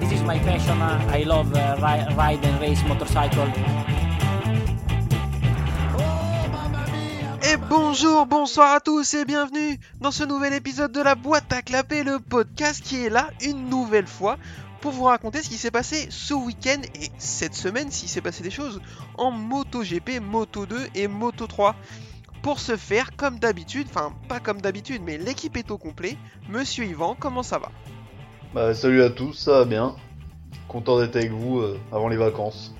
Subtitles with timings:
[0.00, 0.80] this is my passion.
[0.80, 3.46] Uh, I love uh, ri- ride and race motorcycle.
[7.48, 11.62] Et bonjour, bonsoir à tous et bienvenue dans ce nouvel épisode de la boîte à
[11.62, 14.36] clapper, le podcast qui est là une nouvelle fois
[14.80, 18.42] pour vous raconter ce qui s'est passé ce week-end et cette semaine s'il s'est passé
[18.42, 18.80] des choses
[19.16, 21.74] en MotoGP, Moto 2 et Moto 3.
[22.42, 26.16] Pour ce faire, comme d'habitude, enfin pas comme d'habitude, mais l'équipe est au complet.
[26.48, 27.70] Monsieur Yvan, comment ça va?
[28.56, 29.94] Bah salut à tous, ça va bien.
[30.66, 32.74] Content d'être avec vous euh, avant les vacances.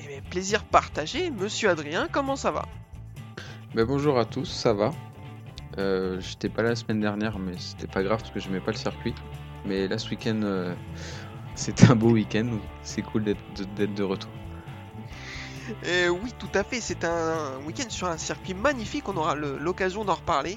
[0.00, 1.32] Eh bien, plaisir partagé.
[1.32, 2.64] Monsieur Adrien, comment ça va?
[3.74, 4.92] Bah, bonjour à tous, ça va.
[5.78, 8.70] Euh, J'étais pas là la semaine dernière, mais c'était pas grave parce que j'aimais pas
[8.70, 9.16] le circuit.
[9.66, 10.72] Mais là, ce week-end, euh,
[11.56, 13.40] c'était un beau week-end, donc c'est cool d'être
[13.76, 14.30] de, retour.
[15.86, 16.80] Euh, oui, tout à fait.
[16.80, 19.08] C'est un week-end sur un circuit magnifique.
[19.08, 20.56] On aura l'occasion d'en reparler.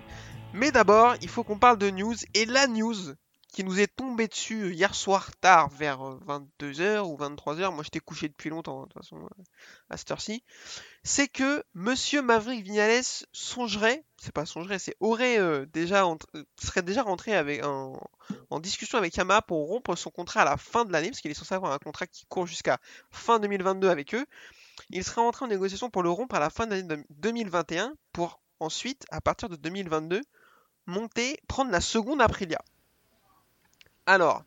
[0.54, 2.13] Mais d'abord, il faut qu'on parle de news.
[2.35, 3.15] Et la news
[3.58, 8.30] qui nous est tombée dessus hier soir tard, vers 22h ou 23h, moi j'étais couché
[8.30, 9.44] depuis longtemps, hein, de toute façon, euh,
[9.90, 10.44] à cette heure-ci,
[11.04, 16.84] c'est que Monsieur Maverick Vignales songerait, c'est pas songerait, c'est aurait euh, déjà euh, serait
[16.84, 17.99] déjà rentré avec en,
[18.60, 21.34] discussion avec Yamaha pour rompre son contrat à la fin de l'année, parce qu'il est
[21.34, 22.77] censé avoir un contrat qui court jusqu'à
[23.10, 24.27] fin 2022 avec eux.
[24.92, 27.96] Il serait rentré en négociation pour le rompre à la fin de l'année de- 2021
[28.14, 30.21] pour ensuite, à partir de 2022,
[30.86, 32.60] monter, prendre la seconde Aprilia.
[34.08, 34.46] Alors,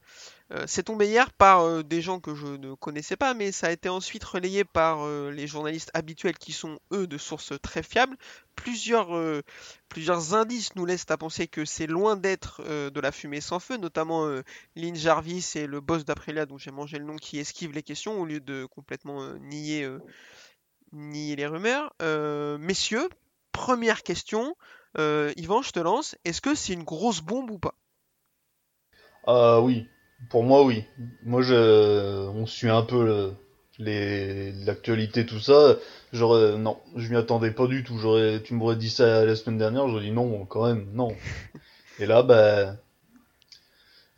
[0.52, 3.66] euh, c'est tombé hier par euh, des gens que je ne connaissais pas, mais ça
[3.66, 7.82] a été ensuite relayé par euh, les journalistes habituels qui sont eux de sources très
[7.82, 8.16] fiables.
[8.56, 9.12] Plusieurs,
[10.34, 14.28] indices nous laissent à penser que c'est loin d'être de la fumée sans feu, notamment
[14.76, 18.20] Lynn Jarvis et le boss d'Aprilia dont j'ai mangé le nom qui esquive les questions
[18.20, 19.88] au lieu de complètement nier,
[20.92, 21.94] nier les rumeurs.
[22.58, 23.08] Messieurs,
[23.50, 24.54] première question.
[24.98, 26.16] Yvan, je te lance.
[26.26, 27.74] Est-ce que c'est une grosse bombe ou pas?
[29.26, 29.88] Ah oui,
[30.28, 30.84] pour moi oui.
[31.22, 33.34] Moi je, on suit un peu le-
[33.78, 35.76] les l'actualité tout ça.
[36.12, 37.98] J'aurais non, je m'y attendais pas du tout.
[37.98, 41.16] J'aurais, tu m'aurais dit ça la semaine dernière, j'aurais dit non quand même non.
[41.98, 42.76] Et là bah,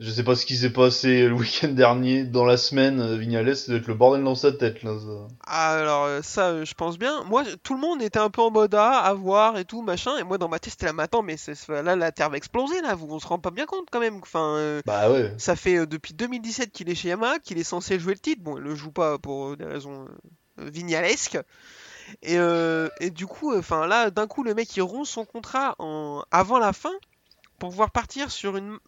[0.01, 3.01] je sais pas ce qui s'est passé le week-end dernier dans la semaine.
[3.01, 4.93] euh, Vignales, ça doit être le bordel dans sa tête là.
[4.99, 5.35] ça.
[5.47, 7.23] Ah, Alors euh, ça, euh, je pense bien.
[7.25, 10.17] Moi, tout le monde était un peu en mode ah, à voir et tout machin.
[10.19, 11.37] Et moi, dans ma tête, c'était là, mais attends, mais
[11.69, 12.95] là, la Terre va exploser là.
[12.95, 14.19] Vous, on se rend pas bien compte quand même.
[14.23, 15.33] Enfin, euh, Bah ouais.
[15.39, 18.43] ça fait euh, depuis 2017 qu'il est chez Yamaha, qu'il est censé jouer le titre.
[18.43, 20.07] Bon, il le joue pas pour euh, des raisons
[20.59, 21.39] vignalesques.
[22.23, 22.37] Et,
[23.01, 26.59] et du coup, enfin là, d'un coup, le mec il rompt son contrat en avant
[26.59, 26.93] la fin
[27.59, 28.79] pour pouvoir partir sur une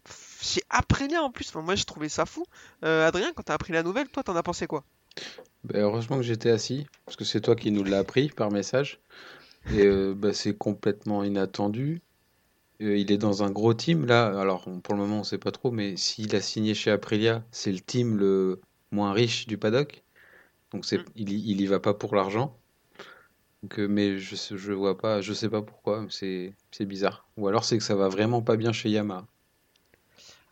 [0.45, 1.49] chez Aprilia en plus.
[1.49, 2.45] Enfin, moi, je trouvais ça fou.
[2.83, 4.83] Euh, Adrien, quand t'as appris la nouvelle, toi, t'en as pensé quoi?
[5.63, 9.01] Bah, heureusement que j'étais assis, parce que c'est toi qui nous l'as appris par message.
[9.69, 12.01] Et euh, bah, c'est complètement inattendu.
[12.81, 14.39] Euh, il est dans un gros team là.
[14.39, 17.71] Alors pour le moment on sait pas trop, mais s'il a signé chez Aprilia, c'est
[17.71, 18.61] le team le
[18.91, 20.03] moins riche du paddock.
[20.71, 21.11] Donc c'est, Mm.
[21.15, 22.59] il, y- il y va pas pour l'argent.
[23.63, 26.05] Donc, euh, mais je, je vois pas, je sais pas pourquoi.
[26.09, 27.27] C'est, c'est bizarre.
[27.37, 29.27] Ou alors c'est que ça va vraiment pas bien chez Yamaha.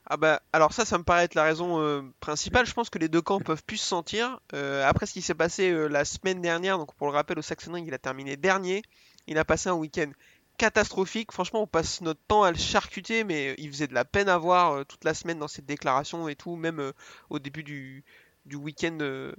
[0.06, 2.66] Ah bah alors ça ça me paraît être la raison euh, principale.
[2.66, 4.40] Je pense que les deux camps peuvent plus se sentir.
[4.54, 7.42] Euh, après ce qui s'est passé euh, la semaine dernière, donc pour le rappel au
[7.42, 8.82] Sachsenring il a terminé dernier.
[9.28, 10.12] Il a passé un week-end
[10.58, 11.32] catastrophique.
[11.32, 14.38] Franchement on passe notre temps à le charcuter, mais il faisait de la peine à
[14.38, 16.58] voir toute la semaine dans ses déclarations et tout.
[16.58, 16.92] Même
[17.30, 18.04] au début du,
[18.46, 19.34] du week-end euh,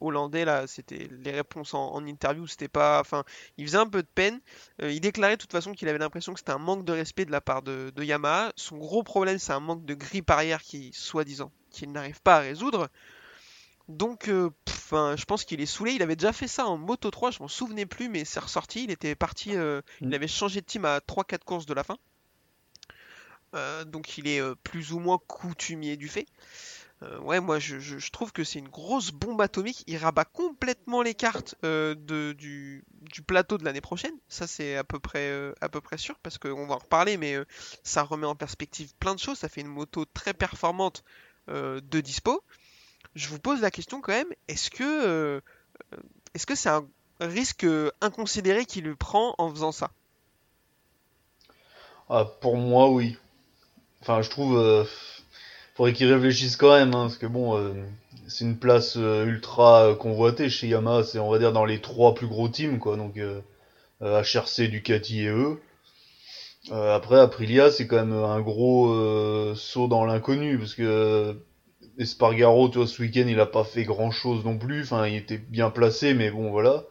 [0.00, 3.00] hollandais là, c'était les réponses en, en interview, c'était pas.
[3.00, 3.24] Enfin,
[3.56, 4.40] il faisait un peu de peine.
[4.82, 7.24] Euh, il déclarait de toute façon qu'il avait l'impression que c'était un manque de respect
[7.24, 8.52] de la part de, de Yamaha.
[8.56, 12.40] Son gros problème, c'est un manque de grille arrière qui, soi-disant, qu'il n'arrive pas à
[12.40, 12.88] résoudre.
[13.88, 15.92] Donc, euh, pff, hein, je pense qu'il est saoulé.
[15.92, 18.84] Il avait déjà fait ça en Moto 3, je m'en souvenais plus, mais c'est ressorti.
[18.84, 20.12] Il était parti, il Mm.
[20.14, 21.96] avait changé de team à 3-4 courses de la fin.
[23.86, 26.26] Donc, il est plus ou moins coutumier du fait.
[27.04, 29.84] Euh, ouais, moi je, trouve que c'est une grosse bombe atomique.
[29.86, 31.94] Il rabat complètement les cartes euh,
[32.34, 32.84] du,
[33.26, 34.14] plateau de l'année prochaine.
[34.28, 35.52] Ça, c'est à peu près, euh,
[35.96, 37.36] sûr parce qu'on va en reparler, mais
[37.84, 39.38] ça remet en perspective plein de choses.
[39.38, 41.04] Ça fait une moto très performante
[41.48, 42.42] de dispo.
[43.14, 45.42] Je vous pose la question quand même est-ce que
[46.54, 46.86] c'est un
[47.20, 47.66] risque
[48.00, 49.90] inconsidéré qu'il prend en faisant ça?
[52.10, 53.16] Ah, pour moi, oui.
[54.02, 54.86] Enfin, je trouve,
[55.78, 57.72] faudrait qu'ils réfléchissent quand même, hein, parce que bon, euh,
[58.26, 61.80] c'est une place euh, ultra euh, convoitée chez Yamaha, c'est on va dire dans les
[61.80, 62.96] trois plus gros teams, quoi.
[62.96, 63.16] Donc
[64.00, 65.60] HRC, Ducati et eux.
[66.70, 71.36] Après, Aprilia, c'est quand même un gros saut dans l'inconnu, parce que
[71.98, 74.82] Espargaro, tu vois, ce week-end, il a pas fait grand-chose non plus.
[74.82, 76.84] Enfin, il était bien placé, mais bon, voilà.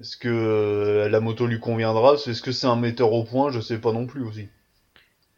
[0.00, 2.14] Est-ce que la moto lui conviendra?
[2.14, 3.50] Est-ce que c'est un metteur au point?
[3.50, 4.48] Je sais pas non plus aussi.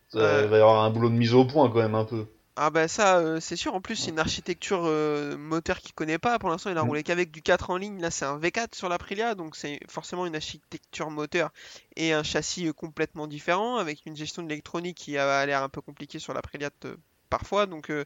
[0.08, 0.42] Ça, Euh.
[0.44, 2.26] Il va y avoir un boulot de mise au point quand même un peu.
[2.56, 3.74] Ah bah ça, euh, c'est sûr.
[3.74, 6.38] En plus, c'est une architecture euh, moteur qu'il connaît pas.
[6.40, 6.88] Pour l'instant, il a Mm.
[6.88, 8.00] roulé qu'avec du 4 en ligne.
[8.00, 11.52] Là, c'est un V4 sur l'Aprilia, donc c'est forcément une architecture moteur
[11.96, 15.68] et un châssis euh, complètement différent, avec une gestion de l'électronique qui a l'air un
[15.68, 16.96] peu compliquée sur l'Aprilia euh,
[17.30, 17.66] parfois.
[17.66, 18.04] Donc euh,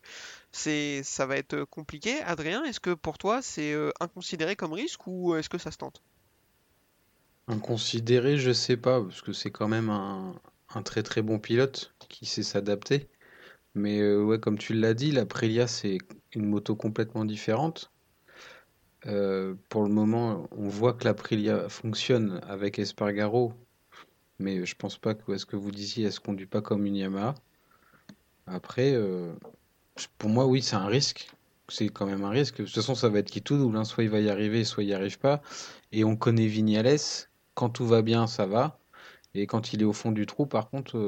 [0.52, 2.20] c'est, ça va être euh, compliqué.
[2.22, 5.78] Adrien, est-ce que pour toi, c'est euh, inconsidéré comme risque ou est-ce que ça se
[5.78, 6.02] tente?
[7.48, 10.34] Inconsidéré, je sais pas, parce que c'est quand même un,
[10.74, 13.08] un très très bon pilote qui sait s'adapter.
[13.74, 15.98] Mais euh, ouais, comme tu l'as dit, l'Aprilia, c'est
[16.34, 17.90] une moto complètement différente.
[19.06, 23.52] Euh, pour le moment, on voit que l'Aprilia fonctionne avec Espargaro,
[24.38, 26.96] mais je pense pas que ce que vous disiez, elle se conduit pas comme une
[26.96, 27.34] Yamaha?
[28.46, 29.32] Après, euh,
[30.18, 31.30] pour moi, oui, c'est un risque.
[31.68, 32.58] C'est quand même un risque.
[32.58, 33.76] De toute façon, ça va être qui tout double.
[33.76, 33.84] hein.
[33.84, 35.42] Soit il va y arriver, soit il n'y arrive pas.
[35.92, 36.98] Et on connaît Vignales.
[37.54, 38.78] Quand tout va bien, ça va.
[39.34, 40.98] Et quand il est au fond du trou, par contre,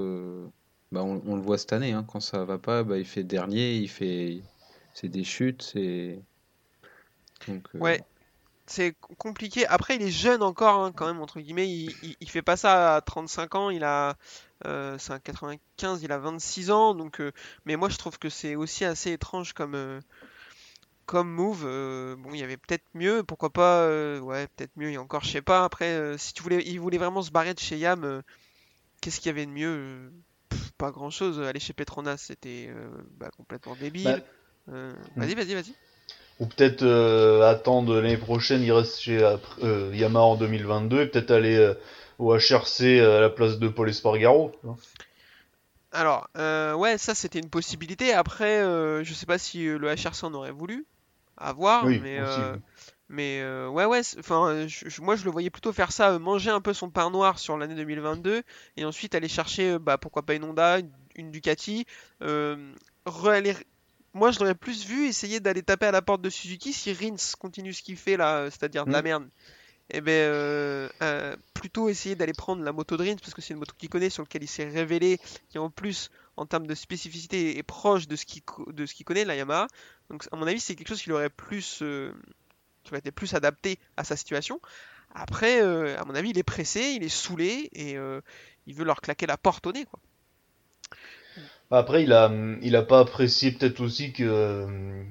[0.94, 1.92] bah, on, le voit cette année.
[1.92, 2.04] hein.
[2.06, 4.42] Quand ça va pas, bah, il fait dernier, il fait,
[4.94, 6.22] c'est des chutes, c'est
[7.48, 8.00] euh, Ouais,
[8.66, 9.66] c'est compliqué.
[9.66, 11.68] Après, il est jeune encore, hein, quand même, entre guillemets.
[11.68, 13.70] Il, il, fait pas ça à 35 ans.
[13.70, 14.16] Il a,
[14.66, 16.94] euh, c'est un 95, il a 26 ans.
[16.94, 17.32] Donc, euh,
[17.64, 20.00] mais moi, je trouve que c'est aussi assez étrange comme,
[21.06, 21.64] comme move.
[22.18, 23.24] bon, il y avait peut-être mieux.
[23.24, 23.88] Pourquoi pas,
[24.20, 24.90] ouais, peut-être mieux.
[24.90, 25.64] Et encore, je sais pas.
[25.64, 28.22] Après, si tu voulais, il voulait vraiment se barrer de chez Yam,
[29.00, 30.12] qu'est-ce qu'il y avait de mieux?
[30.84, 31.40] Pas grand-chose.
[31.40, 34.22] Aller chez Petronas, c'était euh, bah, complètement Bah, débile.
[34.68, 35.20] Euh, Hmm.
[35.20, 35.74] vas-y, vas-y, vas-y.
[36.40, 39.18] ou peut-être euh, attendre l'année prochaine, il reste chez
[39.94, 41.72] Yamaha en 2022 et peut-être aller
[42.18, 44.52] au HRC à la place de Paul Espargaro.
[45.92, 48.12] Alors, ouais, ça c'était une possibilité.
[48.12, 48.60] Après,
[49.04, 50.84] je sais pas si le HRC en aurait voulu,
[51.38, 52.40] à voir, Oui, mais, aussi.
[53.08, 54.68] Mais euh, ouais, ouais, enfin, euh,
[55.00, 57.56] moi je le voyais plutôt faire ça, euh, manger un peu son pain noir sur
[57.58, 58.42] l'année 2022,
[58.76, 61.86] et ensuite aller chercher, euh, bah, pourquoi pas une Honda, une, une Ducati,
[62.20, 67.16] Moi je l'aurais plus vu essayer d'aller taper à la porte de Suzuki si Rins
[67.38, 69.04] continue ce qu'il fait là, c'est-à-dire de la Mm.
[69.04, 69.28] merde.
[69.90, 73.52] Et ben euh, euh, plutôt essayer d'aller prendre la moto de Rins parce que c'est
[73.52, 75.18] une moto qu'il connaît, sur laquelle il s'est révélé,
[75.50, 79.36] qui en plus en termes de spécificité est proche de ce qu'il qu'il connaît, la
[79.36, 79.66] Yamaha.
[80.08, 81.82] Donc à mon avis c'est quelque chose qui aurait plus
[82.84, 84.60] qui aurait été plus adapté à sa situation.
[85.14, 88.20] Après, euh, à mon avis, il est pressé, il est saoulé et euh,
[88.66, 90.00] il veut leur claquer la porte au nez quoi.
[91.70, 92.30] Après, il a,
[92.62, 95.02] il a pas apprécié peut-être aussi que euh,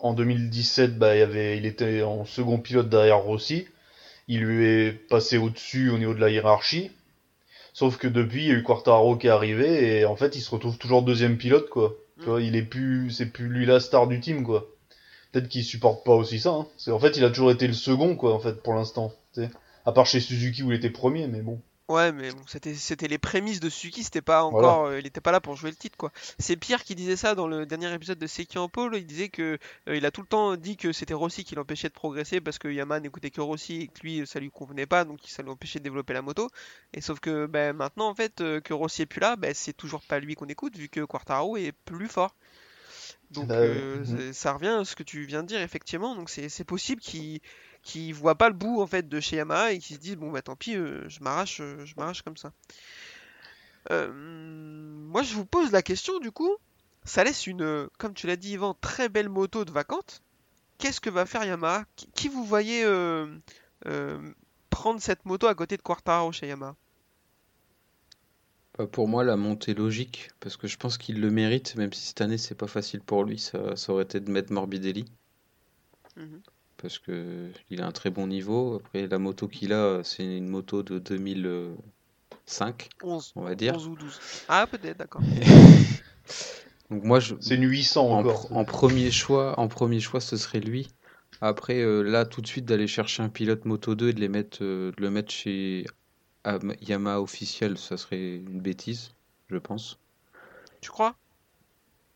[0.00, 3.66] en 2017, bah, il avait, il était en second pilote derrière Rossi.
[4.26, 6.90] Il lui est passé au-dessus au niveau de la hiérarchie.
[7.72, 10.40] Sauf que depuis, il y a eu Quartaro qui est arrivé et en fait, il
[10.40, 11.94] se retrouve toujours deuxième pilote, quoi.
[12.18, 14.66] Tu vois, il est plus, c'est plus lui la star du team, quoi.
[15.38, 16.50] Peut-être qu'il supporte pas aussi ça.
[16.50, 16.66] Hein.
[16.76, 19.12] C'est en fait, il a toujours été le second, quoi, en fait, pour l'instant.
[19.86, 21.60] À part chez Suzuki où il était premier, mais bon.
[21.88, 24.68] Ouais, mais bon, c'était c'était les prémices de Suzuki, c'était pas Voilà.
[24.68, 26.12] encore, euh, il était pas là pour jouer le titre quoi.
[26.38, 29.30] C'est Pierre qui disait ça dans le dernier épisode de Seki en pôle, il disait
[29.30, 29.56] que
[29.88, 32.58] euh, il a tout le temps dit que c'était Rossi qui l'empêchait de progresser parce
[32.58, 35.48] que Yamaha n'écoutait que Rossi et que lui ça lui convenait pas donc ça lui
[35.50, 36.50] empêchait de développer la moto.
[36.92, 39.72] Et sauf que ben maintenant en fait euh, que Rossi est plus là, ben c'est
[39.72, 42.34] toujours pas lui qu'on écoute vu que Quartaro est plus fort.
[43.30, 43.66] Donc Bah, ouais.
[43.66, 44.32] euh, Mhm.
[44.32, 47.40] ça revient à ce que tu viens de dire effectivement, donc c'est c'est possible qu'il
[47.82, 50.30] qui voient pas le bout en fait de chez Yamaha et qui se disent bon
[50.30, 52.52] bah tant pis euh, je m'arrache euh, je m'arrache comme ça.
[53.90, 56.54] Moi je vous pose la question du coup,
[57.04, 60.22] ça laisse une comme tu l'as dit Yvan très belle moto de vacante.
[60.78, 61.84] Qu'est-ce que va faire Yamaha?
[61.96, 62.84] Qui, qui vous voyez
[64.70, 66.74] prendre cette moto à côté de Quartaro chez Yamaha?
[68.78, 72.06] Bah, pour moi, la montée logique, parce que je pense qu'il le mérite, même si
[72.06, 75.04] cette année c'est pas facile pour lui, ça, ça aurait été de mettre Morbidelli,
[76.16, 76.42] Mhm.
[76.76, 78.76] parce que il a un très bon niveau.
[78.76, 83.74] Après, la moto qu'il a, c'est une moto de 2005, 11, on va dire.
[83.74, 84.20] 11 ou 12.
[84.48, 85.22] Ah peut-être d'accord.
[86.90, 88.46] Donc moi, je, C'est une 800 en, encore.
[88.46, 90.88] pr- en premier choix, en premier choix, ce serait lui.
[91.40, 94.28] Après, euh, là, tout de suite, d'aller chercher un pilote Moto 2 et de les
[94.28, 95.84] mettre, euh, de le mettre chez
[96.44, 99.12] Yamaha officiel, ça serait une bêtise,
[99.48, 99.98] je pense.
[100.80, 101.14] Tu crois?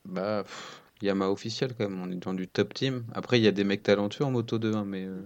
[0.04, 3.04] Bah, pff, Yamaha officiel quand même, on est dans du top team.
[3.14, 5.22] Après, il y a des mecs talentueux en Moto 2, hein, mais euh,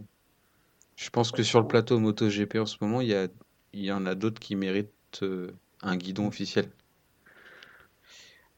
[0.97, 3.29] je pense que sur le plateau Moto GP en ce moment, il y a,
[3.73, 4.91] il y en a d'autres qui méritent
[5.23, 6.69] euh, un guidon officiel.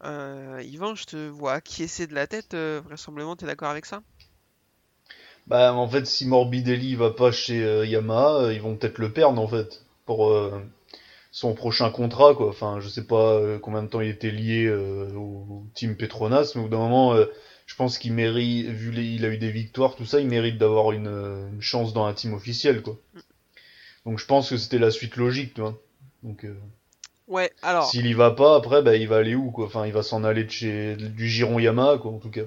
[0.05, 4.03] Euh, Yvan, je te vois acquiescer de la tête, euh, vraisemblablement, t'es d'accord avec ça?
[5.49, 9.13] Bah, en fait, si Morbidelli va pas chez euh, Yamaha, euh, ils vont peut-être le
[9.13, 10.59] perdre, en fait, pour euh,
[11.33, 12.49] son prochain contrat, quoi.
[12.49, 16.53] Enfin, je sais pas euh, combien de temps il était lié euh, au, team Petronas,
[16.55, 17.15] mais au bout d'un moment,
[17.67, 20.57] je pense qu'il mérite, vu les, il a eu des victoires, tout ça, il mérite
[20.57, 21.09] d'avoir une,
[21.53, 22.97] une chance dans un team officiel, quoi.
[24.07, 25.79] Donc, je pense que c'était la suite logique, tu vois.
[26.23, 26.57] Donc, euh,
[27.27, 27.85] Ouais, alors.
[27.85, 30.25] S'il y va pas, après, bah, il va aller où, quoi Enfin, il va s'en
[30.25, 32.47] aller de chez du Giron Yamaha, quoi, en tout cas.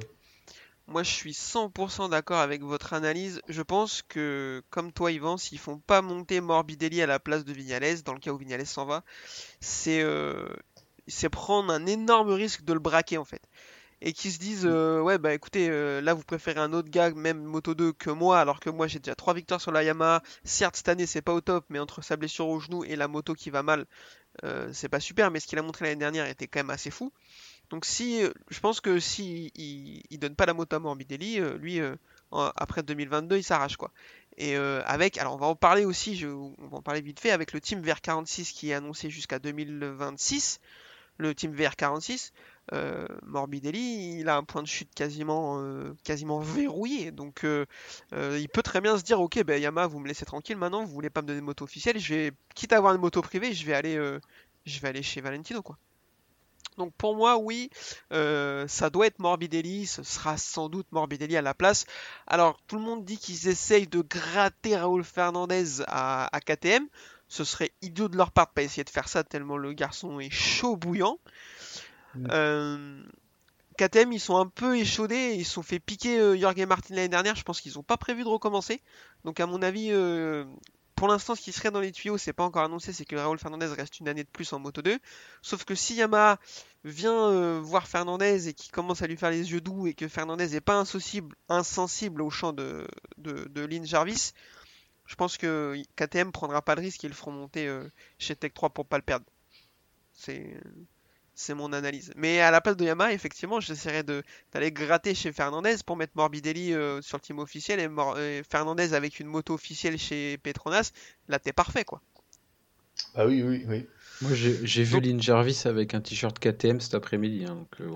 [0.92, 3.42] Moi, je suis 100% d'accord avec votre analyse.
[3.48, 7.54] Je pense que, comme toi, Yvan, s'ils font pas monter Morbidelli à la place de
[7.54, 9.06] Vignales, dans le cas où Vignales s'en va,
[9.62, 10.50] c'est euh,
[11.08, 13.42] c'est prendre un énorme risque de le braquer, en fait.
[14.02, 17.12] Et qu'ils se disent, euh, ouais, bah écoutez, euh, là, vous préférez un autre gars,
[17.12, 20.22] même Moto 2, que moi, alors que moi, j'ai déjà 3 victoires sur la Yamaha.
[20.44, 23.08] Certes, cette année, c'est pas au top, mais entre sa blessure au genou et la
[23.08, 23.86] moto qui va mal,
[24.74, 27.14] c'est pas super, mais ce qu'il a montré l'année dernière était quand même assez fou.
[27.72, 31.80] Donc si, je pense que si il, donne pas la moto à Morbidelli, lui,
[32.32, 33.92] après 2022, il s'arrache quoi.
[34.38, 37.32] Et avec, alors on va en parler aussi, je, on va en parler vite fait,
[37.32, 40.60] avec le team VR46 qui est annoncé jusqu'à 2026,
[41.18, 42.32] le team VR46,
[42.74, 47.12] euh, Morbidelli, il a un point de chute quasiment, euh, quasiment verrouillé.
[47.12, 47.66] Donc euh,
[48.12, 50.94] il peut très bien se dire Ok, ben Yamaha, vous me laissez tranquille maintenant, vous
[50.94, 53.54] voulez pas me donner de moto officielle, je vais, quitte à avoir une moto privée,
[53.54, 53.96] je vais aller,
[54.66, 55.62] je vais aller chez Valentino.
[55.62, 55.78] quoi.
[56.78, 57.70] Donc pour moi, oui,
[58.10, 61.86] ça doit être Morbidelli, ce sera sans doute Morbidelli à la place.
[62.28, 66.88] Alors tout le monde dit qu'ils essayent de gratter Raoul Fernandez à, à KTM.
[67.28, 70.20] Ce serait idiot de leur part de pas essayer de faire ça tellement le garçon
[70.20, 71.18] est chaud bouillant.
[72.16, 72.28] Mm.
[72.30, 73.04] Euh,
[73.78, 77.08] KTM, ils sont un peu échaudés, ils se sont fait piquer euh, Jorge Martin l'année
[77.08, 78.82] dernière, je pense qu'ils n'ont pas prévu de recommencer.
[79.24, 80.46] Donc à mon avis, euh,
[81.02, 83.40] pour l'instant, ce qui serait dans les tuyaux, c'est pas encore annoncé, c'est que Raúl
[83.40, 85.00] Fernandez reste une année de plus en Moto 2.
[85.42, 86.38] Sauf que si Yamaha
[86.84, 90.50] vient voir Fernandez et qui commence à lui faire les yeux doux et que Fernandez
[90.50, 94.34] n'est pas insensible, au champ de, de, Lynn Jarvis,
[95.08, 97.68] je pense que KTM prendra pas le risque et le feront monter
[98.20, 99.26] chez Tech 3 pour pas le perdre.
[100.14, 100.56] C'est
[101.34, 102.12] c'est mon analyse.
[102.16, 106.74] Mais à la place de Yamaha, effectivement, j'essaierai d'aller gratter chez Fernandez pour mettre Morbidelli
[106.74, 110.92] euh, sur le team officiel et, Fernandez avec une moto officielle chez Petronas.
[111.28, 112.02] Là, t'es parfait, quoi.
[113.16, 113.88] Ah oui, oui, oui.
[114.22, 117.46] Moi, j'ai vu Lynn Jarvis avec un t-shirt KTM cet après-midi.
[117.46, 117.90] Hein, euh,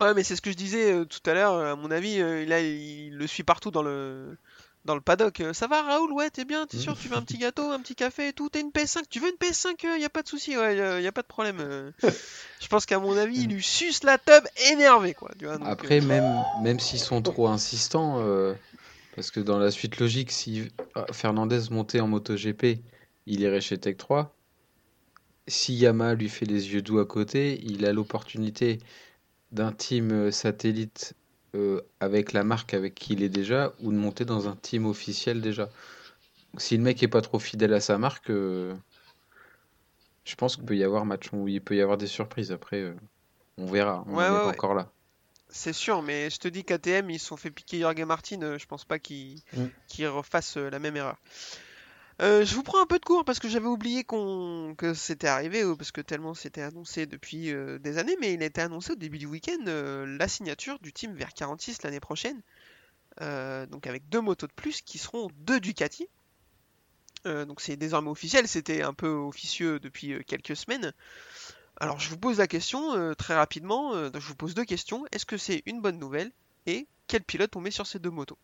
[0.00, 1.54] ouais, mais c'est ce que je disais euh, tout à l'heure.
[1.54, 4.36] À mon avis, là, il le suit partout dans le
[4.88, 5.40] dans le paddock.
[5.40, 6.12] Euh, ça va Raoul?
[6.12, 8.48] Ouais, t'es bien, t'es sûr, tu veux un petit gâteau, un petit café et tout?
[8.48, 10.76] T'as une PS5 Tu veux une PS5 Il euh, y a pas de souci, ouais,
[10.76, 11.58] y a pas de problème.
[11.60, 11.92] Euh.
[12.60, 15.30] Je pense qu'à mon avis, il lui suce la tub énervé, quoi.
[15.64, 18.24] Après, même, même s'ils sont trop insistants,
[19.14, 20.68] parce que dans la suite logique, si
[21.12, 22.80] Fernandez montait en MotoGP,
[23.26, 24.34] il irait chez Tech 3.
[25.46, 28.80] Si Yamaha lui fait les yeux doux à côté, il a l'opportunité
[29.52, 31.14] d'un team satellite
[31.54, 34.84] euh, avec la marque avec qui il est déjà ou de monter dans un team
[34.84, 35.70] officiel déjà.
[36.58, 38.74] si le mec est pas trop fidèle à sa marque, euh,
[40.24, 42.52] je pense qu'il peut y avoir match où il peut y avoir des surprises.
[42.52, 42.94] Après, euh,
[43.56, 44.04] on verra.
[44.08, 44.90] On est encore là.
[45.48, 48.58] C'est sûr, mais je te dis qu'ATM, ils se sont fait piquer Jorge Martin.
[48.58, 50.04] je pense pas qu'ils mm.
[50.04, 51.16] refassent la même erreur.
[52.20, 55.28] Euh, je vous prends un peu de cours parce que j'avais oublié qu'on que c'était
[55.28, 58.60] arrivé, euh, parce que tellement c'était annoncé depuis euh, des années, mais il a été
[58.60, 62.40] annoncé au début du week-end la signature du team vers 46 l'année prochaine.
[63.20, 66.08] donc avec deux motos de plus qui seront deux Ducati.
[67.24, 70.92] donc c'est désormais officiel, c'était un peu officieux depuis quelques semaines.
[71.80, 75.04] Alors je vous pose la question très rapidement, je vous pose deux questions.
[75.12, 76.32] Est-ce que c'est une bonne nouvelle
[76.66, 78.38] Et quel pilote on met sur ces deux motos?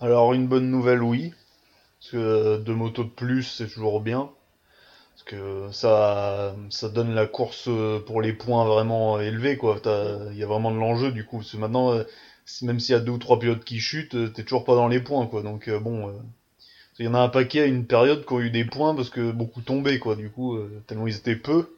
[0.00, 1.32] Alors une bonne nouvelle oui,
[2.04, 4.30] parce que deux motos de plus, c'est toujours bien.
[5.14, 7.70] Parce que ça, ça donne la course
[8.06, 9.80] pour les points vraiment élevés, quoi.
[10.32, 11.38] Il y a vraiment de l'enjeu, du coup.
[11.38, 12.04] Parce que maintenant, euh,
[12.60, 14.88] même s'il y a deux ou trois pilotes qui chutent, euh, t'es toujours pas dans
[14.88, 15.42] les points, quoi.
[15.42, 16.14] Donc, euh, bon.
[16.98, 19.10] Il y en a un paquet à une période qui ont eu des points parce
[19.10, 20.14] que beaucoup tombaient, quoi.
[20.14, 21.74] Du coup, tellement ils étaient peu.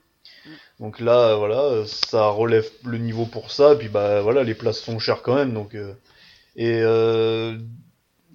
[0.80, 3.74] Donc là, voilà, ça relève le niveau pour ça.
[3.74, 5.54] Et puis, bah, voilà, les places sont chères quand même.
[5.54, 5.76] Donc,
[6.56, 6.82] et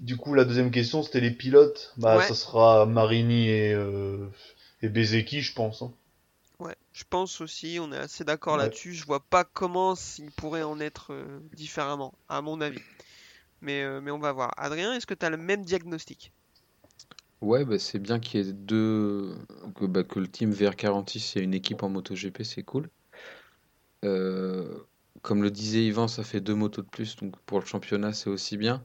[0.01, 1.93] du coup, la deuxième question, c'était les pilotes.
[1.97, 4.27] Bah, ça sera Marini et, euh,
[4.81, 5.83] et Bezeki, je pense.
[5.83, 5.93] Hein.
[6.59, 8.93] Ouais, je pense aussi, on est assez d'accord là-dessus.
[8.93, 12.81] Je vois pas comment il pourrait en être euh, différemment, à mon avis.
[13.61, 14.53] Mais, euh, mais on va voir.
[14.57, 16.33] Adrien, est-ce que tu as le même diagnostic?
[17.41, 19.35] Ouais, bah, c'est bien qu'il y ait deux.
[19.75, 22.89] Que, bah, que le team VR46 ait une équipe en MotoGP, c'est cool.
[24.01, 28.31] comme le disait Yvan, ça fait deux motos de plus, donc pour le championnat, c'est
[28.31, 28.83] aussi bien.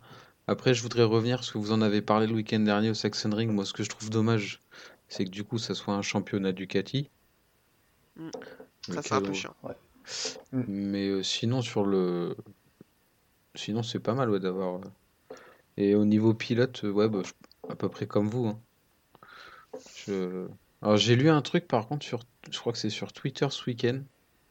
[0.48, 3.30] Après, je voudrais revenir, parce que vous en avez parlé le week-end dernier au Saxon
[3.34, 3.50] Ring.
[3.50, 4.62] Moi, ce que je trouve dommage,
[5.08, 7.10] c'est que du coup, ça soit un championnat Ducati.
[8.16, 8.30] Mm.
[8.88, 9.54] Ça, c'est un peu chiant.
[10.52, 10.62] Mm.
[10.68, 12.36] Mais euh, sinon, sur le.
[13.56, 14.76] Sinon, c'est pas mal ouais, d'avoir.
[14.76, 15.34] Euh,
[15.76, 17.22] et au niveau pilote, euh, ouais, bah,
[17.68, 18.46] à peu près comme vous.
[18.46, 18.60] Hein.
[20.06, 20.46] Je...
[20.80, 22.20] Alors, j'ai lu un truc, par contre, sur...
[22.50, 24.00] je crois que c'est sur Twitter ce week-end.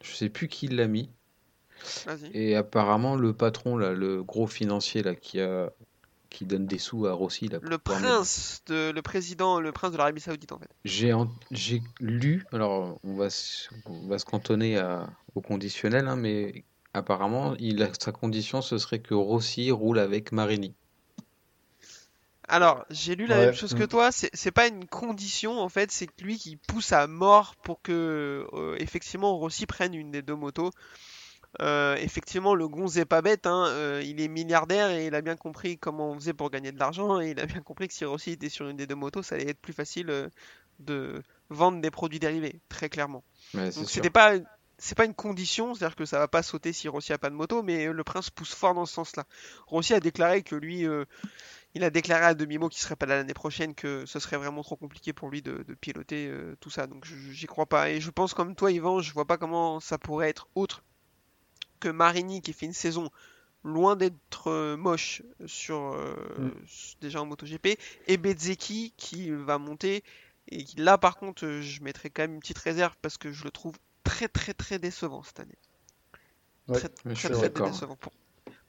[0.04, 1.10] Je sais plus qui l'a mis.
[2.34, 5.72] Et apparemment, le patron, là, le gros financier là, qui, a,
[6.36, 7.48] qui donne des sous à Rossi.
[7.48, 10.70] Là, Le prince de, le président, le prince de l'Arabie Saoudite en fait.
[10.84, 11.30] J'ai en-
[12.00, 16.63] lu, alors on va, se- on va se cantonner à- au conditionnel, hein, mais
[16.94, 20.74] apparemment, il a, sa condition, ce serait que Rossi roule avec Marini.
[22.48, 23.88] Alors, j'ai lu la Ouais, même chose que mm.
[23.88, 24.12] toi.
[24.12, 28.46] C'est pas une condition en fait, c'est que lui qui pousse à mort pour que
[28.54, 30.70] euh, effectivement Rossi prenne une des deux motos.
[31.62, 35.22] Euh, effectivement, le gonze est pas bête, hein, euh, il est milliardaire et il a
[35.22, 37.94] bien compris comment on faisait pour gagner de l'argent et il a bien compris que
[37.94, 40.28] si Rossi était sur une des deux motos, ça allait être plus facile euh,
[40.80, 43.24] de vendre des produits dérivés, très clairement.
[43.54, 44.34] Ouais, Donc c'était pas
[44.78, 47.36] c'est pas une condition, c'est-à-dire que ça va pas sauter si Rossi a pas de
[47.36, 49.24] moto, mais le prince pousse fort dans ce sens-là.
[49.68, 50.86] Rossi a déclaré que lui,
[51.76, 54.64] il a déclaré à demi-mot qu'il serait pas là l'année prochaine, que ce serait vraiment
[54.64, 56.88] trop compliqué pour lui de, de piloter tout ça.
[56.88, 57.90] Donc j'y crois pas.
[57.90, 60.84] Et je pense comme toi, Yvan, je vois pas comment ça pourrait être autre
[61.86, 63.10] que Marini qui fait une saison
[63.63, 66.50] loin d'être euh, moche sur euh, Mm.
[67.01, 67.77] déjà en MotoGP
[68.08, 70.04] et Bezzecchi qui va monter
[70.50, 73.44] et qui, là par contre je mettrais quand même une petite réserve parce que je
[73.44, 75.58] le trouve très très très décevant cette année.
[76.68, 77.72] Ouais, très je très suis très d'accord.
[77.72, 77.96] décevant.
[77.96, 78.13] Pour-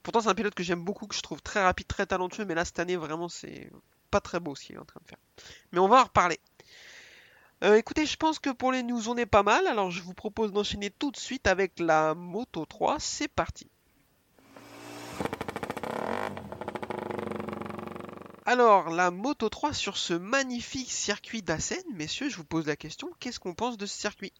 [0.03, 2.55] Pourtant c'est un pilote que j'aime beaucoup, que je trouve très rapide, très talentueux, mais
[2.55, 3.69] là cette année vraiment c'est
[4.11, 5.19] pas très beau ce qu'il est en train de faire.
[5.71, 6.39] Mais on va en reparler.
[7.63, 10.13] Euh, écoutez, je pense que pour les news on est pas mal, alors je vous
[10.13, 13.67] propose d'enchaîner tout de suite avec la Moto 3, c'est parti.
[18.45, 23.09] Alors, la Moto 3 sur ce magnifique circuit d'Assen, messieurs, je vous pose la question,
[23.19, 24.31] qu'est-ce qu'on pense de ce circuit?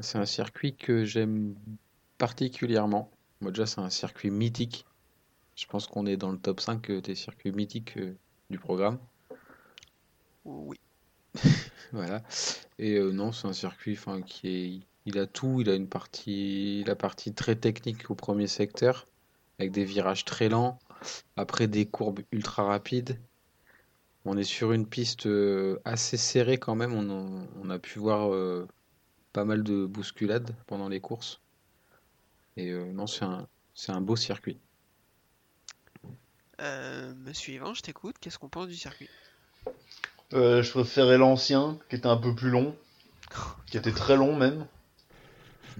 [0.00, 1.54] C'est un circuit que j'aime
[2.18, 3.10] particulièrement.
[3.40, 4.84] Moi, déjà, c'est un circuit mythique.
[5.54, 8.16] Je pense qu'on est dans le top 5 des circuits mythiques euh,
[8.50, 8.98] du programme.
[10.44, 10.78] Oui.
[11.92, 12.22] Voilà.
[12.78, 14.80] Et euh, non, c'est un circuit qui est.
[15.06, 15.60] Il a tout.
[15.60, 19.06] Il a une partie, la partie très technique au premier secteur,
[19.58, 20.78] avec des virages très lents,
[21.36, 23.18] après des courbes ultra rapides.
[24.24, 26.92] On est sur une piste euh, assez serrée quand même.
[26.92, 28.66] On, a- pu voir euh,
[29.32, 31.40] pas mal de bousculades pendant les courses.
[32.56, 33.46] Et non, c'est un,
[33.88, 34.58] un beau circuit.
[36.60, 39.10] Euh, monsieur je t'écoute, qu'est-ce qu'on pense du circuit?
[40.34, 42.74] Euh, je préférais l'ancien, qui était un peu plus long,
[43.66, 44.66] qui était très long même.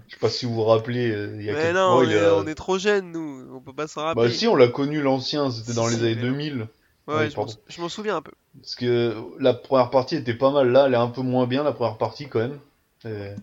[0.08, 2.02] Je sais pas si vous vous rappelez, euh, il y a Mais non, mois, on
[2.04, 4.30] il est, a- on est trop jeunes, nous, on peut pas s'en Bah rappeler.
[4.30, 6.68] si, on l'a connu l'ancien, c'était dans les années mais- 2000.
[7.08, 7.60] Ouais, Ouais, je m'en- pardon.
[7.68, 8.32] je m'en souviens un peu.
[8.60, 11.62] Parce que la première partie était pas mal là, elle est un peu moins bien
[11.64, 12.58] la première partie quand même.
[13.04, 13.34] Et-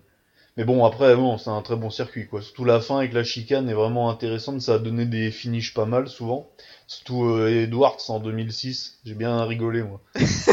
[0.55, 2.41] Mais bon, après, bon, c'est un très bon circuit quoi.
[2.41, 5.85] Surtout la fin avec la chicane est vraiment intéressante, ça a donné des finishes pas
[5.85, 6.47] mal souvent.
[6.87, 9.99] Surtout euh, Edwards en 2006, j'ai bien rigolé moi.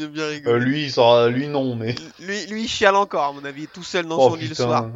[0.00, 1.28] J'ai bien Euh, lui, il sera...
[1.28, 1.94] lui non, mais.
[2.18, 4.54] Lui, lui, il chiale encore, à mon avis, tout seul dans oh son lit le
[4.54, 4.90] soir.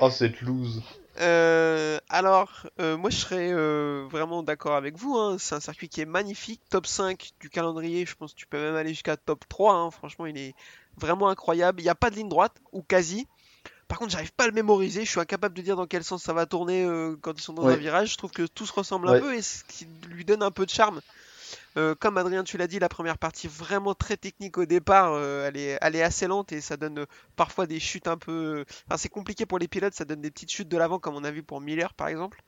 [0.00, 0.82] Oh cette loose.
[1.20, 5.14] Euh, alors, euh, moi je serais euh, vraiment d'accord avec vous.
[5.18, 5.36] hein.
[5.38, 6.62] C'est un circuit qui est magnifique.
[6.70, 9.74] Top 5 du calendrier, je pense que tu peux même aller jusqu'à top 3.
[9.74, 9.90] hein.
[9.90, 10.54] Franchement, il est
[10.96, 11.80] vraiment incroyable.
[11.80, 13.26] Il n'y a pas de ligne droite, ou quasi.
[13.88, 15.04] Par contre, j'arrive pas à le mémoriser.
[15.04, 16.88] Je suis incapable de dire dans quel sens ça va tourner
[17.20, 17.74] quand ils sont dans Ouais.
[17.74, 18.12] un virage.
[18.12, 20.64] Je trouve que tout se ressemble un peu et ce qui lui donne un peu
[20.64, 21.02] de charme.
[21.76, 25.46] Euh, comme Adrien, tu l'as dit, la première partie vraiment très technique au départ, euh,
[25.48, 27.06] elle, est, elle est assez lente et ça donne euh,
[27.36, 28.64] parfois des chutes un peu.
[28.86, 31.24] Enfin, c'est compliqué pour les pilotes, ça donne des petites chutes de l'avant, comme on
[31.24, 32.42] a vu pour Miller par exemple.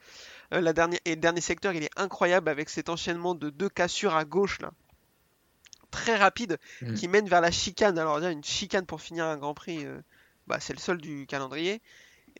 [0.52, 3.70] Euh, la dernière, et le dernier secteur, il est incroyable avec cet enchaînement de deux
[3.70, 4.72] cassures à gauche là,
[5.90, 6.94] très rapide, Mm.
[6.94, 7.98] qui mène vers la chicane.
[7.98, 9.86] Alors, déjà, une chicane pour finir un Grand Prix,
[10.46, 11.80] bah, c'est le seul du calendrier.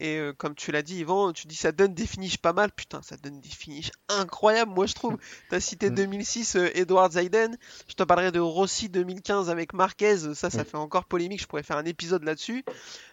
[0.00, 2.72] Et euh, comme tu l'as dit, Yvan, tu dis ça donne des finishes pas mal.
[2.72, 5.16] Putain, ça donne des finishes incroyables, moi je trouve.
[5.50, 5.94] T'as cité Mm.
[5.94, 7.56] 2006 euh, Edward Zayden.
[7.88, 10.16] Je te parlerai de Rossi 2015 avec Marquez.
[10.34, 10.64] Ça, ça Mm.
[10.64, 11.40] fait encore polémique.
[11.42, 12.64] Je pourrais faire un épisode là-dessus.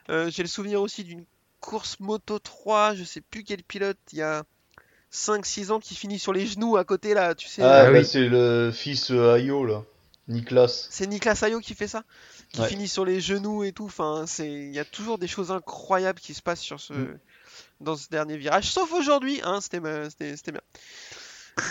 [0.10, 1.24] Euh, J'ai le souvenir aussi d'une
[1.60, 2.96] course Moto 3.
[2.96, 3.98] Je sais plus quel pilote.
[4.12, 4.44] Il y a
[5.12, 7.36] 5-6 ans qui finit sur les genoux à côté là.
[7.36, 8.06] Tu sais, Ah, Ah bah, oui.
[8.06, 9.84] c'est le fils Ayo là,
[10.28, 10.88] Niklas.
[10.90, 12.04] c'est Niklas Ayo qui fait ça.
[12.54, 12.68] Qui Ouais.
[12.68, 13.86] finit sur les genoux et tout.
[13.86, 17.20] Enfin, c'est, il y a toujours des choses incroyables qui se passent sur ce, Mm.
[17.80, 18.70] dans ce dernier virage.
[18.72, 20.62] Sauf aujourd'hui, hein, c'était, bien.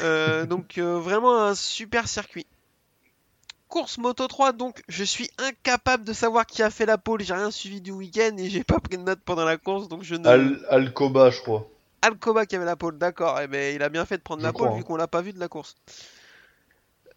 [0.02, 2.46] Euh, donc euh, vraiment un super circuit.
[3.68, 7.20] Course Moto 3, donc je suis incapable de savoir qui a fait la pole.
[7.22, 10.02] J'ai rien suivi du week-end et j'ai pas pris de notes pendant la course, donc
[10.02, 10.26] je ne.
[10.26, 11.68] Al Alcoba, je crois.
[12.02, 13.38] Alcoba qui avait la pole, d'accord.
[13.40, 14.84] Eh ben, il a bien fait de prendre Je la crois, pole vu hein.
[14.86, 15.76] qu'on l'a pas vu de la course.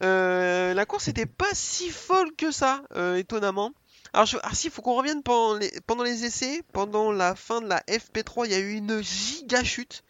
[0.02, 3.72] Euh, la course était pas si folle que ça, euh, étonnamment.
[4.14, 4.38] Alors, je...
[4.44, 6.26] ah si, faut qu'on revienne pendant les...
[6.26, 10.04] essais, pendant la fin de la FP3, il y a eu une giga chute.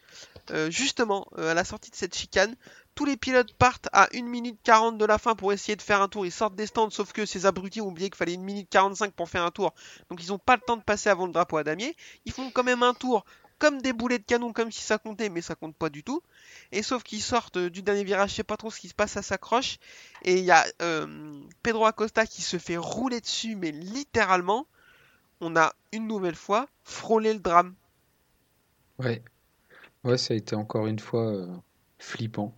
[0.50, 2.54] Euh, justement, à la sortie de cette chicane,
[2.94, 6.00] tous les pilotes partent à 1 minute 40 de la fin pour essayer de faire
[6.00, 6.26] un tour.
[6.26, 9.12] Ils sortent des stands, sauf que ces abrutis ont oublié qu'il fallait 1 minute 45
[9.12, 9.74] pour faire un tour.
[10.10, 11.96] Donc ils n'ont pas le temps de passer avant le drapeau à damier.
[12.24, 13.24] Ils font quand même un tour
[13.58, 16.22] comme des boulets de canon, comme si ça comptait, mais ça compte pas du tout.
[16.72, 18.94] Et sauf qu'ils sortent euh, du dernier virage, je sais pas trop ce qui se
[18.94, 19.78] passe, ça s'accroche.
[20.22, 24.66] Et il y a euh, Pedro Acosta qui se fait rouler dessus, mais littéralement,
[25.40, 27.74] on a une nouvelle fois frôlé le drame.
[28.98, 29.22] Ouais.
[30.04, 31.46] Ouais, ça a été encore une fois euh,
[31.98, 32.54] flippant.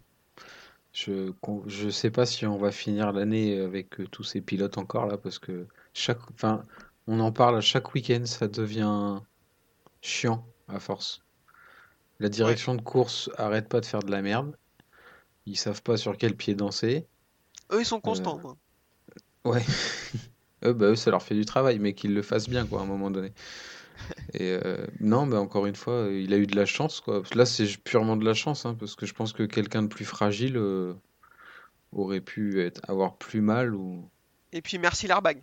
[0.92, 1.30] Je
[1.66, 5.38] je sais pas si on va finir l'année avec tous ces pilotes encore là, parce
[5.38, 6.18] que chaque,
[7.06, 9.20] on en parle à chaque week-end, ça devient
[10.00, 11.22] chiant à force.
[12.18, 14.56] La direction de course arrête pas de faire de la merde.
[15.44, 17.06] Ils savent pas sur quel pied danser.
[17.72, 18.38] Eux, ils sont constants.
[18.38, 18.56] Euh, quoi.
[19.44, 19.64] Ouais.
[20.64, 22.82] eux, bah, eux, ça leur fait du travail, mais qu'ils le fassent bien, quoi, à
[22.82, 23.32] un moment donné.
[24.34, 27.22] Et euh, non, mais encore une fois, il a eu de la chance, quoi.
[27.34, 30.04] Là, c'est purement de la chance, hein, parce que je pense que quelqu'un de plus
[30.04, 30.94] fragile euh,
[31.92, 34.08] aurait pu être, avoir plus mal ou.
[34.52, 35.42] Et puis merci l'airbag.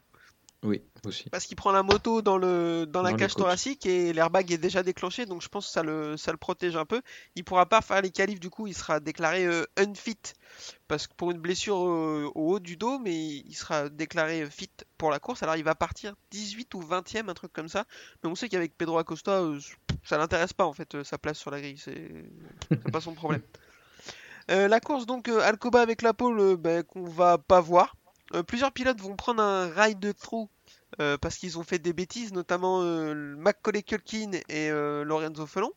[0.64, 1.30] Oui, aussi.
[1.30, 4.58] Parce qu'il prend la moto dans, le, dans la Dans cage thoracique et l'airbag est
[4.58, 7.02] déjà déclenché, donc je pense que ça le, ça le protège un peu.
[7.36, 10.18] Il pourra pas faire les qualifs, du coup, il sera déclaré euh, unfit
[10.88, 14.72] parce que pour une blessure euh, au haut du dos, mais il sera déclaré fit
[14.98, 15.44] pour la course.
[15.44, 17.86] Alors il va partir 18 ou 20e, un truc comme ça.
[18.24, 19.60] Mais on sait qu'avec Pedro Acosta, euh,
[20.04, 22.26] ça l'intéresse pas en fait, euh, sa place sur la grille, c'est
[22.92, 23.42] pas son problème.
[24.52, 27.96] Euh, la course donc Alcoba avec la pole ben, qu'on va pas voir.
[28.34, 30.48] Euh, plusieurs pilotes vont prendre un ride through
[31.00, 35.72] euh, parce qu'ils ont fait des bêtises, notamment euh, Macaulay Culkin et euh, Lorenzo Felon.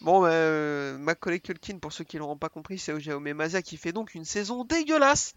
[0.00, 3.92] Bon, euh, Macaulay Culkin, pour ceux qui l'auront pas compris, c'est Jaume Mazia qui fait
[3.92, 5.34] donc une saison dégueulasse.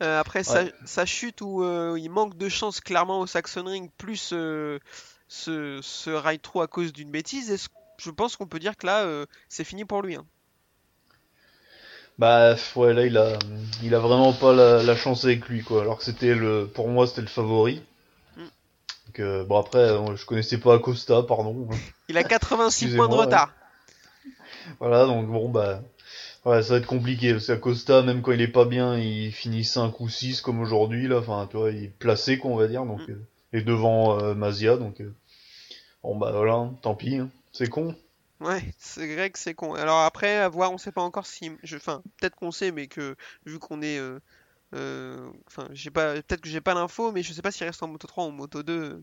[0.00, 0.72] Après sa, Ouais.
[0.84, 1.64] sa chute où
[1.96, 4.78] il manque de chance clairement au Saxon Ring, plus ce,
[5.28, 9.26] ce ride through à cause d'une bêtise, je pense qu'on peut dire que là, euh,
[9.48, 10.14] c'est fini pour lui.
[10.14, 10.24] hein.
[12.18, 13.38] Bah ouais, là il a,
[13.82, 15.82] il a vraiment pas la, la chance avec lui quoi.
[15.82, 17.80] Alors que c'était le, pour moi c'était le favori.
[18.36, 18.40] Mm.
[19.06, 21.68] Donc, euh, bon après, euh, je connaissais pas Acosta, pardon.
[22.08, 23.26] Il a 86 Excusez-moi, points de ouais.
[23.26, 23.52] retard.
[24.80, 25.80] Voilà, donc bon bah,
[26.44, 27.32] ouais, ça va être compliqué.
[27.32, 31.06] Parce qu'Acosta, même quand il est pas bien, il finit 5 ou 6 comme aujourd'hui
[31.08, 31.18] là.
[31.18, 32.84] Enfin, tu vois, il est placé quoi on va dire.
[32.84, 33.12] Donc Mm.
[33.12, 35.00] euh, et devant euh, Mazia, donc
[36.02, 37.16] bon bah voilà, tant pis.
[37.16, 37.30] hein.
[37.52, 37.94] C'est con.
[38.40, 39.74] Ouais, c'est vrai que c'est con.
[39.74, 42.86] Alors après, à voir, on sait pas encore si, je, enfin, peut-être qu'on sait, mais
[42.86, 44.20] que vu qu'on est, euh,
[44.74, 47.82] euh, enfin, j'ai pas, peut-être que j'ai pas l'info, mais je sais pas s'il reste
[47.82, 49.02] en Moto 3 ou en Moto 2, euh,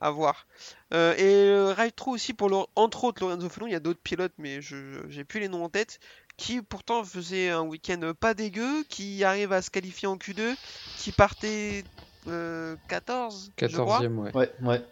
[0.00, 0.46] à voir.
[0.94, 4.00] Euh, et euh, Ride Through aussi pour entre autres Lorenzo Felon, il y a d'autres
[4.02, 6.00] pilotes, mais je, je- j'ai plus les noms en tête,
[6.36, 10.56] qui pourtant faisaient un week-end pas dégueu, qui arrivent à se qualifier en Q2,
[10.96, 11.84] qui partaient
[12.28, 14.00] euh, 14, je crois.
[14.00, 14.34] 14e, ouais.
[14.34, 14.82] Ouais, ouais.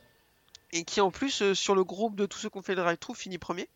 [0.75, 2.83] Et qui en plus euh, sur le groupe de tous ceux qui ont fait le
[2.83, 3.69] ride through finit premier.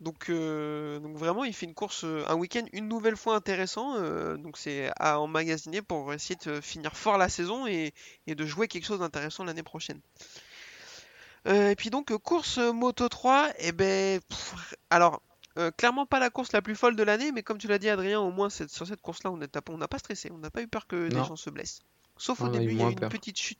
[0.00, 3.94] Donc, euh, donc vraiment il fait une course, euh, un week-end une nouvelle fois intéressant.
[3.96, 7.92] euh, donc c'est à emmagasiner pour essayer de finir fort la saison et,
[8.28, 10.00] et de jouer quelque chose d'intéressant l'année prochaine.
[11.46, 15.22] Euh, et puis donc course Moto 3, et ben pff, alors
[15.76, 18.20] clairement pas la course la plus folle de l'année, mais comme tu l'as dit Adrien,
[18.20, 20.62] au moins cette- sur cette course-là on n'a on n'a pas stressé, on n'a pas
[20.62, 21.24] eu peur que des Non.
[21.24, 21.80] gens se blessent.
[22.16, 23.08] Sauf au On début, il y a eu une peur.
[23.08, 23.58] petite chute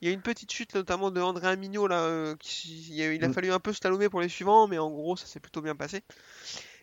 [0.00, 3.12] il y a une petite chute notamment de André Mignot là, euh, qui, il a,
[3.14, 3.32] il a Mm.
[3.32, 6.02] fallu un peu slalomer pour les suivants, mais en gros ça s'est plutôt bien passé.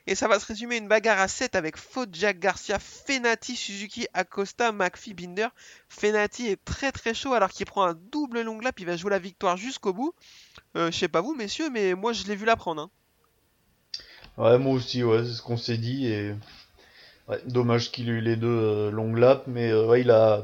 [0.07, 3.55] Et ça va se résumer à une bagarre à 7 avec Faux Jack Garcia, Fenati,
[3.55, 5.49] Suzuki, Acosta, McPhee, Binder.
[5.89, 9.11] Fenati est très très chaud alors qu'il prend un double long lap, il va jouer
[9.11, 10.13] la victoire jusqu'au bout.
[10.77, 12.81] Euh, je sais pas vous messieurs, mais moi je l'ai vu la prendre.
[12.83, 12.91] hein.
[14.37, 16.07] Ouais, moi aussi, ouais, c'est ce qu'on s'est dit.
[16.07, 16.33] Et
[17.29, 20.43] ouais, dommage qu'il ait eu les deux euh, longues laps, mais euh, ouais, il a.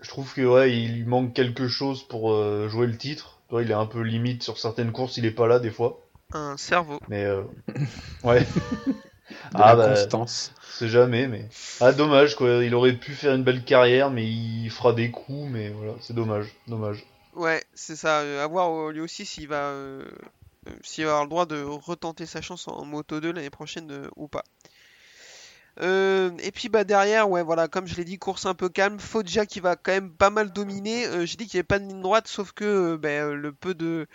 [0.00, 3.40] Je trouve que ouais, il lui manque quelque chose pour euh, jouer le titre.
[3.50, 6.00] Ouais, il est un peu limite sur certaines courses, il est pas là des fois.
[6.32, 7.00] Un cerveau.
[7.08, 7.42] Mais euh,
[8.22, 8.40] ouais,
[8.86, 8.94] De
[9.54, 10.52] Ah, la bah, constance.
[10.70, 11.26] c'est jamais.
[11.26, 11.46] Mais
[11.80, 12.64] ah, dommage quoi.
[12.64, 15.48] Il aurait pu faire une belle carrière, mais il fera des coups.
[15.50, 17.04] Mais voilà, c'est dommage, dommage.
[17.34, 18.20] Ouais, c'est ça.
[18.20, 19.72] euh, à voir euh, lui aussi s'il va,
[20.82, 24.28] s'il va avoir le droit de retenter sa chance en Moto 2 l'année prochaine ou
[24.28, 24.44] pas.
[25.80, 28.98] Euh, et puis bah derrière, ouais voilà, comme je l'ai dit, course un peu calme.
[28.98, 31.06] Foggia qui va quand même pas mal dominer.
[31.06, 33.52] Euh, J'ai dit qu'il n'y avait pas de ligne droite, sauf que euh, ben, le
[33.52, 34.06] peu de,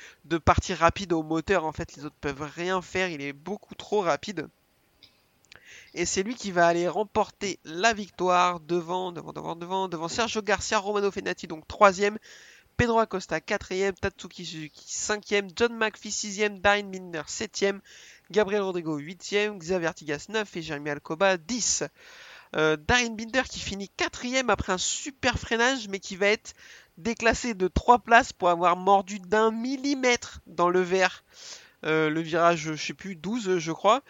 [0.43, 3.09] parties rapides au moteur, en fait, les autres peuvent rien faire.
[3.09, 4.47] Il est beaucoup trop rapide.
[5.93, 10.41] Et c'est lui qui va aller remporter la victoire devant, devant, devant, devant, devant Sergio
[10.41, 12.17] Garcia, Romano Fenati, donc troisième.
[12.75, 17.79] Pedro Acosta 4ème, Tatsuki Suzuki 5ème, John McPhee 6ème, Darren Binder 7ème,
[18.33, 21.83] Gabriel Rodrigo 8ème, Xavier Artigas 9 et Jeremy Alcoba 10.
[22.55, 26.53] Euh, Darren Binder qui finit 4ème après un super freinage mais qui va être
[26.97, 31.23] déclassé de 3 places pour avoir mordu d'un millimètre dans le verre.
[31.85, 34.01] Euh, le virage, je sais plus, 12 je crois.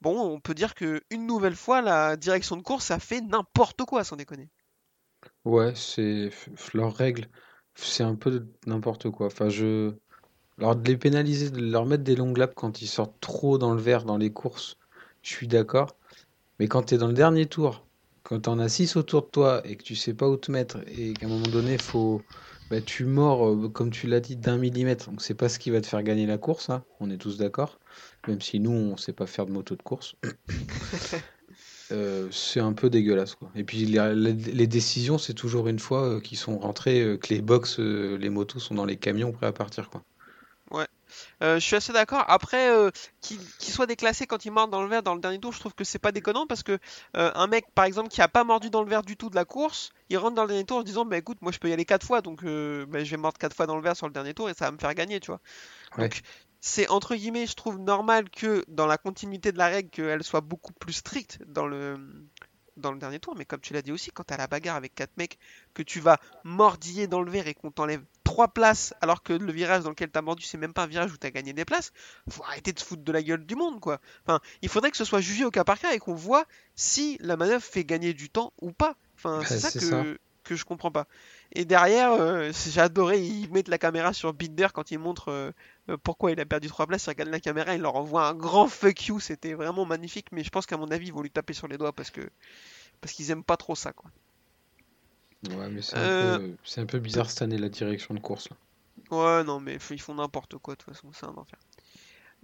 [0.00, 3.82] Bon, on peut dire que une nouvelle fois, la direction de course a fait n'importe
[3.84, 4.50] quoi, sans déconner.
[5.44, 6.30] Ouais, c'est
[6.74, 7.28] leurs règles.
[7.74, 9.26] C'est un peu n'importe quoi.
[9.26, 9.94] Enfin, je
[10.58, 13.74] Alors de les pénaliser, de leur mettre des longues laps quand ils sortent trop dans
[13.74, 14.76] le vert dans les courses,
[15.22, 15.96] je suis d'accord.
[16.58, 17.86] Mais quand tu es dans le dernier tour,
[18.24, 20.52] quand tu en as 6 autour de toi et que tu sais pas où te
[20.52, 22.24] mettre et qu'à un moment donné, faut,
[22.70, 25.10] bah, tu mords, euh, comme tu l'as dit, d'un millimètre.
[25.10, 26.84] Donc c'est pas ce qui va te faire gagner la course, hein.
[27.00, 27.80] on est tous d'accord.
[28.26, 30.16] Même si nous, on sait pas faire de moto de course.
[31.92, 33.34] Euh, c'est un peu dégueulasse.
[33.34, 33.50] Quoi.
[33.54, 37.42] Et puis les, les- décisions, c'est toujours une fois euh, qu'ils sont rentrés, que les
[37.42, 39.90] box, les motos sont dans les camions prêts à partir.
[39.90, 40.02] Quoi.
[41.42, 42.24] Euh, je suis assez d'accord.
[42.28, 45.38] Après, euh, qu'il qu'il soit déclassé quand il mord dans le verre dans le dernier
[45.38, 46.78] tour, je trouve que c'est pas déconnant parce que
[47.16, 49.36] euh, un mec, par exemple, qui a pas mordu dans le verre du tout de
[49.36, 51.58] la course, il rentre dans le dernier tour en se disant, bah écoute, moi je
[51.58, 53.96] peux y aller quatre fois, donc bah, je vais mordre quatre fois dans le verre
[53.96, 55.40] sur le dernier tour et ça va me faire gagner, tu vois.
[55.96, 56.04] Ouais.
[56.04, 56.22] Donc
[56.60, 60.40] c'est entre guillemets, je trouve normal que dans la continuité de la règle, qu'elle soit
[60.40, 61.98] beaucoup plus stricte dans le
[62.76, 64.94] dans le dernier tour, mais comme tu l'as dit aussi, quand t'as la bagarre avec
[64.94, 65.38] quatre mecs,
[65.74, 68.02] que tu vas mordiller dans le verre et qu'on t'enlève
[68.34, 71.12] trois places, alors que le virage dans lequel t'as mordu, c'est même pas un virage
[71.12, 71.92] où t'as gagné des places,
[72.28, 74.00] faut arrêter de foutre de la gueule du monde, quoi.
[74.26, 76.44] Enfin, il faudrait que ce soit jugé au cas par cas et qu'on voit
[76.74, 78.96] si la manœuvre fait gagner du temps ou pas.
[79.16, 80.02] Enfin, Bah, c'est ça que, ça.
[80.42, 81.06] que je comprends pas.
[81.52, 85.52] Et derrière, euh, j'ai adoré, ils mettent la caméra sur Binder quand ils montrent euh,
[85.90, 88.34] euh, pourquoi il a perdu trois places, ils regardent la caméra, ils leur envoient un
[88.34, 91.30] grand fuck you, c'était vraiment magnifique, mais je pense qu'à mon avis, ils vont lui
[91.30, 92.28] taper sur les doigts parce que
[93.00, 94.10] parce qu'ils aiment pas trop ça, quoi.
[95.50, 98.20] Ouais, mais c'est Euh, un, peu- c'est un peu bizarre cette année la direction de
[98.20, 98.48] course.
[98.50, 98.56] Là.
[99.10, 101.58] Ouais, non, mais ils font n'importe quoi, de toute façon, c'est un enfer.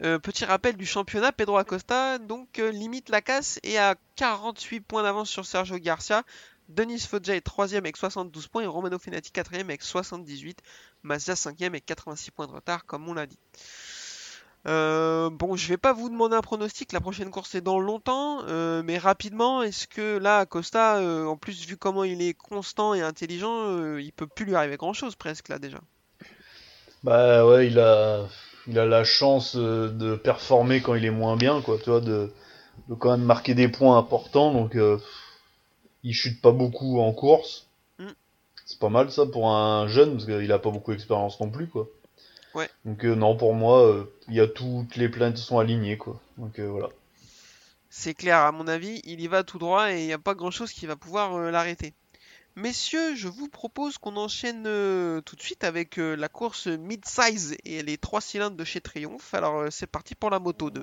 [0.02, 4.80] Euh, petit rappel du championnat, Pedro Acosta donc euh, limite la casse et a 48
[4.80, 6.22] points d'avance sur Sergio Garcia.
[6.70, 10.62] Denis Foggia est 3 avec 72 points et Romano Fenati 4 avec 78.
[11.02, 13.38] Mazda 5 avec 86 points de retard, comme on l'a dit.
[14.66, 18.42] Euh, bon, je vais pas vous demander un pronostic, la prochaine course est dans longtemps,
[18.46, 22.92] euh, mais rapidement, est-ce que là, Acosta, euh, en plus, vu comment il est constant
[22.92, 25.78] et intelligent, il peut plus lui arriver grand-chose presque là déjà?
[27.02, 28.26] Bah ouais, il a,
[28.66, 32.30] il a la chance de performer quand il est moins bien, quoi, tu vois, de,
[32.88, 34.76] de quand même marquer des points importants, donc
[36.02, 37.66] il chute pas beaucoup en course.
[37.98, 38.08] Mm.
[38.66, 41.66] C'est pas mal ça pour un jeune, parce qu'il a pas beaucoup d'expérience non plus,
[41.66, 41.88] quoi.
[42.54, 42.68] Ouais.
[42.84, 46.20] Donc euh, non, pour moi, euh, il y a toutes les planètes sont alignées, quoi.
[46.36, 46.88] Donc euh, voilà.
[47.88, 50.34] C'est clair, à mon avis, il y va tout droit et il n'y a pas
[50.34, 51.92] grand-chose qui va pouvoir l'arrêter.
[52.54, 54.62] Messieurs, je vous propose qu'on enchaîne
[55.22, 59.34] tout de suite avec la course mid-size et les trois cylindres de chez Triumph.
[59.34, 60.82] Alors c'est parti pour la moto 2.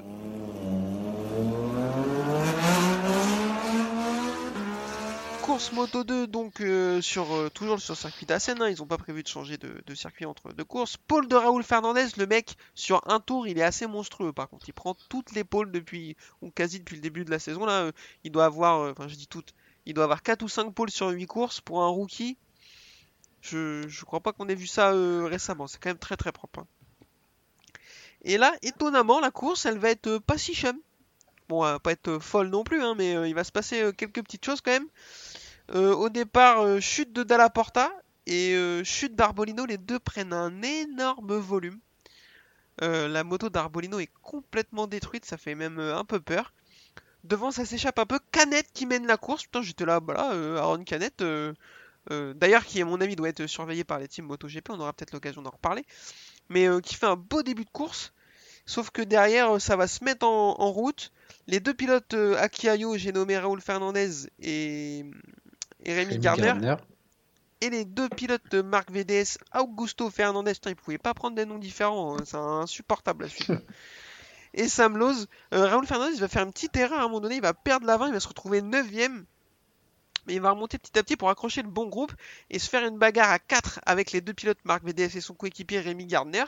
[5.48, 8.86] Course moto 2 donc euh, sur euh, toujours sur le circuit d'Assen, hein, ils n'ont
[8.86, 10.98] pas prévu de changer de, circuit entre deux courses.
[10.98, 14.68] Pôle de Raoul Fernandez, le mec sur un tour il est assez monstrueux par contre,
[14.68, 17.84] il prend toutes les pôles depuis ou quasi depuis le début de la saison là,
[17.84, 17.92] euh,
[18.26, 19.54] il doit avoir, euh, enfin je dis toutes,
[19.86, 22.38] il doit avoir 4 ou 5 pôles sur 8 courses pour un rookie.
[23.40, 26.34] Je, je crois pas qu'on ait vu ça euh, récemment, c'est quand même très très
[26.34, 26.60] propre.
[26.60, 26.68] hein.
[28.24, 30.78] Et là, étonnamment, la course elle va être pas si chum.
[31.48, 34.22] Bon, elle va pas être folle non plus, hein, mais il va se passer quelques
[34.22, 34.90] petites choses quand même.
[35.76, 37.92] Euh, au départ, euh, chute de Dalla Porta
[38.26, 41.80] et euh, chute d'Arbolino, les deux prennent un énorme volume.
[42.80, 46.54] La moto d'Arbolino est complètement détruite, ça fait même un peu peur.
[47.24, 48.20] Devant, ça s'échappe un peu.
[48.32, 49.44] Canette qui mène la course.
[49.44, 51.24] Putain, j'étais là, voilà, euh, Aaron Canette.
[52.10, 54.70] D'ailleurs, qui, à mon avis, doit être surveillé par les teams MotoGP.
[54.70, 55.86] On aura peut-être l'occasion d'en reparler.
[56.50, 58.14] Mais qui fait un beau début de course.
[58.68, 61.12] Sauf que derrière, ça va se mettre en, route.
[61.48, 65.04] Les deux pilotes Akiayo, j'ai nommé Raoul Fernandez et,
[65.84, 66.46] et Rémi, Gardner.
[66.46, 66.76] Gardner.
[67.62, 71.46] Et les deux pilotes de Marc VDS, Augusto Fernandez, putain, ils pouvaient pas prendre des
[71.46, 73.52] noms différents, hein, c'est insupportable la suite.
[74.54, 77.22] et Sam Lowe, euh, Raoul Fernandez il va faire une petite erreur à un moment
[77.22, 79.24] donné, il va perdre l'avant, il va se retrouver 9ème.
[80.28, 82.14] Mais il va remonter petit à petit pour accrocher le bon groupe
[82.50, 85.34] et se faire une bagarre à 4 avec les deux pilotes Marc VDS et son
[85.34, 86.44] coéquipier Rémi Gardner.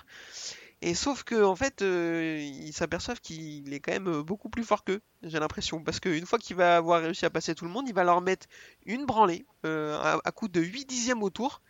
[0.81, 4.63] Et sauf que en fait, euh, ils s'aperçoivent qu'il est quand même euh, beaucoup plus
[4.63, 5.83] fort qu'eux, j'ai l'impression.
[5.83, 8.21] Parce qu'une fois qu'il va avoir réussi à passer tout le monde, il va leur
[8.21, 8.47] mettre
[8.85, 11.61] une branlée euh, à, coup de 8 dixièmes au tour.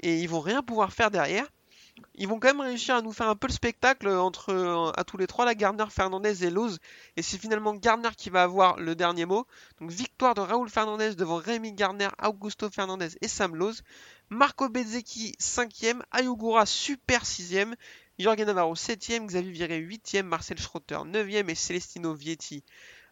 [0.00, 1.46] Et ils vont rien pouvoir faire derrière.
[2.14, 5.16] Ils vont quand même réussir à nous faire un peu le spectacle entre à tous
[5.16, 6.78] les trois, la Gardner, Fernandez et Lowe's.
[7.16, 9.46] Et c'est finalement Gardner qui va avoir le dernier mot.
[9.80, 13.82] Donc victoire de Raoul Fernandez devant Rémi Gardner, Augusto Fernandez et Sam Lowe's.
[14.30, 17.74] Marco Bezzecchi 5ème, Ayugura super 6ème,
[18.18, 22.64] Jorge Navarro 7ème, Xavier Viré 8ème, Marcel Schrotter 9ème et Celestino Vietti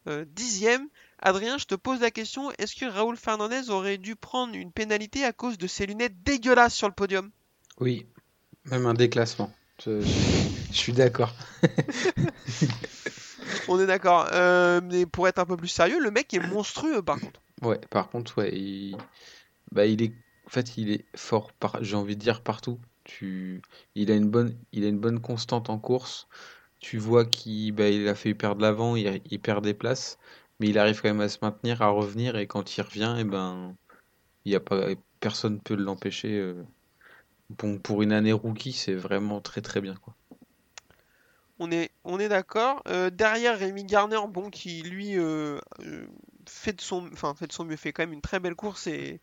[0.09, 0.87] euh, 10ème.
[1.19, 5.25] Adrien, je te pose la question, est-ce que Raoul Fernandez aurait dû prendre une pénalité
[5.25, 7.31] à cause de ses lunettes dégueulasses sur le podium?
[7.81, 8.07] Oui,
[8.67, 9.53] même un déclassement.
[9.85, 10.07] Je, je-
[10.71, 11.35] je suis d'accord.
[13.69, 14.29] On est d'accord.
[14.33, 17.41] Euh, mais pour être un peu plus sérieux, le mec est monstrueux par contre.
[17.63, 18.97] Ouais, par contre, ouais, il...
[19.73, 20.13] Bah, il est...
[20.47, 21.83] En fait, il est fort, par...
[21.83, 22.79] j'ai envie de dire partout.
[23.95, 26.29] Il a une bonne, constante en course.
[26.81, 30.19] Tu vois qu'il bah, il a fait perdre l'avant, il, perd des places,
[30.61, 33.25] mais il arrive quand même à se maintenir, à revenir, et quand il revient, et
[33.25, 33.75] ben,
[34.45, 34.89] il y a pas,
[35.21, 36.39] personne ne peut l'empêcher.
[36.39, 36.63] euh.
[37.51, 40.15] Bon, pour une année rookie, c'est vraiment très très bien, quoi.
[41.59, 42.83] On est, d'accord.
[42.87, 45.59] Euh, derrière Rémi Garner, bon, qui lui euh,
[46.47, 49.21] fait de son, enfin fait mieux, fait quand même une très belle course et,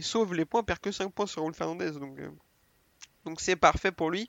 [0.00, 2.18] sauve les points, perd que 5 points sur Raul Fernandez, donc
[3.24, 4.28] donc c'est parfait pour lui.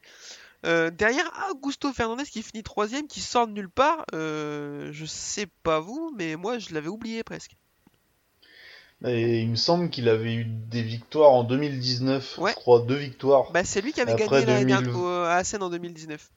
[0.65, 4.03] Euh, derrière Augusto Fernandez qui finit troisième, qui sort de nulle part.
[4.13, 7.55] Euh, je sais pas vous, mais moi je l'avais oublié presque.
[9.05, 12.51] Et il me semble qu'il avait eu des victoires en 2019, Ouais.
[12.51, 13.51] je crois, deux victoires.
[13.51, 16.29] Bah c'est lui qui avait Après gagné l'année 2000 dernière au- à Assen en 2019.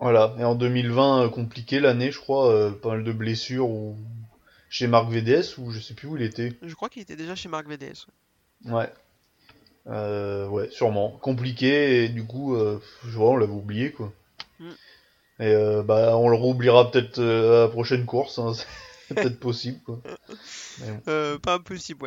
[0.00, 0.34] Voilà.
[0.38, 3.96] Et en 2020, euh, compliqué l'année, je crois, euh, pas mal de blessures ou
[4.68, 6.58] chez Marc VDS ou je sais plus où il était.
[6.62, 8.06] Je crois qu'il était déjà chez Marc VDS.
[8.66, 8.92] Ouais.
[9.88, 11.10] Euh, ouais, sûrement.
[11.22, 14.12] Compliqué et du coup, euh, je vois, on l'avait oublié quoi.
[14.60, 14.68] Mm.
[15.40, 18.38] Et euh, bah, on le réoubliera peut-être à la prochaine course.
[18.38, 18.52] hein.
[19.08, 20.00] C'est peut-être possible quoi.
[20.80, 21.38] Bon.
[21.42, 22.04] Pas impossible,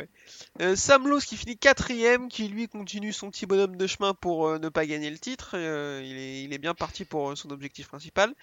[0.59, 0.75] ouais.
[0.77, 4.69] Sam Lowe qui finit quatrième, qui lui continue son petit bonhomme de chemin pour ne
[4.69, 5.55] pas gagner le titre.
[5.55, 8.33] Il, est, il est bien parti pour son objectif principal.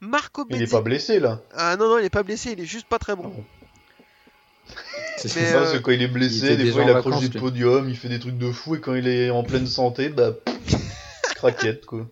[0.00, 1.40] Marco Il est Bezzi- pas blessé là.
[1.54, 3.22] Ah non, non, il est pas blessé, il est juste pas très bon.
[3.26, 3.44] Ah bon.
[5.28, 7.40] C'est ça, parce que quand il est blessé, des fois il accroche vacances, des lui.
[7.40, 10.32] podiums, il fait des trucs de fou et quand il est en pleine santé, bah
[11.34, 12.06] craquette quoi.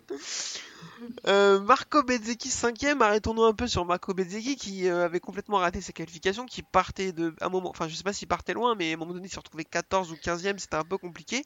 [1.27, 5.81] Euh, Marco Bezzecchi cinquième, arrêtons-nous un peu sur Marco Bezzecchi qui euh, avait complètement raté
[5.81, 8.91] ses qualifications, qui partait de un moment, enfin je sais pas s'il partait loin, mais
[8.91, 11.45] à un moment donné il s'est retrouvé 14 ou 15e, c'était un peu compliqué.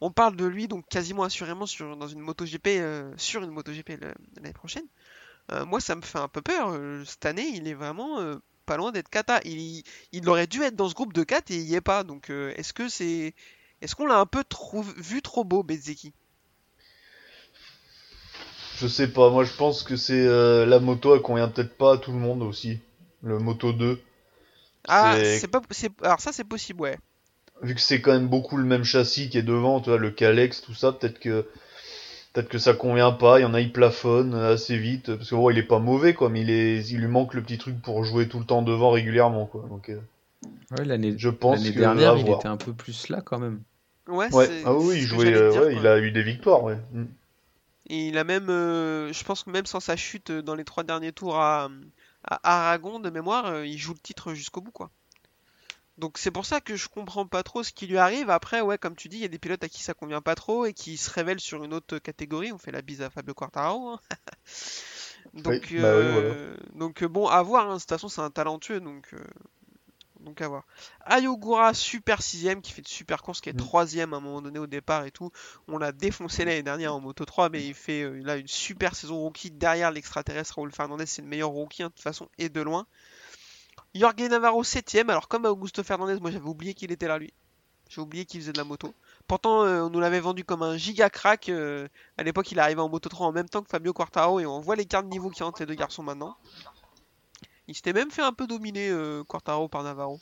[0.00, 4.00] On parle de lui donc quasiment assurément sur, dans une MotoGP, euh, sur une MotoGP
[4.36, 4.86] l'année prochaine.
[5.52, 8.36] Euh, moi ça me fait un peu peur, cette année il est vraiment euh,
[8.68, 9.40] pas loin d'être kata.
[9.44, 12.04] Il, il aurait dû être dans ce groupe de 4 et il y est pas,
[12.04, 13.34] donc euh, est-ce que c'est...
[13.80, 16.12] Est-ce qu'on l'a un peu trop, vu trop beau Bezzecchi
[18.76, 21.94] Je sais pas, moi je pense que c'est euh, la moto elle convient peut-être pas
[21.94, 22.80] à tout le monde aussi.
[23.22, 24.00] Le Moto 2.
[24.86, 25.60] Ah, C'est- pas...
[26.02, 26.98] Alors ça c'est possible, ouais.
[27.62, 30.10] Vu que c'est quand même beaucoup le même châssis qui est devant, tu vois, le
[30.12, 31.48] Calex, tout ça, peut-être que
[32.38, 35.34] peut-être que ça convient pas, il y en a il plafonne assez vite parce que
[35.34, 37.82] bon, il est pas mauvais quoi, mais il est il lui manque le petit truc
[37.82, 39.64] pour jouer tout le temps devant régulièrement quoi.
[39.68, 39.98] Donc euh,
[40.78, 42.38] Ouais, l'année je pense l'année que dernière, il voir.
[42.38, 43.62] était un peu plus là quand même.
[44.06, 46.22] Ouais, Ouais, c'est ah oui, c'est il jouait euh, dire, ouais, il a eu des
[46.22, 46.76] victoires, ouais.
[46.92, 47.04] Mm.
[47.90, 50.84] Et il a même, euh, je pense que même sans sa chute dans les trois
[50.84, 51.68] derniers tours à,
[52.22, 54.90] à Aragon de mémoire, euh, il joue le titre jusqu'au bout, quoi.
[55.98, 58.30] Donc c'est pour ça que je comprends pas trop ce qui lui arrive.
[58.30, 60.34] Après, ouais, comme tu dis, il y a des pilotes à qui ça convient pas
[60.36, 62.52] trop et qui se révèlent sur une autre catégorie.
[62.52, 63.88] On fait la bise à Fabio Quartararo.
[63.90, 64.00] hein.
[65.34, 67.68] donc, Oui, bah oui, euh, donc bon, à voir.
[67.70, 67.74] hein.
[67.74, 69.18] De toute façon, c'est un talentueux, donc euh,
[70.20, 70.64] donc à voir.
[71.06, 73.58] Ayogura, super sixième, qui fait de super courses, qui est Mm.
[73.58, 75.30] troisième à un moment donné au départ et tout.
[75.68, 78.96] On l'a défoncé l'année dernière en Moto 3, mais il fait euh, là une super
[78.96, 82.48] saison rookie derrière l'extraterrestre Raúl Fernandez, c'est le meilleur rookie hein, de toute façon et
[82.48, 82.86] de loin.
[83.94, 87.32] Jorge Navarro 7ème, alors comme Augusto Fernandez, moi j'avais oublié qu'il était là lui.
[87.88, 88.94] J'ai oublié qu'il faisait de la moto.
[89.26, 91.48] Pourtant, euh, on nous l'avait vendu comme un giga crack.
[91.48, 94.40] euh, à l'époque, il est arrivé en Moto 3 en même temps que Fabio Quartaro
[94.40, 96.36] et on voit l'écart de niveau a entre les deux garçons maintenant.
[97.66, 100.20] Il s'était même fait un peu dominer euh, Quartaro par Navarro.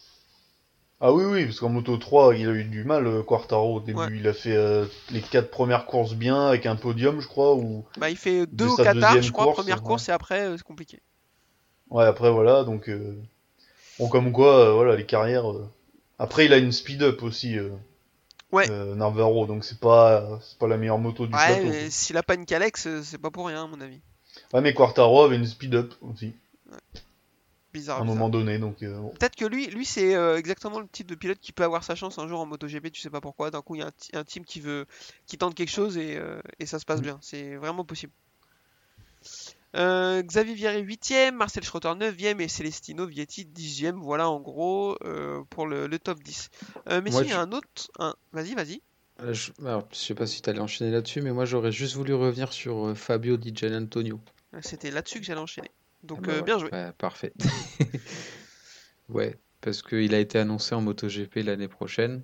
[1.00, 3.98] Ah oui, oui, parce qu'en Moto 3, il a eu du mal, Quartaro, au début.
[3.98, 4.08] Ouais.
[4.16, 7.84] Il a fait euh, les quatre premières courses bien, avec un podium, je crois, ou...
[7.98, 9.86] Bah, il fait deux De au Qatar, je crois, course, première ouais.
[9.86, 11.02] course et après euh, c'est compliqué.
[11.90, 12.88] Ouais, après, voilà, donc...
[12.88, 13.14] euh,
[13.98, 15.50] Bon, comme quoi, euh, voilà, les carrières...
[15.50, 15.68] euh,
[16.18, 17.70] Après, il a une speed-up aussi, euh,
[18.52, 18.68] Ouais.
[18.94, 21.66] Navarro, donc c'est pas, c'est pas la meilleure moto du Ouais, plateau.
[21.68, 24.00] mais s'il a pas une Calex, c'est pas pour rien à mon avis.
[24.52, 26.32] Ouais, mais Quartaro avait une speed-up aussi,
[27.72, 27.96] Bizarre.
[27.98, 28.04] à un bizarre.
[28.04, 28.82] moment donné, donc...
[28.82, 29.08] euh, bon.
[29.10, 31.94] Peut-être que lui, lui c'est euh, exactement le type de pilote qui peut avoir sa
[31.94, 33.50] chance un jour en MotoGP, tu sais pas pourquoi.
[33.50, 34.86] D'un coup, il y a un, team qui veut,
[35.26, 37.02] qui tente quelque chose et, euh, et ça se passe Mm.
[37.02, 37.18] bien.
[37.22, 38.12] C'est vraiment possible.
[39.76, 43.96] Euh, Xavier Vieri 8ème, Marcel Schrotter 9ème et Celestino Vietti 10ème.
[43.96, 46.50] Voilà en gros euh, pour le, le top 10.
[46.88, 47.66] Euh, mais Moi, si, il y a un autre.
[47.98, 48.14] Un...
[48.32, 48.80] Vas-y, vas-y.
[49.32, 52.12] Je, alors, je sais pas si tu allais enchaîner là-dessus, mais moi j'aurais juste voulu
[52.12, 54.20] revenir sur Fabio Di Gianantonio.
[54.60, 55.70] C'était là-dessus que j'allais enchaîner.
[56.02, 56.70] Donc Ah bah bien joué.
[56.98, 57.32] parfait.
[59.08, 62.22] ouais, parce qu'il a été annoncé en MotoGP l'année prochaine.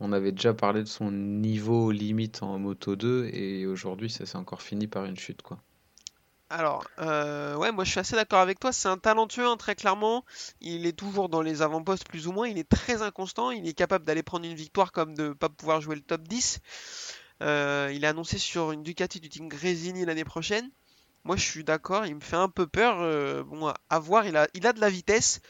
[0.00, 4.36] On avait déjà parlé de son niveau limite en Moto 2 et aujourd'hui ça s'est
[4.36, 5.60] encore fini par une chute quoi.
[6.50, 8.72] Alors, euh, ouais, moi je suis assez d'accord avec toi.
[8.72, 10.24] C'est un talentueux, hein, très clairement.
[10.60, 12.48] Il est toujours dans les avant-postes, plus ou moins.
[12.48, 13.50] Il est très inconstant.
[13.50, 16.60] Il est capable d'aller prendre une victoire comme de pas pouvoir jouer le top 10.
[17.42, 20.70] Euh, il est annoncé sur une Ducati du team Gresini l'année prochaine.
[21.24, 22.06] Moi je suis d'accord.
[22.06, 22.98] Il me fait un peu peur.
[23.00, 24.26] Euh, bon, à voir.
[24.26, 25.40] Il a de la vitesse.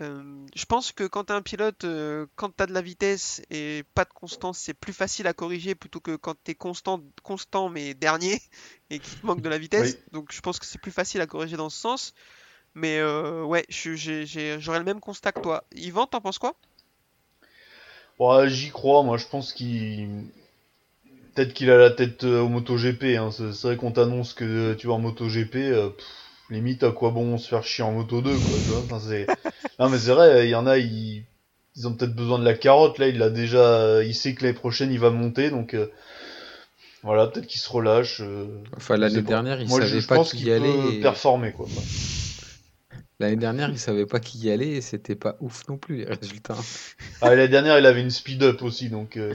[0.00, 3.82] Euh, je pense que quand t'es un pilote, euh, quand t'as de la vitesse et
[3.94, 7.94] pas de constance, c'est plus facile à corriger plutôt que quand t'es constant, constant mais
[7.94, 8.40] dernier
[8.90, 9.98] et qu'il manque de la vitesse.
[10.12, 12.14] Donc je pense que c'est plus facile à corriger dans ce sens.
[12.74, 15.64] Mais euh, ouais, j'aurais le même constat que toi.
[15.74, 16.54] Yvan, t'en penses quoi?
[18.20, 20.26] Ouais, j'y crois, moi je pense qu'il.
[21.34, 23.30] Peut-être qu'il a la tête au MotoGP, hein.
[23.32, 27.48] C'est vrai qu'on t'annonce que tu vas en MotoGP, pff, limite à quoi bon se
[27.48, 28.80] faire chier en Moto 2, quoi, tu vois.
[28.80, 29.26] Enfin, c'est...
[29.78, 31.24] Non mais c'est vrai, il y en a, ils,
[31.76, 34.02] ils ont peut-être besoin de la carotte, là il a déjà.
[34.02, 35.74] Il sait que l'année prochaine il va monter, donc.
[35.74, 35.86] euh,
[37.02, 38.20] Voilà, peut-être qu'il se relâche.
[38.20, 38.46] euh,
[38.76, 40.96] Enfin, je l'année dernière, il Moi je, savait je pas pense qui qu'il y allait.
[40.96, 41.66] et- performer, quoi.
[43.20, 46.04] L'année dernière, il savait pas qui y allait et c'était pas ouf non plus les
[46.04, 46.56] résultats.
[47.22, 49.16] Ah, et l'année dernière il avait une speed-up aussi, donc.
[49.16, 49.34] euh,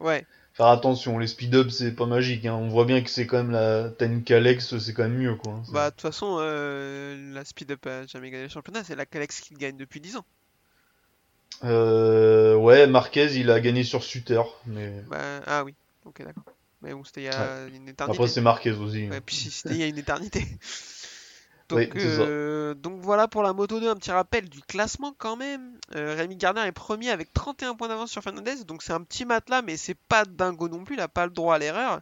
[0.00, 0.24] Ouais.
[0.54, 2.54] Faire attention, les speed-up c'est pas magique, hein.
[2.54, 3.88] on voit bien que c'est quand même la.
[3.90, 5.62] T'as une Calex, c'est quand même mieux quoi.
[5.64, 8.94] C'est- Bah, de toute façon, euh, la Speed Up a jamais gagné le championnat, c'est
[8.94, 10.24] la Calex qui gagne depuis 10 ans.
[11.64, 15.02] Euh, ouais, Marquez il a gagné sur Suter, mais.
[15.08, 15.74] Bah, ah oui,
[16.04, 16.44] ok, d'accord.
[16.82, 18.02] Mais bon, c'était il y a une éternité.
[18.02, 19.08] Après c'est Marquez aussi.
[19.08, 20.44] Ouais, puis c'était il y a une éternité.
[21.72, 25.36] Donc, Oui, euh, donc voilà pour la Moto 2, un petit rappel du classement quand
[25.36, 25.78] même.
[25.94, 29.24] Euh, Rémi Gardner est premier avec 31 points d'avance sur Fernandez, donc c'est un petit
[29.24, 32.00] matelas, mais c'est pas dingo non plus, il a pas le droit à l'erreur.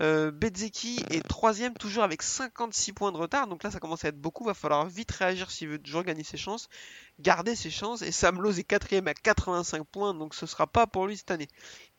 [0.00, 4.08] Euh, Bezzecchi est troisième toujours avec 56 points de retard, donc là ça commence à
[4.08, 6.68] être beaucoup, va falloir vite réagir s'il veut toujours gagner ses chances,
[7.18, 10.86] garder ses chances, et Sam Lowe est quatrième à 85 points, donc ce sera pas
[10.86, 11.48] pour lui cette année.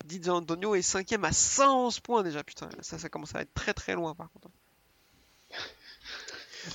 [0.06, 3.74] Di Antonio est cinquième à 111 points déjà, putain, ça ça commence à être très
[3.74, 4.50] très loin par contre.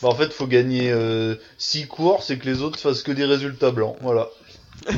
[0.03, 0.95] Bah en fait faut gagner
[1.59, 4.29] 6 courses et que les autres fassent que des résultats blancs, voilà.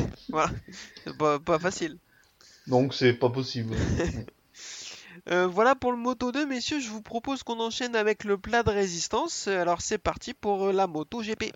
[1.04, 1.96] C'est pas, pas facile.
[2.66, 3.74] Donc c'est pas possible.
[5.28, 6.80] Euh, voilà pour le Moto 2, messieurs.
[6.80, 9.48] Je vous propose qu'on enchaîne avec le plat de résistance.
[9.48, 11.52] Euh, Alors c'est parti pour euh, la Moto GP.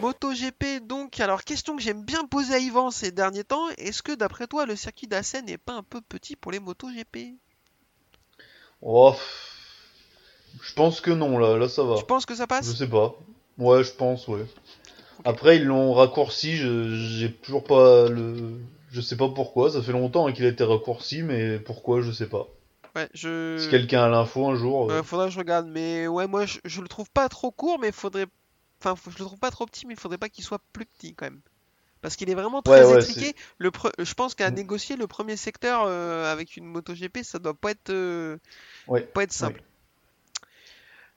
[0.00, 1.20] Moto GP donc.
[1.20, 3.68] Alors question que j'aime bien poser à Yvan ces derniers temps.
[3.78, 6.88] Est-ce que d'après toi le circuit d'Assen n'est pas un peu petit pour les Moto
[6.88, 7.34] GP
[8.82, 9.14] Oh,
[10.62, 11.96] je pense que non là, là ça va.
[11.96, 13.14] Tu penses que ça Je passe sais pas.
[13.58, 14.44] Ouais, je pense, ouais.
[15.24, 18.60] Après, ils l'ont raccourci, je, j'ai toujours pas le.
[18.90, 22.12] Je sais pas pourquoi, ça fait longtemps hein, qu'il a été raccourci, mais pourquoi, je
[22.12, 22.46] sais pas.
[22.94, 23.56] Ouais, je.
[23.58, 24.90] Si quelqu'un a l'info un jour.
[24.90, 27.50] euh, Euh, faudrait que je regarde, mais ouais, moi je, je le trouve pas trop
[27.50, 28.26] court, mais faudrait.
[28.80, 31.14] Enfin, je le trouve pas trop petit, mais il faudrait pas qu'il soit plus petit
[31.14, 31.40] quand même.
[32.02, 33.34] Parce qu'il est vraiment très Ouais, ouais, étriqué.
[33.58, 34.54] Le pre- Je pense qu'à Mm.
[34.54, 38.36] négocier le premier secteur euh, avec une MotoGP, ça doit pas être, euh,
[38.86, 39.62] Ouais, pas être simple.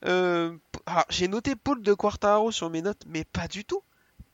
[0.06, 0.56] Euh,
[0.86, 3.82] alors, j'ai noté Paul de Quartaro sur mes notes, mais pas du tout.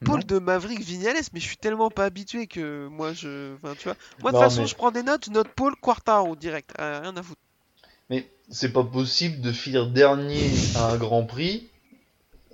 [0.04, 3.54] Paul de Maverick Vignales, mais je suis tellement pas habitué que moi je.
[3.56, 3.96] Enfin, tu vois.
[4.20, 6.70] Moi de toute façon, mais- je prends des notes, je note Paul Quartaro direct.
[6.78, 7.40] Euh, rien à foutre.
[8.10, 11.68] Mais c'est pas possible de finir dernier à un Grand Prix,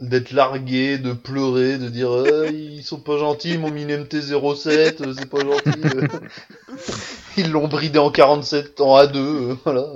[0.03, 4.05] d'être largué, de pleurer, de dire euh, ils sont pas gentils, ils m'ont mis une
[4.05, 5.80] MT-07, euh, c'est pas gentil.
[5.84, 6.07] euh.
[7.38, 9.86] Ils l'ont bridé en 47 en A2, euh, voilà.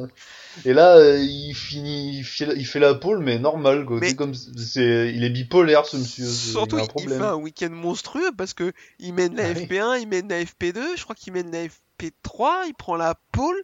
[0.65, 3.99] Et là, euh, il finit, il fait, il fait la pole, mais normal, quoi.
[4.01, 6.27] Mais- C'est comme, c'est, il est bipolaire, ce monsieur.
[6.27, 9.53] Surtout, il a un il, fait un week-end monstrueux parce que il mène la Ah
[9.55, 9.67] oui.
[9.67, 13.63] FP1, il mène la FP2, je crois qu'il mène la FP3, il prend la pole.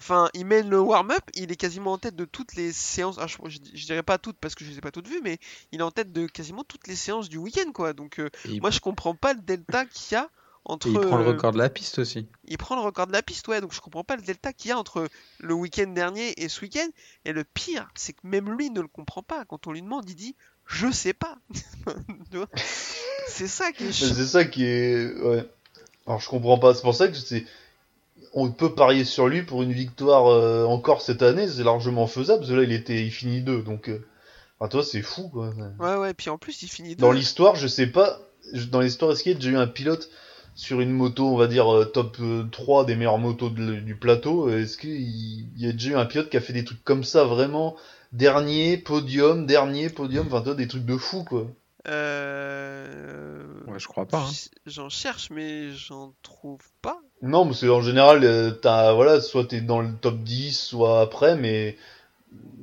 [0.00, 3.16] Enfin, il mène le warm-up, il est quasiment en tête de toutes les séances.
[3.18, 5.20] ah, je, je- je dirais pas toutes parce que je les ai pas toutes vues,
[5.22, 5.38] mais
[5.72, 7.92] il est en tête de quasiment toutes les séances du week-end, quoi.
[7.92, 8.30] Donc, euh,
[8.60, 10.30] moi, je comprends pas le delta qu'il y a
[10.64, 10.86] entre.
[10.88, 12.26] et il prend le euh, record de la piste aussi.
[12.46, 13.60] il prend le record de la piste, ouais.
[13.60, 15.08] Donc, je comprends pas le delta qu'il y a entre
[15.40, 16.88] le week-end dernier et ce week-end.
[17.24, 19.44] Et le pire, c'est que même lui ne le comprend pas.
[19.46, 20.36] Quand on lui demande, il dit
[20.66, 21.38] Je sais pas.
[23.26, 25.44] C'est ça qui est c'est ça qui est, ouais.
[26.06, 26.74] Alors je comprends pas.
[26.74, 27.44] C'est pour ça que c'est,
[28.32, 31.48] on peut parier sur lui pour une victoire euh, encore cette année.
[31.48, 32.40] C'est largement faisable.
[32.40, 33.62] Parce que là, il était, il finit deux.
[33.62, 34.06] Donc, euh...
[34.58, 35.50] enfin, toi, c'est fou, quoi.
[35.80, 37.16] Ouais, ouais, puis en plus, il finit Dans deux.
[37.18, 38.20] l'histoire, je sais pas.
[38.70, 40.08] Dans l'histoire, est-ce qu'il y a déjà eu un pilote
[40.54, 43.94] sur une moto, on va dire euh, top euh, 3 des meilleures motos de- du
[43.94, 44.48] plateau?
[44.48, 46.82] Euh, Est-ce qu'il il y a déjà eu un pilote qui a fait des trucs
[46.82, 47.76] comme ça, vraiment?
[48.12, 51.46] Dernier podium, dernier podium, enfin toi des trucs de fou quoi.
[51.88, 53.44] Euh...
[53.66, 54.18] Ouais, je crois pas.
[54.22, 54.30] hein.
[54.66, 57.00] J'en cherche, mais j'en trouve pas.
[57.22, 61.36] Non, parce qu'en général, euh, t'as voilà, soit t'es dans le top 10, soit après,
[61.36, 61.76] mais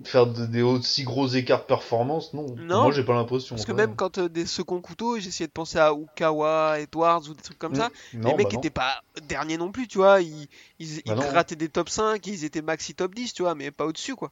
[0.06, 2.46] faire de- des aussi gros écarts de performance, non.
[2.60, 3.56] Non, Moi, j'ai pas l'impression.
[3.56, 7.34] Parce que même quand euh, des seconds couteaux, j'essayais de penser à Ukawa, Edwards ou
[7.34, 7.90] des trucs comme ça.
[8.14, 10.22] non, les mecs bah étaient pas derniers non plus, tu vois.
[10.22, 10.48] Ils,
[10.80, 13.72] ils, Bah ils grattaient des top 5, ils étaient maxi top 10, tu vois, mais
[13.72, 14.32] pas au-dessus, quoi.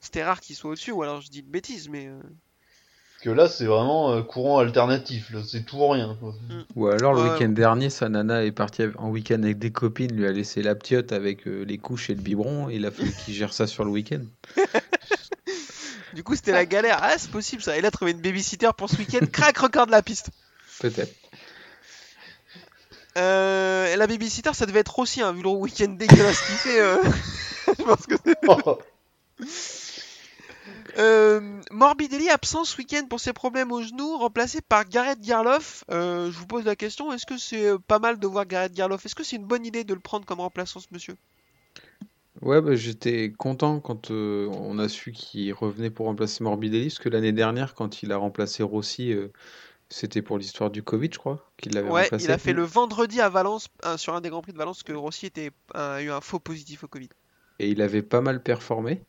[0.00, 2.06] C'était rare qu'ils soient au-dessus, ou alors je dis de bêtises, mais.
[2.08, 2.20] euh,
[3.26, 5.32] que là, c'est vraiment euh, courant alternatif.
[5.44, 6.16] C'est tout ou rien.
[6.20, 6.32] quoi.
[6.76, 10.14] Ou alors le Ouais, week-end dernier, sa nana est partie en week-end avec des copines,
[10.14, 12.92] lui a laissé la ptiote avec euh, les couches et le biberon, et il a
[12.92, 14.20] fallu qu'il gère ça sur le week-end.
[16.14, 16.98] Du coup, c'était la galère.
[17.02, 17.76] Ah, c'est possible ça.
[17.76, 20.30] Et là, trouver une babysitter pour ce week-end, crack record de la piste.
[20.80, 21.12] Peut-être.
[23.18, 26.80] Euh, et la babysitter, ça devait être aussi, hein, vu le week-end dégueulasse qu'il fait.
[26.80, 26.96] euh,
[27.78, 28.14] Je pense que
[30.98, 35.84] Euh, Morbidelli absent ce week-end pour ses problèmes au genou, remplacé par Gareth Garloff.
[35.90, 38.72] Euh, je vous pose la question, est-ce que c'est euh, pas mal de voir Gareth
[38.72, 39.04] Garloff?
[39.04, 41.14] Est-ce que c'est une bonne idée de le prendre comme remplaçant ce monsieur?
[42.40, 46.98] Ouais, bah, j'étais content quand euh, on a su qu'il revenait pour remplacer Morbidelli, parce
[46.98, 49.14] que l'année dernière, quand il a remplacé Rossi,
[49.88, 52.24] c'était pour l'histoire du Covid, je crois, qu'il l'avait Ouais, remplacé.
[52.24, 54.92] il a fait le vendredi à Valence, sur un des Grands Prix de Valence, que
[54.92, 57.08] Rossi était, a eu un faux positif au Covid.
[57.58, 59.02] Et il avait pas mal performé.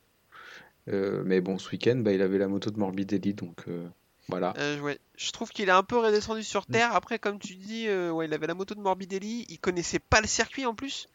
[0.87, 3.87] Euh, mais bon, ce week-end, bah, il avait la moto de Morbidelli, donc euh,
[4.29, 4.53] voilà.
[4.57, 4.99] Euh, ouais.
[5.17, 6.93] Je trouve qu'il est un peu redescendu sur terre.
[6.95, 9.45] Après, comme tu dis, ouais, il avait la moto de Morbidelli.
[9.49, 11.07] Il connaissait pas le circuit en plus.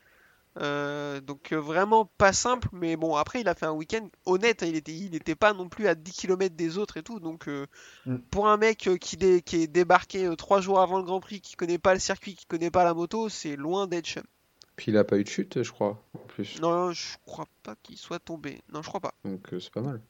[0.56, 2.68] Donc vraiment pas simple.
[2.72, 4.62] Mais bon, après, il a fait un week-end honnête.
[4.62, 7.20] hein, il était, il était pas non plus à 10 km des autres et tout.
[7.20, 7.46] Donc
[8.04, 8.16] Mm.
[8.30, 11.40] pour un mec qui, dé- qui est débarqué euh, trois jours avant le Grand Prix,
[11.40, 14.24] qui connaît pas le circuit, qui connaît pas la moto, c'est loin d'être chum.
[14.82, 16.60] Puis il a pas eu de chute, je crois, en plus.
[16.60, 18.60] Non, je crois pas qu'il soit tombé.
[18.72, 19.14] Non, je crois pas.
[19.24, 20.00] Donc euh, c'est pas mal.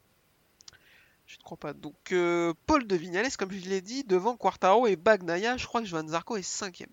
[1.26, 1.74] Je ne crois pas.
[1.74, 5.82] Donc euh, Paul de Vignales, comme je l'ai dit, devant Quartaro et Bagnaia, je crois
[5.82, 6.88] que Johan Zarco est cinquième.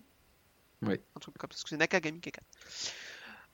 [0.81, 0.95] Oui.
[1.15, 2.43] Un truc comme ça, parce que c'est Nakagami qui est 4.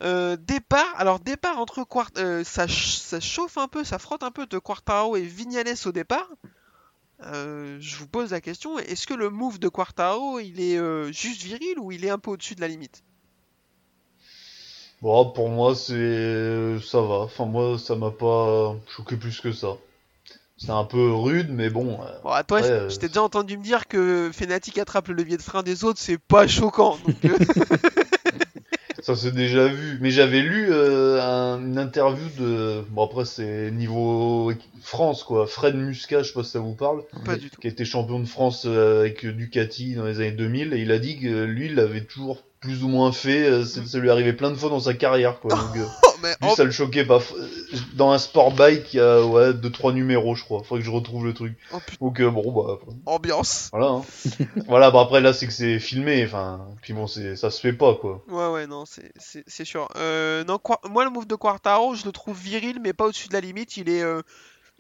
[0.02, 4.24] Euh, départ, alors départ entre Quart euh, ça, ch- ça chauffe un peu, ça frotte
[4.24, 6.28] un peu de Quartaro et Vignales au départ.
[7.22, 11.44] Euh, je vous pose la question, est-ce que le move de Quartaro il est juste
[11.44, 13.04] viril ou il est un peu au-dessus de la limite?
[15.02, 17.16] Bon, pour moi, c'est ça va.
[17.20, 19.78] Enfin, moi, ça m'a pas choqué plus que ça.
[20.58, 22.00] C'est un peu rude, mais bon.
[22.02, 24.78] euh, Bon, à toi, Ouais, je- euh, je t'ai déjà entendu me dire que Fnatic
[24.78, 26.98] attrape le levier de frein des autres, c'est pas choquant.
[27.06, 27.38] Donc, euh,
[29.02, 30.00] Ça s'est déjà vu.
[30.02, 32.82] Mais j'avais lu euh, un- une interview de.
[32.90, 35.46] Bon, après, c'est niveau France, quoi.
[35.46, 37.04] Fred Muscat, je sais pas si ça vous parle.
[37.26, 37.60] pas du tout.
[37.62, 40.74] Qui a été champion de France avec Ducati dans les années 2000.
[40.74, 43.46] Et il a dit que lui, il l'avait toujours plus ou moins fait.
[43.46, 45.52] euh, c'est- Ça lui arrivait plein de fois dans sa carrière, quoi.
[45.56, 47.20] Donc, euh, Oh, mais lui, en- ça le choquait pas.
[47.20, 47.34] F-
[47.96, 50.64] Dans un sport bike, il y a ouais, deux, trois numéros, je crois.
[50.64, 51.58] Faudrait que je retrouve le truc.
[51.74, 52.80] oh, putain, Donc, euh, bon, bah.
[53.06, 53.70] ambiance.
[53.72, 53.88] Voilà.
[53.88, 54.02] Hein.
[54.68, 56.24] voilà, bah après, là, c'est que c'est filmé.
[56.26, 58.24] Enfin, puis bon, c'est ça se fait pas, quoi.
[58.28, 59.88] Ouais, ouais, non, c'est- sûr.
[59.96, 60.60] Euh, non,
[60.90, 63.78] moi, le move de Quartaro, je le trouve viril, mais pas au-dessus de la limite.
[63.78, 64.02] Il est.
[64.02, 64.22] euh,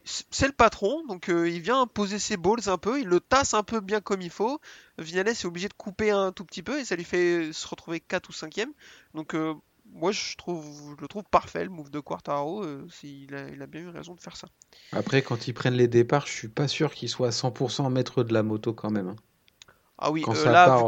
[0.08, 3.54] C'est le patron, donc euh, il vient poser ses balls un peu, il le tasse
[3.56, 4.62] un peu bien comme il faut.
[5.00, 8.00] Vignales est obligé de couper un tout petit peu et ça lui fait se retrouver
[8.00, 8.70] 4 ou 5ème.
[9.16, 9.56] Donc, euh,
[9.94, 12.64] moi, je trouve, je le trouve parfait le move de Quartaro.
[12.64, 14.48] euh, il, a, il a bien eu raison de faire ça.
[14.92, 18.24] Après, quand ils prennent les départs, je suis pas sûr qu'ils soient à 100% maître
[18.24, 19.10] de la moto quand même.
[19.10, 19.16] hein.
[19.98, 20.88] Ah oui, Quand euh, ça là, part,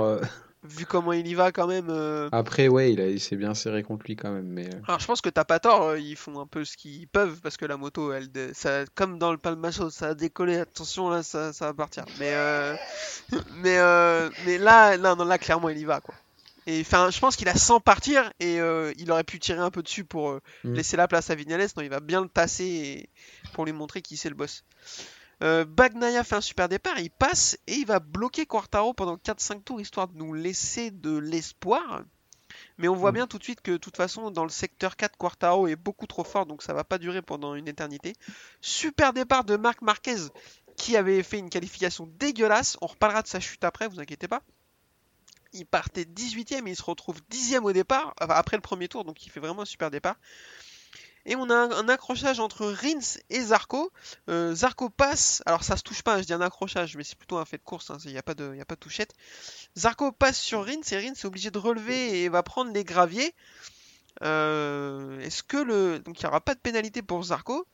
[0.70, 1.88] vu, comment il y va quand même.
[1.90, 4.48] euh, après, ouais, il, a- il s'est bien serré contre lui quand même.
[4.48, 6.78] Mais euh, Alors je pense que t'as pas tort, euh, ils font un peu ce
[6.78, 10.58] qu'ils peuvent parce que la moto, elle, ça, comme dans le Palmacho, ça a décollé.
[10.58, 12.06] Attention là, ça, ça va partir.
[12.20, 12.76] Mais euh,
[13.64, 16.16] mais euh, mais là, là, non, là clairement il y va quoi.
[16.70, 19.72] Et enfin, je pense qu'il a 100 partir et euh, il aurait pu tirer un
[19.72, 20.74] peu dessus pour euh, Mm.
[20.74, 21.66] laisser la place à Vignales.
[21.78, 23.10] Non, il va bien le tasser et-
[23.54, 24.66] pour lui montrer qui c'est le boss.
[25.44, 29.64] Euh, Bagnaia fait un super départ, il passe et il va bloquer Quartaro pendant 4-5
[29.64, 32.04] tours histoire de nous laisser de l'espoir.
[32.80, 33.16] Mais on voit Mm.
[33.16, 36.08] bien tout de suite que de toute façon dans le secteur 4 Quartaro est beaucoup
[36.08, 38.14] trop fort donc ça va pas durer pendant une éternité.
[38.62, 40.16] Super départ de Marc Marquez
[40.76, 42.78] qui avait fait une qualification dégueulasse.
[42.82, 44.42] On reparlera de sa chute après, vous inquiétez pas.
[45.54, 49.04] Il partait 18ème et il se retrouve 10ème au départ, enfin, après le premier tour,
[49.06, 50.18] donc il fait vraiment un super départ.
[51.28, 53.92] Et on a un, accrochage entre Rins et Zarco.
[54.30, 57.18] Euh, Zarco passe, alors ça se touche pas, hein, je dis un accrochage, mais c'est
[57.18, 59.14] plutôt un fait de course, il n'y a, pas de- touchette.
[59.78, 63.36] Zarco passe sur Rins et Rins est obligé de relever et va prendre les graviers.
[64.24, 66.00] Euh, Est-ce que le.
[66.00, 67.68] Donc il n'y aura pas de pénalité pour Zarco.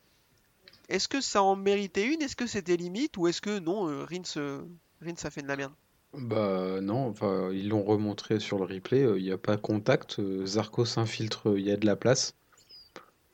[0.89, 2.23] Est-ce que ça en méritait une?
[2.23, 3.17] Est-ce que c'était limite?
[3.17, 4.63] Ou est-ce que non, euh, Rins, euh,
[5.05, 5.73] a fait de la merde?
[6.13, 9.03] Bah non, enfin, ils l'ont remontré sur le replay.
[9.03, 10.19] euh, Il n'y a pas contact.
[10.19, 12.35] euh, Zarco s'infiltre, il y a de la place.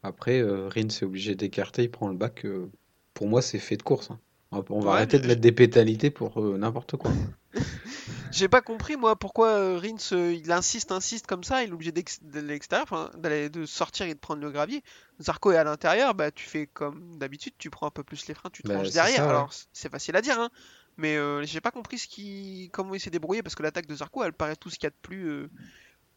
[0.03, 2.45] Après, euh, Rins est obligé d'écarter, il prend le bac.
[2.45, 2.71] euh,
[3.13, 4.11] pour moi, c'est fait de course.
[4.11, 4.19] hein.
[4.51, 7.11] On va, Ouais, arrêter de mettre des pénalités pour euh, n'importe quoi.
[8.31, 11.73] J'ai pas compris moi pourquoi euh, Rins euh, il insiste, insiste comme ça, il est
[11.73, 14.83] obligé de l'extérieur, d'aller de sortir et de prendre le gravier.
[15.21, 18.33] Zarco est à l'intérieur, bah tu fais comme d'habitude, tu prends un peu plus les
[18.35, 19.15] freins, tu te Bah, derrière.
[19.17, 19.29] ça, ouais.
[19.29, 20.49] Alors c'est facile à dire, hein,
[20.97, 24.23] mais j'ai pas compris ce qui, comment il s'est débrouillé parce que l'attaque de Zarco
[24.23, 25.49] elle paraît tout ce qu'il y a de plus,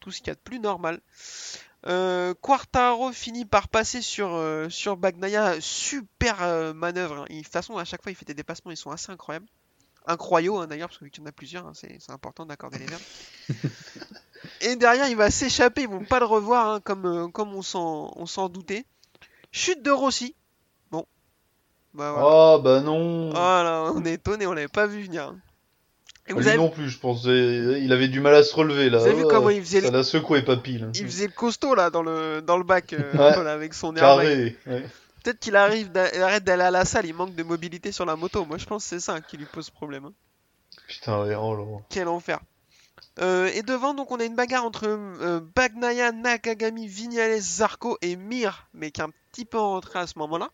[0.03, 1.01] tout ce qu'il y a de plus normal.
[1.87, 7.21] Euh, Quartaro finit par passer sur, euh, sur Bagnaia, super euh, manœuvre.
[7.21, 7.25] hein.
[7.31, 9.47] Il- De toute façon, à chaque fois, il fait des dépassements, ils sont assez incroyables.
[10.07, 12.79] Incroyaux hein, d'ailleurs, parce que vu qu'il y en a plusieurs, hein, c'est important d'accorder
[12.79, 13.03] les verbes.
[14.61, 18.13] Et derrière, il va s'échapper, ils vont pas le revoir, comme, euh, comme on s'en
[18.17, 18.85] on s'en doutait.
[19.53, 20.35] Chute de Rossi.
[20.91, 21.07] Bon.
[21.95, 22.29] Bah voilà.
[22.29, 23.31] Oh bah non.
[23.31, 25.35] Oh là, on est étonné, on l'avait pas vu venir.
[26.29, 27.81] Et vous Lui avez, non plus, je pensais.
[27.83, 28.99] Il avait du mal à se relever là.
[28.99, 30.79] Vous avez vu Oh, comment il faisait Ça les- l'a secoué, papy.
[30.79, 30.87] Là.
[30.95, 33.49] il faisait le costaud là dans le dans le bac euh, Ouais.
[33.49, 34.27] avec son airbag.
[34.27, 34.57] Carré.
[34.69, 34.87] ouais.
[35.25, 38.45] Peut-être qu'il arrive arrête d'aller à la salle, il manque de mobilité sur la moto.
[38.45, 40.05] Moi je pense que c'est ça qui lui pose problème.
[40.07, 40.13] hein.
[40.89, 41.65] Putain, ouais, oh là.
[41.91, 42.39] Quel enfer.
[43.21, 48.17] Euh, et devant, donc, on a une bagarre entre euh, Bagnaia, Nakagami, Vignales, Zarco et
[48.17, 50.49] Mir, mais qui est un petit peu en retrait à ce moment-là.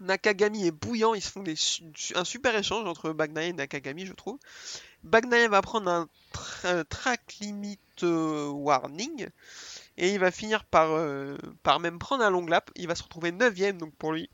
[0.00, 1.44] Nakagami est bouillant, ils se font
[2.14, 4.38] un super échange entre Bagnaia et Nakagami, je trouve.
[5.02, 6.08] Bagnaia va prendre un
[6.64, 9.28] euh, track limit euh, warning
[9.96, 12.70] et il va finir par, euh, par même prendre un long lap.
[12.76, 14.28] Il va se retrouver 9ème, donc pour lui,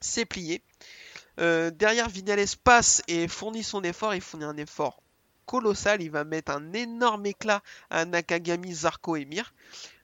[0.00, 0.62] c'est plié.
[1.38, 4.14] Derrière, Vignales passe et fournit son effort.
[4.14, 5.02] Il fournit un effort
[5.46, 6.02] colossal.
[6.02, 9.52] Il va mettre un énorme éclat à Nakagami, Zarco et Mir.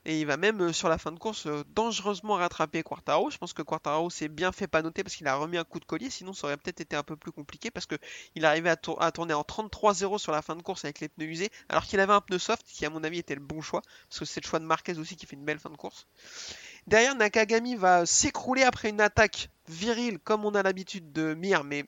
[0.05, 3.31] Et il va même, euh, sur la fin de course, euh, dangereusement rattraper Quartaro.
[3.31, 5.81] Je pense que Quartaro s'est bien fait pas noter parce qu'il a remis un coup
[5.81, 6.11] de collier.
[6.11, 9.13] Sinon, ça aurait peut-être été un peu plus compliqué parce qu'il arrivait à, tour- à
[9.13, 11.51] tourner en 33-0 sur la fin de course avec les pneus usés.
[11.69, 13.83] Alors qu'il avait un pneu soft qui, à mon avis, était le bon choix.
[14.09, 16.07] Parce que c'est le choix de Marquez aussi qui fait une belle fin de course.
[16.87, 21.85] Derrière, Nakagami va s'écrouler après une attaque virile comme on a l'habitude de Mir, mais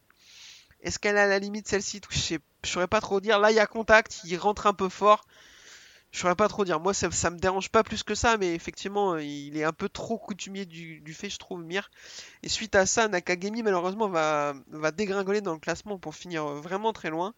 [0.82, 2.00] est-ce qu'elle à la limite celle-ci?
[2.10, 3.38] Je je saurais pas trop dire.
[3.38, 5.24] Là, il y a contact, il rentre un peu fort.
[6.10, 6.80] Je saurais pas trop dire.
[6.80, 9.88] Moi, ça, ça me dérange pas plus que ça, mais effectivement, il est un peu
[9.88, 11.90] trop coutumier du, fait, je trouve, Mir.
[12.42, 16.60] Et suite à ça, Nakagami, malheureusement, va, va dégringoler dans le classement pour finir euh,
[16.60, 17.34] vraiment très loin.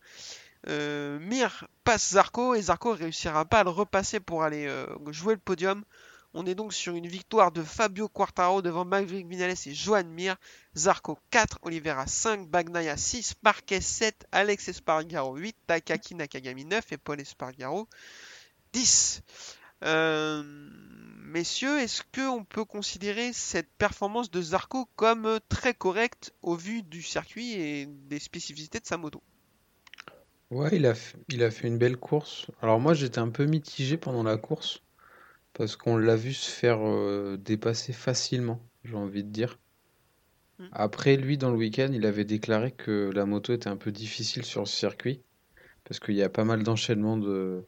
[0.69, 5.35] Euh, Mir passe Zarco et Zarco réussira pas à le repasser pour aller euh, jouer
[5.35, 5.85] le podium.
[6.35, 10.37] On est donc sur une victoire de Fabio Quartaro devant Maverick Vinales et Joan Mir.
[10.75, 16.97] Zarco 4, Oliveira 5, Bagnaia 6, Marquez 7, Alex Espargaro 8, Takaki Nakagami 9 et
[16.97, 17.87] Paul Espargaro
[18.73, 19.23] 10.
[19.85, 26.57] Euh, messieurs, est-ce qu'on peut considérer cette performance de Zarco comme euh, très correcte au
[26.57, 29.23] vu du circuit et des spécificités de sa moto?
[30.51, 32.47] Ouais, il a, f- il a fait une belle course.
[32.61, 34.85] Alors moi, j'étais un peu mitigé pendant la course
[35.55, 39.59] parce qu'on l'a vu se faire euh, dépasser facilement, j'ai envie de dire.
[40.59, 40.73] Mm.
[40.73, 44.45] Après, lui, dans le week-end, il avait déclaré que la moto était un peu difficile
[44.45, 45.23] sur ce circuit
[45.85, 47.67] parce qu'il y a pas mal d'enchaînements de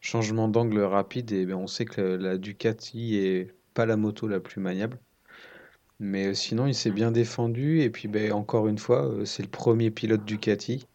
[0.00, 4.40] changements d'angle rapides et ben, on sait que la, Ducati est pas la moto la
[4.40, 4.98] plus maniable.
[5.98, 9.42] Mais euh, sinon, il s'est bien défendu et puis ben, encore une fois, euh, c'est
[9.42, 10.86] le premier pilote Ducati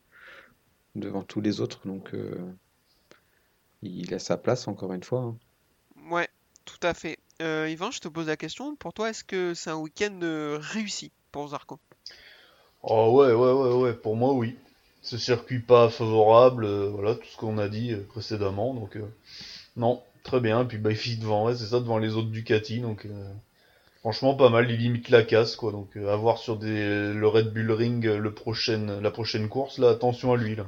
[0.95, 1.87] devant tous les autres.
[1.87, 2.35] Donc, euh,
[3.81, 5.21] il a sa place, encore une fois.
[5.21, 5.37] hein.
[6.09, 6.29] Ouais,
[6.65, 7.17] tout à fait.
[7.41, 8.75] Euh, Yvan, je te pose la question.
[8.75, 11.79] Pour toi, est-ce que c'est un week-end réussi pour Zarco?
[12.83, 14.55] Oh ouais, ouais, ouais, ouais, pour moi, oui.
[15.01, 19.05] Ce circuit pas favorable, euh, voilà, tout ce qu'on a dit euh, précédemment, donc euh,
[19.75, 20.63] non, très bien.
[20.63, 23.07] Puis bah, il finit devant, ouais, c'est ça, devant les autres Ducati, donc
[24.01, 25.71] franchement pas mal, il limite la casse, quoi.
[25.71, 30.33] Donc à voir sur des, le Red Bull Ring le la prochaine course, là, attention
[30.33, 30.65] à lui, là.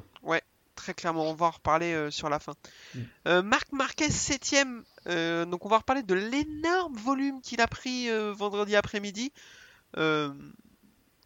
[0.76, 2.56] Très clairement, on va en reparler sur la fin.
[2.96, 3.42] Mm.
[3.42, 4.82] Marc Marquez, 7ème.
[5.08, 9.32] euh, donc on va reparler de l'énorme volume qu'il a pris vendredi après-midi.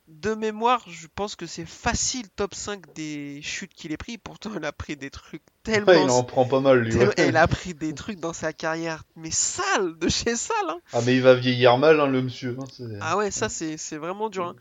[0.07, 4.17] De mémoire, je pense que c'est facile top 5 des chutes qu'il ait pris.
[4.17, 5.91] Pourtant, il a pris des trucs tellement...
[5.91, 7.13] Ouais, il en prend pas mal, lui, ouais.
[7.17, 10.55] Il a pris des trucs dans sa carrière, mais sale, de chez sale.
[10.69, 10.79] hein.
[10.93, 12.55] Ah mais il va vieillir mal, hein, le monsieur.
[12.57, 12.65] hein,
[13.01, 14.55] Ah ouais, ça c'est vraiment dur.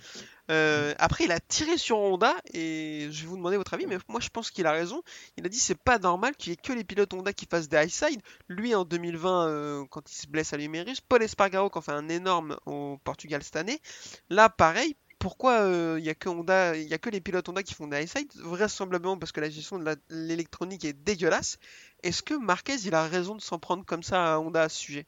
[0.50, 3.98] Euh, après, il a tiré sur Honda et je vais vous demander votre avis, mais
[4.08, 5.02] moi je pense qu'il a raison.
[5.36, 7.68] Il a dit c'est pas normal qu'il y ait que les pilotes Honda qui fassent
[7.68, 8.20] des high side.
[8.48, 11.92] Lui en 2020, euh, quand il se blesse à l'humérus, Paul Espargaro qui en fait
[11.92, 13.80] un énorme au Portugal cette année.
[14.28, 14.96] Là, pareil.
[15.26, 17.88] Pourquoi euh, il y a que Honda, il a que les pilotes Honda qui font
[17.88, 21.58] des high Vraisemblablement parce que la gestion de l'électronique est dégueulasse.
[22.04, 24.78] Est-ce que Marquez il a raison de s'en prendre comme ça à Honda à ce
[24.78, 25.06] sujet?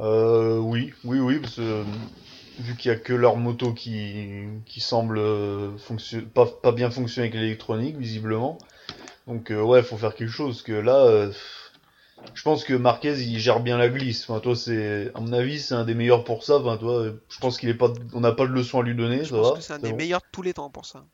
[0.00, 1.84] Euh, oui, oui, oui, parce que euh,
[2.58, 5.70] vu qu'il y a que leur moto qui, qui semble euh,
[6.34, 8.58] pas, pas bien fonctionner avec l'électronique, visiblement.
[9.26, 11.32] Donc euh, ouais, faut faire quelque chose, que là, euh,
[12.34, 14.28] je pense que Marquez, il gère bien la glisse.
[14.28, 16.56] Enfin, toi, c'est, à mon avis, c'est un des meilleurs pour ça.
[16.58, 19.24] Enfin, toi, je pense qu'il est pas, on n'a pas de leçon à lui donner,
[19.24, 19.56] Je ça pense va.
[19.56, 19.96] que c'est un des bon.
[19.96, 21.04] meilleurs de tous les temps pour ça.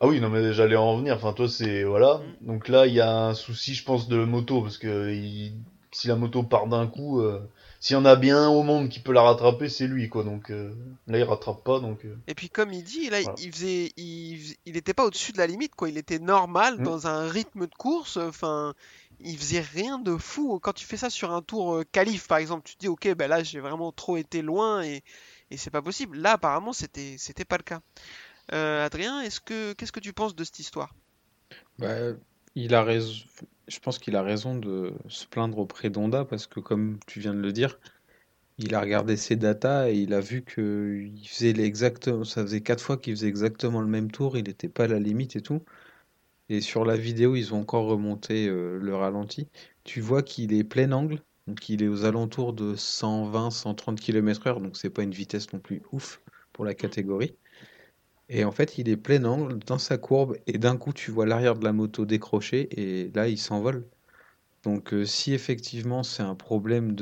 [0.00, 1.16] Ah oui, non, mais j'allais en venir.
[1.16, 2.20] Enfin, toi, c'est, voilà.
[2.42, 2.46] Mm.
[2.46, 5.54] Donc là, il y a un souci, je pense, de moto, parce que il-
[5.90, 7.40] si la moto part d'un coup, euh,
[7.80, 10.22] s'il y en a bien un au monde qui peut la rattraper, c'est lui, quoi.
[10.22, 10.72] Donc euh,
[11.08, 12.04] là, il rattrape pas, donc.
[12.04, 13.34] euh, Et puis comme il dit, là, Voilà.
[13.42, 15.88] il faisait, il, fais- il était pas au-dessus de la limite, quoi.
[15.88, 16.84] Il était normal Mm.
[16.84, 18.18] dans un rythme de course.
[18.18, 18.74] Enfin,
[19.20, 20.58] il faisait rien de fou.
[20.60, 23.14] Quand tu fais ça sur un tour euh, qualif, par exemple, tu te dis, ok,
[23.14, 25.02] ben là, j'ai vraiment trop été loin et,
[25.56, 26.18] c'est pas possible.
[26.18, 27.80] Là, apparemment, c'était, c'était pas le cas.
[28.52, 30.94] Euh, Adrien, est-ce que, qu'est-ce que tu penses de cette histoire?
[31.78, 31.94] Bah,
[32.54, 33.12] il a raison.
[33.66, 37.34] Je pense qu'il a raison de se plaindre auprès d'Honda parce que, comme tu viens
[37.34, 37.78] de le dire,
[38.58, 42.82] il a regardé ses datas et il a vu que faisait l'exact, ça faisait quatre
[42.82, 45.62] fois qu'il faisait exactement le même tour, il n'était pas à la limite et tout.
[46.50, 49.48] Et sur la vidéo, ils ont encore remonté euh, le ralenti.
[49.84, 54.76] Tu vois qu'il est plein angle, donc il est aux alentours de 120-130 km/h, donc
[54.76, 56.22] c'est pas une vitesse non plus ouf
[56.52, 57.36] pour la catégorie.
[58.28, 61.26] Et en fait, il est plein angle dans sa courbe et d'un coup, tu vois
[61.26, 63.88] l'arrière de la moto décrocher et là, il s'envole.
[64.64, 66.94] Donc, euh, si effectivement c'est un problème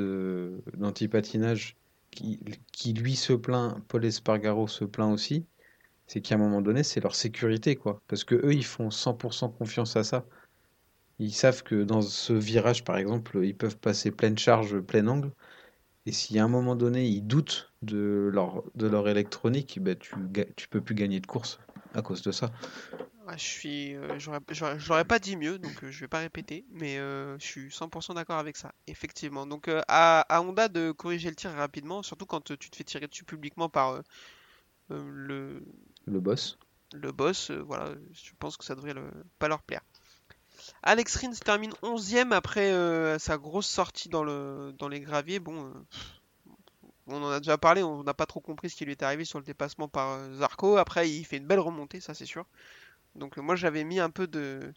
[0.77, 1.77] d'antipatinage
[2.11, 2.41] qui,
[2.73, 5.47] qui lui se plaint, Paul Espargaro se plaint aussi,
[6.07, 8.01] c'est qu'à un moment donné, c'est leur sécurité, quoi.
[8.09, 10.25] Parce que eux, ils font 100% confiance à ça.
[11.19, 15.33] Ils savent que dans ce virage, par exemple, ils peuvent passer pleine charge, plein angle.
[16.05, 20.15] Et si à un moment donné, ils doutent de leur, de leur électronique, ben tu,
[20.55, 21.59] tu peux plus gagner de course
[21.95, 22.53] à cause de ça.
[23.35, 24.39] Je suis, euh, j'aurais
[24.79, 28.15] j'aurais pas dit mieux, donc euh, je vais pas répéter, mais euh, je suis 100%
[28.15, 29.47] d'accord avec ça, effectivement.
[29.47, 32.85] Donc euh, à, Honda de corriger le tir rapidement, surtout quand euh, tu te fais
[32.85, 34.01] tirer dessus publiquement par
[34.91, 35.65] le,
[36.07, 36.57] Le boss.
[36.95, 38.95] le boss, euh, voilà, je pense que ça devrait
[39.39, 39.83] pas leur plaire.
[40.83, 45.41] Alex Rins termine 11ème après euh, sa grosse sortie dans, le, dans les graviers.
[45.41, 46.53] Bon, euh,
[47.09, 49.25] on en a déjà parlé, on n'a pas trop compris ce qui lui est arrivé
[49.25, 50.77] sur le dépassement par Zarco.
[50.77, 52.47] Après, il fait une belle remontée, ça c'est sûr.
[53.17, 54.73] Donc moi j'avais mis un peu de...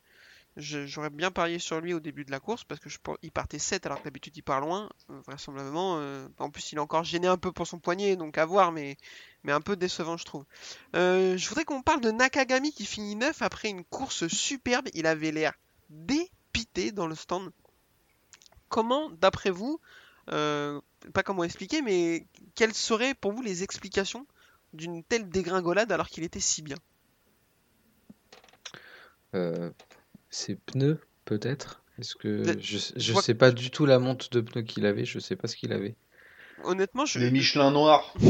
[0.57, 3.59] J'aurais bien parié sur lui au début de la course parce que je, il partait
[3.59, 6.01] 7 alors que d'habitude il part loin, vraisemblablement.
[6.37, 8.97] en plus il est encore gêné un peu pour son poignet, donc à voir, mais,
[9.43, 10.45] mais un peu décevant je trouve.
[10.95, 14.87] Euh, je voudrais qu'on parle de Nakagami qui finit 9 après une course superbe.
[14.93, 15.53] Il avait l'air
[15.89, 17.51] dépité dans le stand.
[18.67, 19.79] Comment, d'après vous,
[20.31, 20.79] euh,
[21.13, 24.27] pas comment expliquer, mais quelles seraient pour vous les explications
[24.73, 26.77] d'une telle dégringolade alors qu'il était si bien?
[29.33, 29.71] Euh,
[30.29, 31.81] ses pneus, peut-être?
[31.97, 35.05] Est-ce que je, je je sais pas du tout la monte de pneus qu'il avait,
[35.05, 35.95] je sais pas ce qu'il avait.
[36.63, 38.13] Honnêtement, je, Les Michelin noirs.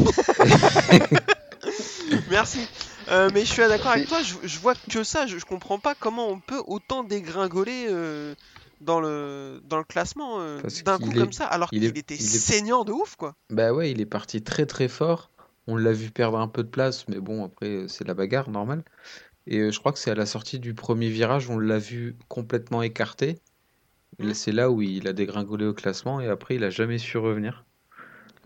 [2.30, 2.60] Merci.
[3.08, 5.78] Euh, mais je suis d'accord avec toi, je, je vois que ça, je, je comprends
[5.78, 8.34] pas comment on peut autant dégringoler euh,
[8.80, 12.14] dans, le, dans le classement euh, d'un coup est- comme ça, alors il qu'il était
[12.14, 13.34] il est- saignant de ouf, quoi.
[13.50, 15.30] Bah ouais, il est parti très très fort.
[15.66, 18.82] On l'a vu perdre un peu de place, mais bon, après, c'est la bagarre, normal.
[19.46, 22.16] Et euh, je crois que c'est à la sortie du premier virage, on l'a vu
[22.28, 23.38] complètement écarté.
[24.18, 24.34] Et Mm.
[24.34, 27.64] C'est là où il a dégringolé au classement et après, il a jamais su revenir.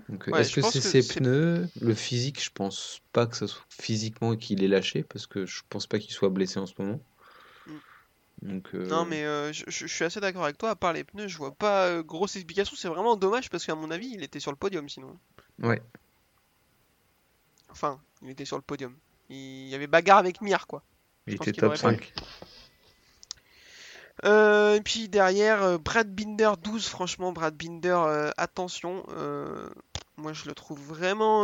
[0.09, 2.42] Donc, Ouais, est-ce que c'est ses pneus, le physique?
[2.42, 5.98] Je pense pas que ça soit physiquement qu'il ait lâché parce que je pense pas
[5.98, 7.00] qu'il soit blessé en ce moment.
[7.66, 7.72] Mm.
[8.42, 11.28] Donc, euh, Non, mais euh, je, suis assez d'accord avec toi, à part les pneus,
[11.28, 14.40] je vois pas euh, grosse explication, c'est vraiment dommage parce qu'à mon avis, il était
[14.40, 15.18] sur le podium sinon.
[15.62, 15.80] ouais.
[17.70, 18.94] Enfin, il était sur le podium.
[19.30, 20.84] Il y avait bagarre avec Mir, quoi.
[21.26, 22.14] Il Je était top aurait pas 5.
[24.24, 29.68] Euh, et puis derrière, euh, Brad Binder 12, franchement, Brad Binder, euh, attention, euh,
[30.16, 31.42] moi je le trouve vraiment,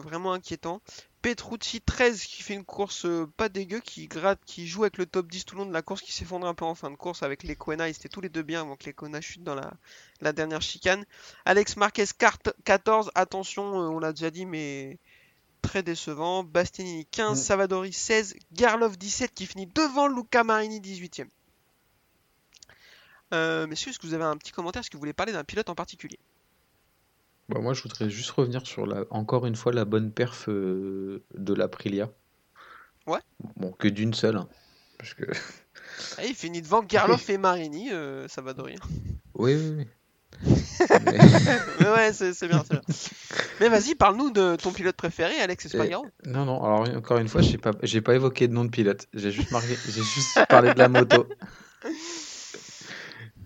[0.00, 0.80] vraiment inquiétant.
[1.20, 5.30] Petrucci 13 qui fait une course pas dégueu, qui gratte, qui joue avec le top
[5.30, 7.22] 10 tout le long de la course, qui s'effondre un peu en fin de course
[7.22, 9.54] avec les Quena, ils étaient tous les deux bien avant que les Quena chutent dans
[9.54, 9.72] la,
[10.20, 11.04] la dernière chicane.
[11.44, 14.98] Alex Marquez carte 14, attention, on l'a déjà dit, mais
[15.60, 16.42] très décevant.
[16.42, 17.42] Bastianini 15, Mm.
[17.42, 21.28] Savadori 16, Garlov 17 qui finit devant Luca Marini 18ème.
[23.32, 25.44] Euh, messieurs, est-ce que vous avez un petit commentaire Est-ce que vous voulez parler d'un
[25.44, 26.18] pilote en particulier?
[27.48, 31.24] Bah, moi, je voudrais juste revenir sur la, encore une fois la bonne perf euh,
[31.34, 32.10] de l'Aprilia.
[33.06, 33.20] Ouais.
[33.56, 34.36] Bon, que d'une seule.
[34.36, 34.48] hein,
[34.98, 35.24] parce que...
[36.18, 38.76] Ah, Il finit devant Garloff et Marini, euh, Savadori.
[39.34, 39.86] Oui, oui, oui.
[41.04, 41.18] Mais-
[41.80, 42.80] Mais ouais, c'est bien, bien.
[43.60, 46.06] Mais vas-y, parle-nous de ton pilote préféré, Alex Espargaro.
[46.26, 49.06] Non, non, alors encore une fois, j'ai pas, j'ai pas évoqué de nom de pilote.
[49.14, 51.26] J'ai juste marqué, j'ai juste parlé de la moto.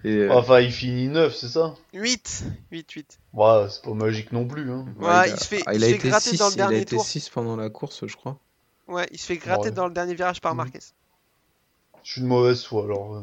[0.05, 1.75] Et, euh, Enfin, il finit 9, c'est ça?
[1.93, 3.19] 8 8, 8.
[3.33, 4.71] Ouais, c'est pas magique non plus.
[4.71, 4.87] Hein.
[5.01, 6.39] Ouais, il, il a, se fait- ah, il il a se fait été gratter 6,
[6.39, 7.05] dans le il a dernier été tour.
[7.05, 8.39] 6 pendant la course, je crois.
[8.89, 9.75] Ouais, il se fait gratter Ouais.
[9.75, 10.59] dans le dernier virage par Mhm.
[10.59, 10.79] Marquez.
[12.05, 13.17] Je suis de mauvaise foi alors.
[13.17, 13.21] euh.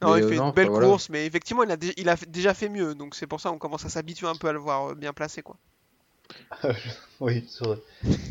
[0.00, 0.86] Non, Mais, il euh, fait non, une belle enfin, voilà.
[0.88, 3.50] course, mais effectivement, il a, dé- il a déjà fait mieux, donc c'est pour ça
[3.50, 5.56] qu'on commence à s'habituer un peu à le voir euh, bien placé, quoi.
[7.20, 7.78] Oui, c'est vrai.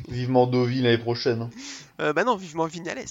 [0.09, 1.43] Vivement Dovi l'année prochaine.
[1.43, 1.49] hein.
[1.99, 3.05] Euh, bah non, vivement Vignales.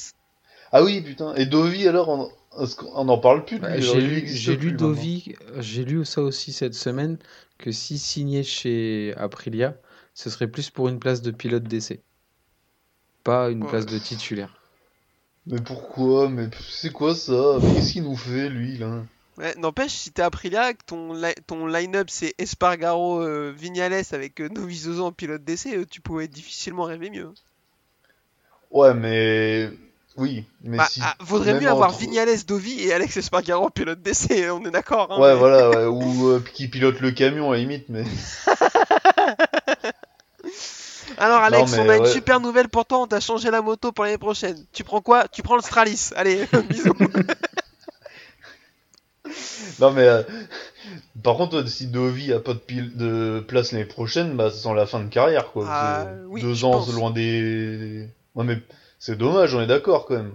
[0.73, 1.35] Ah oui, putain.
[1.37, 4.73] Et Dovi alors, qu'on- on en parle plus de Bah, j'ai lu, j'ai lu.
[4.73, 7.19] Dovi, j'ai lu ça aussi cette semaine,
[7.59, 9.77] que s'il signait chez Aprilia,
[10.15, 12.03] ce serait plus pour une place de pilote d'essai.
[13.25, 13.71] Pas une Ouais.
[13.71, 14.55] place de titulaire.
[15.47, 16.29] Mais pourquoi?
[16.31, 17.59] Mais c'est quoi ça?
[17.61, 19.03] Qu'est-ce qu'il nous fait lui là?
[19.39, 24.41] Ouais, n'empêche, si t'es Aprilia, que ton, li- ton line-up c'est Espargaro, euh, Vignales avec
[24.41, 24.49] euh,
[25.01, 27.33] en pilote d'essai, euh, tu pouvais difficilement rêver mieux.
[28.71, 29.71] Ouais, mais
[30.17, 31.01] oui, mais Bah, si.
[31.03, 34.71] ah, vaudrait mieux avoir entre- Vignales, Dovi et Alex Espargaro en pilote d'essai, on est
[34.71, 37.89] d'accord hein, Ouais, mais- voilà, ouais, ou euh, qui pilote le camion à la limite,
[37.89, 38.05] mais
[41.19, 43.91] Alors Alex, Non, on a une super nouvelle pour toi, on t'a changé la moto
[43.93, 44.65] pour l'année prochaine.
[44.73, 45.27] Tu prends quoi?
[45.29, 46.11] Tu prends le Stralis.
[46.17, 46.95] Allez, bisous.
[49.81, 50.23] Non mais euh,
[51.23, 54.75] par contre si Dovi a pas de, pile, de place l'année prochaine, bah ça sent
[54.75, 55.67] la fin de carrière quoi.
[55.69, 58.09] Ah, oui, Deux ans loin des.
[58.35, 58.59] Ouais mais
[59.01, 60.35] c'est dommage, on est d'accord quand même.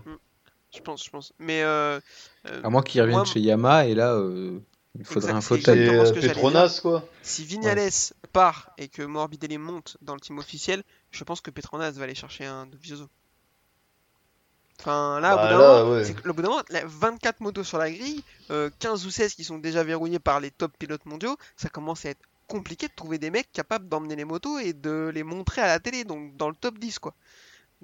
[0.75, 1.33] Je pense, je pense.
[1.39, 1.99] Mais euh,
[2.47, 4.59] euh, À moins qu'il revienne moi, chez Yamaha, et là, euh,
[4.97, 7.07] il faudrait un j'allais Petronas quoi.
[7.21, 7.91] si Vignales
[8.33, 12.15] part et que Morbidelli monte dans le team officiel, je pense que Petronas va aller
[12.15, 13.07] chercher un Dovizioso.
[14.79, 16.41] Enfin, là, au Bah, bout d'un moment, ouais.
[16.43, 20.19] moment, là, 24 motos sur la grille, euh, 15 ou 16 qui sont déjà verrouillés
[20.19, 23.87] par les top pilotes mondiaux, ça commence à être compliqué de trouver des mecs capables
[23.87, 26.99] d'emmener les motos et de les montrer à la télé, donc dans le top 10
[26.99, 27.13] quoi.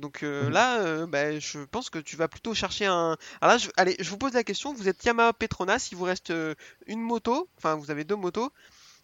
[0.01, 0.51] Donc euh, Mhm.
[0.51, 3.17] là, euh, bah, je pense que tu vas plutôt chercher un.
[3.39, 3.69] Alors là, je...
[3.77, 4.73] allez, je vous pose la question.
[4.73, 6.55] Vous êtes Yamaha Petronas, il vous reste euh,
[6.87, 8.51] une moto, enfin vous avez deux motos.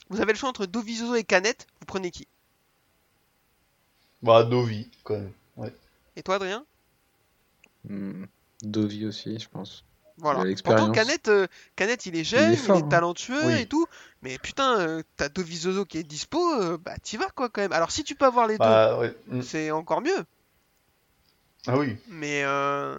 [0.09, 1.67] Vous avez le choix entre Dovizioso et Canet.
[1.79, 2.27] Vous prenez qui?
[4.23, 5.31] Bah Dovi quand même.
[5.57, 5.73] Ouais.
[6.15, 6.65] Et toi, Adrien?
[7.87, 8.25] Hmm,
[8.63, 9.83] Dovi aussi, je pense.
[10.17, 10.43] Voilà.
[10.63, 11.45] Pourtant, Canet, euh,
[11.75, 12.89] Canet, il est jeune, il est, fort, hein.
[12.89, 13.61] talentueux Oui.
[13.61, 13.85] et tout.
[14.23, 17.71] Mais putain, euh, t'as Dovizioso qui est dispo, euh, bah t'y vas quoi quand même.
[17.73, 19.15] Alors si tu peux avoir les Bah ouais.
[19.27, 19.35] mm.
[19.37, 20.25] deux, c'est encore mieux.
[21.65, 21.95] Ah oui.
[22.09, 22.97] Mais euh,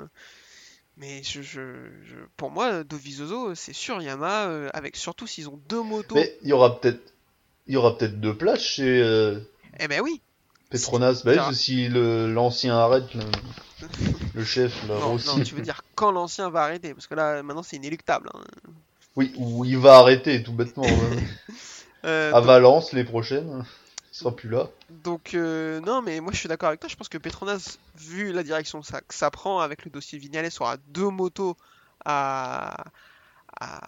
[0.97, 1.61] mais je, je,
[2.05, 6.17] je- pour moi, Dovizioso, c'est sûr Yamaha, euh, avec surtout s'ils ont deux motos.
[6.17, 7.15] Mais il y aura peut-être
[7.67, 9.39] il y aura peut-être deux places chez euh,
[9.79, 10.21] Eh ben oui.
[10.71, 11.23] Petronas.
[11.25, 13.21] Bah que si le l'ancien arrête le,
[14.35, 15.27] le chef là Non, aussi.
[15.29, 18.29] non, tu veux dire quand l'ancien va arrêter, parce que là maintenant c'est inéluctable.
[18.35, 18.41] hein.
[19.17, 20.85] Oui, ou il va arrêter tout bêtement.
[20.85, 21.17] ouais.
[22.05, 23.65] Euh, à Valence les prochaines.
[24.19, 24.69] Il sera plus là.
[25.05, 26.89] Donc euh, non, mais moi je suis d'accord avec toi.
[26.89, 30.19] Je pense que Petronas, vu la direction que ça, que ça prend avec le dossier
[30.19, 31.57] Vignales, aura deux motos
[32.05, 32.85] à,
[33.61, 33.81] à,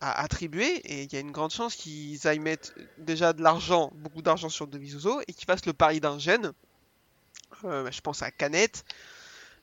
[0.00, 3.90] à attribuer et il y a une grande chance qu'ils aillent mettre déjà de l'argent,
[3.96, 6.52] beaucoup d'argent sur Dovizioso et qu'ils fassent le pari d'un gène.
[7.64, 8.84] Euh, bah, je pense à Canet.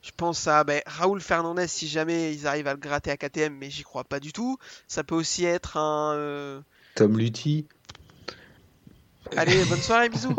[0.02, 3.56] Je pense à ben, Raoul Fernandez si jamais ils arrivent à le gratter à KTM,
[3.56, 4.58] mais j'y crois pas du tout.
[4.90, 6.14] Ça peut aussi être un.
[6.16, 6.62] euh,
[6.96, 7.66] Tom Lutti.
[9.38, 10.36] Allez, bonne soirée, bisous.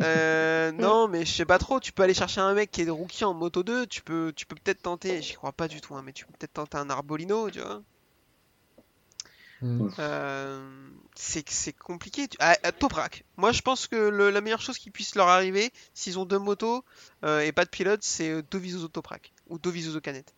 [0.00, 1.80] Euh, non, mais je sais pas trop.
[1.80, 3.86] Tu peux aller chercher un mec qui est rookie en moto 2.
[3.86, 5.22] Tu peux, tu peux peut-être tenter.
[5.22, 7.82] J'y crois pas du tout, hein, mais tu peux peut-être tenter un Arbolino, tu vois.
[9.98, 10.60] Euh,
[11.14, 12.28] c'est compliqué.
[12.28, 12.36] Tu...
[12.40, 13.24] Ah, ah, Toprak.
[13.38, 16.38] Moi, je pense que le- la meilleure chose qui puisse leur arriver, s'ils ont deux
[16.38, 16.84] motos
[17.24, 20.34] euh, et pas de pilote, c'est euh, Dovizioso Toprak ou Dovizioso Canet.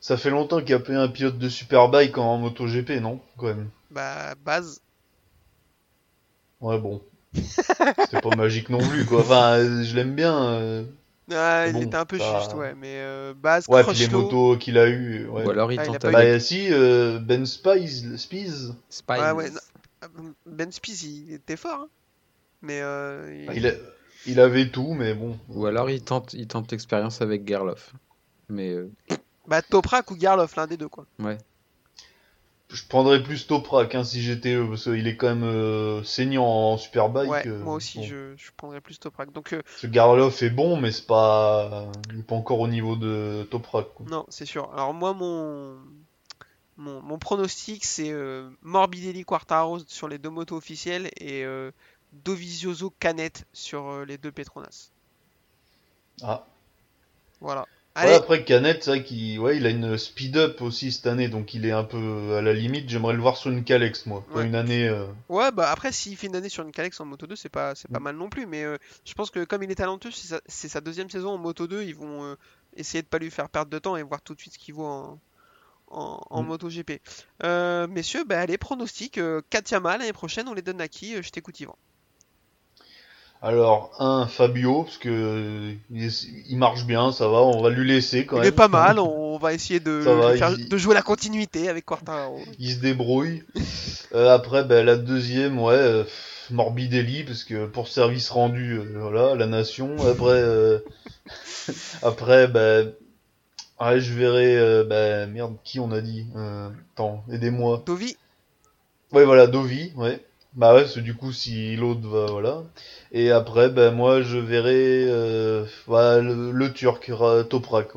[0.00, 3.20] Ça fait longtemps qu'il y a pas eu un pilote de Superbike en MotoGP, non?
[3.36, 3.70] Quand même.
[3.92, 4.81] Bah, base.
[6.62, 7.02] Ouais, bon.
[7.34, 9.20] C'était pas magique non plus, quoi.
[9.20, 10.36] Enfin, euh, je l'aime bien.
[10.54, 10.84] euh.
[11.30, 12.74] Ah, il Bon, était un peu ça- juste, ouais.
[12.74, 14.22] Mais euh, base, Ouais, puis les Crutchlow.
[14.22, 15.26] motos qu'il a eu.
[15.28, 15.44] Ouais.
[15.46, 19.12] Ou alors il Ah, il a tente pas Bah, si, euh, Ben Spies, Spies, Spies.
[19.18, 20.34] Ouais, ouais, non.
[20.46, 21.88] Ben Spies, il était fort, hein.
[22.60, 23.72] Mais euh, il- il, a-
[24.26, 25.38] il avait tout, mais bon.
[25.48, 27.92] Ou alors il tente, il tente l'expérience avec Gerloff.
[28.48, 28.90] Mais euh,
[29.48, 31.06] Bah Toprak ou Garloff, l'un des deux quoi.
[32.72, 36.46] Je prendrais plus Toprak hein, si j'étais eux, parce qu'il est quand même euh, saignant
[36.46, 37.30] en Superbike.
[37.30, 38.04] ouais, euh, moi aussi bon.
[38.04, 39.30] je, je prendrais plus Toprak.
[39.32, 41.86] Donc euh, Ce Garloff est bon, mais c'est pas.
[42.12, 43.92] Il est pas encore au niveau de Toprak.
[43.94, 44.06] quoi.
[44.08, 44.72] non, c'est sûr.
[44.72, 45.76] Alors moi mon
[46.78, 51.70] mon, mon pronostic c'est euh, Morbidelli Quartaro sur les deux motos officielles et euh,
[52.24, 54.90] Dovizioso Canet sur euh, les deux Petronas.
[56.22, 56.46] Ah.
[57.40, 57.66] Voilà.
[57.96, 61.28] Ouais, après Canet, c'est vrai qu'il ouais, il a une speed up aussi cette année,
[61.28, 62.88] donc il est un peu à la limite.
[62.88, 64.24] J'aimerais le voir sur une Calex, moi.
[64.32, 64.46] Pas Ouais.
[64.46, 64.88] une année.
[64.88, 67.48] euh, ouais bah après s'il fait une année sur une Calex en Moto 2 c'est
[67.48, 68.02] pas c'est pas Mm.
[68.04, 71.10] mal non plus mais euh, je pense que comme il est talentueux c'est sa, deuxième
[71.10, 72.34] saison en Moto 2 ils vont euh,
[72.76, 74.74] essayer de pas lui faire perdre de temps et voir tout de suite ce qu'il
[74.74, 75.18] vaut en
[75.88, 76.46] en, en Mm.
[76.46, 77.00] MotoGP.
[77.44, 81.22] Euh, messieurs, bah allez, pronostic, euh, Katiama l'année prochaine, on les donne à qui?
[81.22, 81.76] Je t'écoute Yvan.
[83.42, 87.86] Alors, un, Fabio, parce que il, est- il marche bien, ça va, on va lui
[87.86, 88.48] laisser quand Il même.
[88.52, 91.84] est pas mal, on va essayer de, va, faire- il- de jouer la continuité avec
[91.84, 92.44] Quartararo.
[92.60, 93.42] Il se débrouille.
[94.14, 96.04] Euh, après, ben, la deuxième, ouais, euh,
[96.52, 99.88] Morbidelli, parce que pour service rendu, euh, voilà, la nation.
[100.06, 100.78] Après, euh,
[102.02, 102.92] après, ben,
[103.80, 107.82] ouais, je verrai, euh, ben, merde, qui on a dit euh, Attends, aidez-moi.
[107.86, 108.16] Dovi,
[109.12, 110.24] Ouais, voilà, Dovi, ouais.
[110.54, 112.62] Bah ouais, parce que du coup, si l'autre va, voilà.
[113.12, 117.88] Et après, ben, moi, je verrai, euh, voilà, le, le Turc, Ra- Toprak.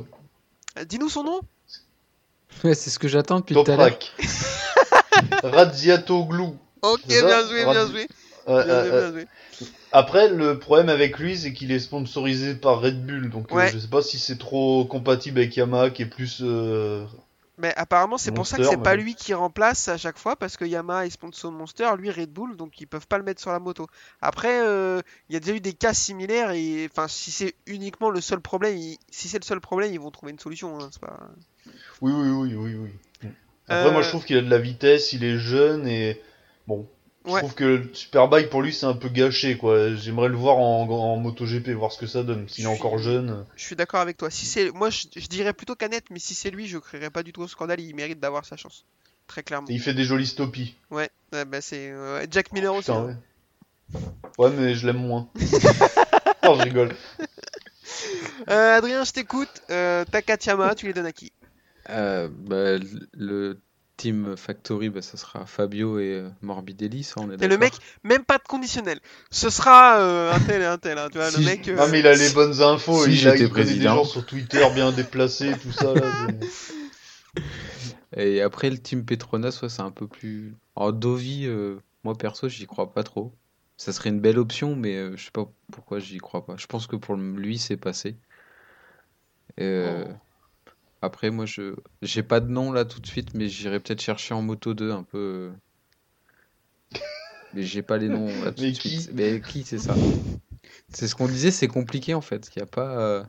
[0.77, 1.41] euh, dis-nous son nom
[2.63, 3.99] ouais, c'est ce que j'attends depuis tout à l'heure.
[3.99, 4.11] Toprak.
[6.81, 8.07] Ok, C'est ça bien joué, bien joué.
[8.47, 8.99] Ouais, Bien ouais, joué, ouais.
[8.99, 9.25] bien joué.
[9.91, 13.71] Après, le problème avec lui, c'est qu'il est sponsorisé par Red Bull, donc euh, Ouais.
[13.71, 17.05] je sais pas si c'est trop compatible avec Yamaha, qui est plus euh,
[17.57, 20.57] Mais apparemment, c'est pour ça que c'est pas lui qui remplace à chaque fois parce
[20.57, 23.51] que Yamaha est sponsor Monster, lui Red Bull, donc ils peuvent pas le mettre sur
[23.51, 23.87] la moto.
[24.21, 28.09] Après, euh, il y a déjà eu des cas similaires et enfin, si c'est uniquement
[28.09, 30.79] le seul problème, ils- si c'est le seul problème, ils vont trouver une solution.
[30.79, 31.17] hein, pas...
[32.01, 32.75] Oui, oui, oui, oui,
[33.23, 33.29] oui.
[33.67, 36.21] Après, moi, Euh, je trouve qu'il a de la vitesse, il est jeune et
[36.67, 36.87] bon.
[37.25, 37.39] Je Ouais.
[37.39, 39.95] trouve que le Superbike pour lui c'est un peu gâché quoi.
[39.95, 42.47] J'aimerais le voir en, en MotoGP, voir ce que ça donne.
[42.47, 43.45] S'il est Je encore suis- jeune.
[43.55, 44.29] Je suis d'accord avec toi.
[44.29, 47.23] Si c'est, moi, je, je dirais plutôt Canet, mais si c'est lui, je créerais pas
[47.23, 47.79] du tout au scandale.
[47.79, 48.85] Il mérite d'avoir sa chance,
[49.27, 49.67] très clairement.
[49.69, 50.75] Et il fait des jolies stoppies.
[50.91, 52.91] Ouais, ouais, bah c'est euh, Jack Miller aussi.
[52.91, 53.17] Putain, hein.
[53.93, 54.01] ouais.
[54.37, 55.27] Ouais, mais je l'aime moins.
[56.43, 56.93] non, je rigole.
[58.49, 59.49] Euh, Adrien, je t'écoute.
[59.69, 61.31] Euh, Takatiyama, tu les donnes à qui?
[61.89, 62.77] Euh, bah,
[63.13, 63.59] le
[63.97, 67.59] Team Factory, bah, ça sera Fabio et euh, Morbidelli, ça on est Et le d'accord.
[67.59, 67.73] mec,
[68.03, 68.99] même pas de conditionnel.
[69.31, 70.97] Ce sera euh, un tel et un tel.
[70.97, 71.67] hein, tu vois, Si le mec.
[71.69, 73.05] euh, Non, mais il a les bonnes infos.
[73.05, 73.95] si il, a, j'étais il des président.
[73.95, 75.93] gens sur Twitter bien déplacés, tout ça.
[75.93, 76.01] Là,
[78.17, 80.53] Et après, le Team Petronas, ouais, c'est un peu plus.
[80.75, 83.33] Alors, Dovi, euh, moi perso, j'y crois pas trop.
[83.77, 86.55] Ça serait une belle option, mais euh, je sais pas pourquoi j'y crois pas.
[86.57, 88.15] Je pense que pour lui, c'est passé.
[89.59, 90.11] Euh, Oh.
[91.05, 94.33] Après, moi, je j'ai pas de nom là tout de suite, mais j'irai peut-être chercher
[94.33, 95.17] en Moto 2 un peu.
[95.17, 95.51] euh.
[97.53, 99.09] Mais j'ai pas les noms là tout Mais de qui suite.
[99.13, 99.97] Mais qui, c'est ça?
[100.89, 102.49] C'est ce qu'on disait, c'est compliqué en fait.
[102.55, 103.23] Il y a pas, euh,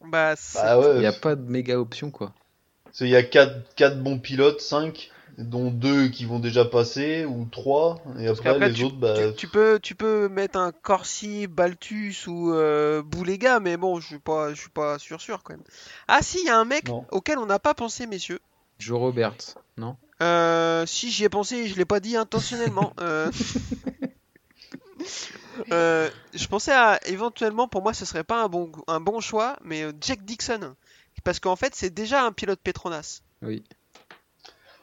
[0.00, 0.96] Bah, Bah ouais.
[0.96, 2.34] il y a pas de méga option quoi.
[2.92, 7.46] Qu'il y a 4, quatre bons pilotes, 5, dont 2 qui vont déjà passer, ou
[7.50, 9.14] 3, et après, les autres, bah.
[9.30, 14.06] tu, tu peux, tu peux mettre un Corsi, Baltus ou euh, Boulega, mais bon, je
[14.08, 15.62] suis pas, je suis pas sûr sûr quand même.
[16.08, 17.06] Ah si, il y a un mec Non.
[17.12, 18.40] auquel on n'a pas pensé, messieurs.
[18.80, 19.96] Joe Roberts, non?
[20.20, 22.92] Euh, si j'y ai pensé, je l'ai pas dit intentionnellement.
[23.02, 23.30] Euh,
[25.72, 29.56] euh, je pensais à éventuellement, pour moi, ce serait pas un bon, un bon choix,
[29.64, 30.74] mais Jack Dixon,
[31.22, 33.20] parce qu'en fait, c'est déjà un pilote Petronas.
[33.42, 33.62] Oui.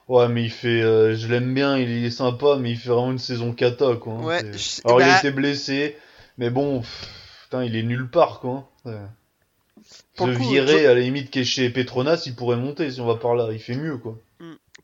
[0.08, 0.82] Ouais, mais il fait.
[0.82, 4.14] euh, je l'aime bien, il est sympa, mais il fait vraiment une saison cata, quoi.
[4.14, 4.51] hein, Ouais.
[4.53, 5.97] je- Alors, il bah, a été blessé,
[6.38, 7.08] mais bon, pff,
[7.43, 8.70] putain, il est nulle part, quoi.
[8.86, 8.91] hein.
[8.91, 9.82] Ouais.
[10.16, 12.89] Pour Se le coup, virer, à la limite, qui est chez Petronas, il pourrait monter
[12.91, 13.49] si on va par là.
[13.51, 14.18] Il fait mieux, quoi.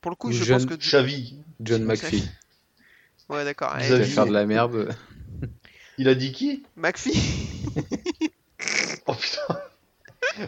[0.02, 0.74] pour le coup, Ou je pense que.
[0.74, 2.24] Xavi, John McPhee.
[3.30, 3.74] Ouais, d'accord.
[3.80, 4.94] Il va faire de la merde.
[5.98, 6.64] il a dit qui?
[6.76, 7.14] McPhee
[9.08, 9.60] Oh putain.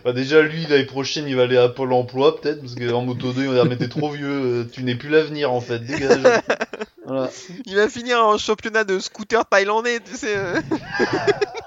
[0.03, 3.31] Bah déjà lui l'année prochaine il va aller à Pôle Emploi peut-être parce qu'en moto
[3.31, 5.79] 2 il va dire mais t'es trop vieux, euh, tu n'es plus l'avenir en fait,
[5.79, 6.21] dégage.
[7.05, 7.29] voilà.
[7.65, 10.35] Il va finir en championnat de scooter thaïlandais, tu sais.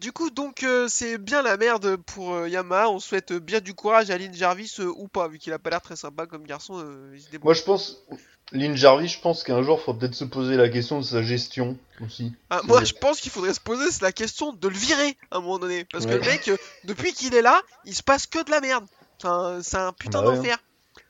[0.00, 2.88] Du coup, donc, euh, c'est bien la merde pour euh, Yamaha.
[2.88, 5.70] On souhaite bien du courage à Lynn Jarvis euh, ou pas, vu qu'il a pas
[5.70, 6.78] l'air très sympa comme garçon.
[6.78, 7.48] euh, il se débrouille.
[7.48, 8.04] Moi je pense,
[8.52, 11.22] Lynn Jarvis je pense qu'un jour il faudra peut-être se poser la question de sa
[11.22, 12.32] gestion aussi.
[12.50, 15.40] Ah, moi, je pense qu'il faudrait se poser la question de le virer à un
[15.40, 15.84] moment donné.
[15.84, 16.50] Parce que le mec,
[16.84, 18.86] depuis qu'il est là, il se passe que de la merde.
[19.20, 20.58] C'est un putain Bah ouais, d'enfer.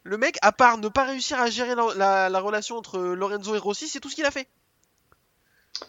[0.05, 3.55] Le mec, à part ne pas réussir à gérer la, la- la relation entre Lorenzo
[3.55, 4.49] et Rossi, c'est tout ce qu'il a fait.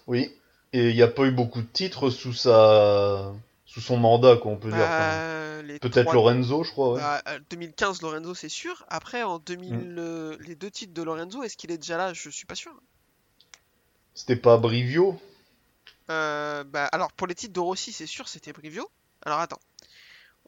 [0.07, 0.31] Oui.
[0.73, 3.33] Et il n'y a pas eu beaucoup de titres sous sa
[3.65, 4.79] sous son mandat quoi on peut dire.
[4.81, 6.99] Euh, Peut-être Lorenzo je crois ouais.
[6.99, 8.85] Bah, euh, 2015 Lorenzo c'est sûr.
[8.89, 9.95] Après en 2000 Mm.
[9.99, 12.13] euh, les deux titres de Lorenzo est-ce qu'il est déjà là?
[12.13, 12.71] Je suis pas sûr.
[14.13, 15.19] C'était pas Brivio?
[16.09, 18.89] Euh, bah alors pour les titres de Rossi c'est sûr c'était Brivio.
[19.25, 19.59] Alors attends,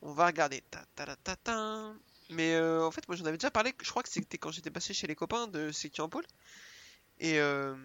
[0.01, 0.61] on va regarder.
[0.71, 1.93] Ta, ta, ta, ta, ta.
[2.29, 3.73] Mais euh, en fait moi j'en avais déjà parlé.
[3.81, 6.25] Je crois que c'était quand j'étais passé chez les copains de Sécu en Pôle.
[7.19, 7.75] Et euh,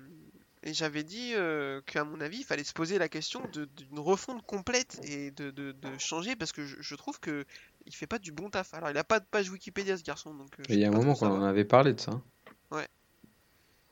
[0.67, 4.45] et j'avais dit euh, qu'à mon avis il fallait se poser la question d'une refonte
[4.45, 7.45] complète et de, de- de changer parce que je, je trouve que
[7.87, 8.75] il fait pas du bon taf.
[8.75, 10.51] Alors il a pas de page Wikipédia ce garçon donc.
[10.59, 12.11] euh, Il y a un moment qu'on en avait parlé de ça.
[12.11, 12.23] hein.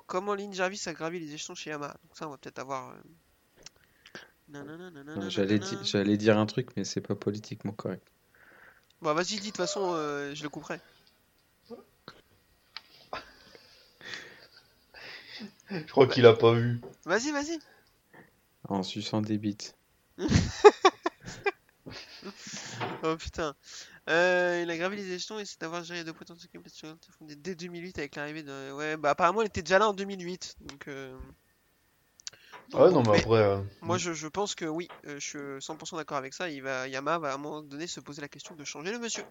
[0.07, 1.97] Comment Lynn Jarvis a gravi les échelons chez Yamaha.
[2.03, 2.91] Donc ça, on va peut-être avoir.
[2.91, 2.97] euh,
[5.29, 8.07] J'allais di- dire un truc, mais c'est pas politiquement correct.
[9.01, 10.79] Bon, vas-y, dis, de toute façon, euh, je le couperai.
[15.87, 16.81] Je crois qu'il a pas vu.
[17.05, 17.59] Vas-y, vas-y.
[18.69, 19.77] En suçant des bites.
[23.03, 23.55] Oh putain.
[24.09, 27.55] Euh, il a gravi les échelons et c'est d'avoir géré deux potentiels compétitions fondées dès
[27.55, 28.73] 2008 avec l'arrivée de.
[28.73, 30.57] Ouais, bah apparemment, il était déjà là en 2008.
[30.61, 30.89] Donc.
[30.89, 31.15] euh,
[32.71, 33.35] donc Ouais bon, non mais mais après.
[33.37, 36.49] euh, Moi, je, je pense que oui, euh, je suis 100% d'accord avec ça.
[36.49, 38.99] Il va, Yamaha va à un moment donné se poser la question de changer le
[38.99, 39.25] monsieur.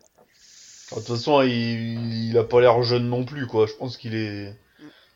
[0.91, 3.65] De toute façon, il, il a pas l'air jeune non plus, quoi.
[3.65, 4.55] Je pense qu'il est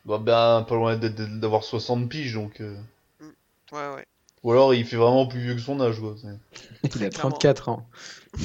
[0.08, 2.60] bah, ben, pas loin d'avoir 60 piges, donc.
[2.60, 2.76] euh,
[3.70, 4.06] Ouais, ouais.
[4.44, 6.14] Ou alors il fait vraiment plus vieux que son âge, quoi.
[6.20, 6.28] c'est-
[6.96, 7.30] Il a clairement.
[7.32, 7.86] 34 ans.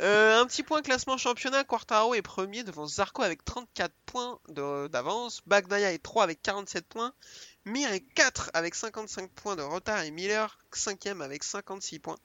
[0.00, 4.86] Euh, un petit point classement championnat, Quartaro est premier devant Zarco avec 34 points de-
[4.86, 7.12] d'avance, Bagnaia est 3 avec 47 points,
[7.64, 12.16] Mir est 4 avec 55 points de retard et Miller 5ème avec 56 points.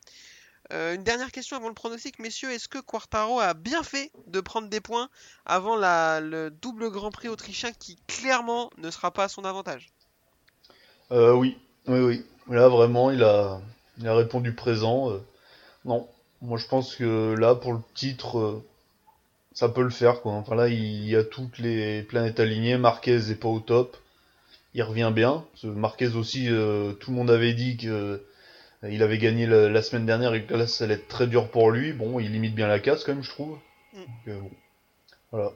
[0.73, 2.51] Euh, une dernière question avant le pronostic, messieurs.
[2.51, 5.09] Est-ce que Quartaro a bien fait de prendre des points
[5.45, 9.89] avant le double Grand Prix autrichien qui clairement ne sera pas à son avantage?
[11.11, 11.57] Euh, oui,
[11.87, 12.25] oui, oui.
[12.49, 13.61] Là, vraiment, il a,
[13.99, 15.11] il a répondu présent.
[15.11, 15.23] euh,
[15.85, 16.07] non,
[16.41, 18.63] moi je pense que là, pour le titre,
[19.53, 20.43] ça peut le faire, quoi.
[20.55, 22.77] Là, il y a toutes les planètes alignées.
[22.77, 23.97] Marquez est pas au top.
[24.73, 25.45] Il revient bien.
[25.63, 28.21] Marquez aussi, tout le monde avait dit que
[28.89, 31.49] il avait gagné la, la semaine dernière et que là, ça allait être très dur
[31.49, 31.93] pour lui.
[31.93, 33.57] Bon, il limite bien la casse, quand même, je trouve.
[33.93, 33.99] Mm.
[33.99, 34.51] Donc, euh, bon.
[35.31, 35.51] Voilà.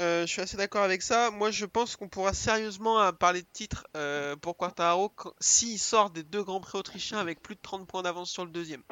[0.00, 1.30] Euh, je suis assez d'accord avec ça.
[1.30, 6.24] Moi, je pense qu'on pourra sérieusement parler de titre euh, pour Quartaro s'il sort des
[6.24, 8.82] deux Grands Prix autrichiens avec plus de 30 points d'avance sur le deuxième.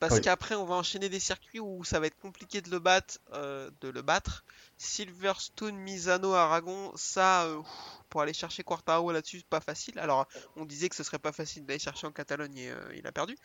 [0.00, 0.20] Parce Oui.
[0.22, 3.18] qu'après, on va enchaîner des circuits où ça va être compliqué de le battre.
[3.34, 4.44] euh, de le battre.
[4.78, 7.60] Silverstone, Misano, Aragon, ça, euh,
[8.08, 9.98] pour aller chercher Quartaro là-dessus, pas facile.
[9.98, 10.26] Alors,
[10.56, 13.12] on disait que ce serait pas facile d'aller chercher en Catalogne et euh, il a
[13.12, 13.36] perdu.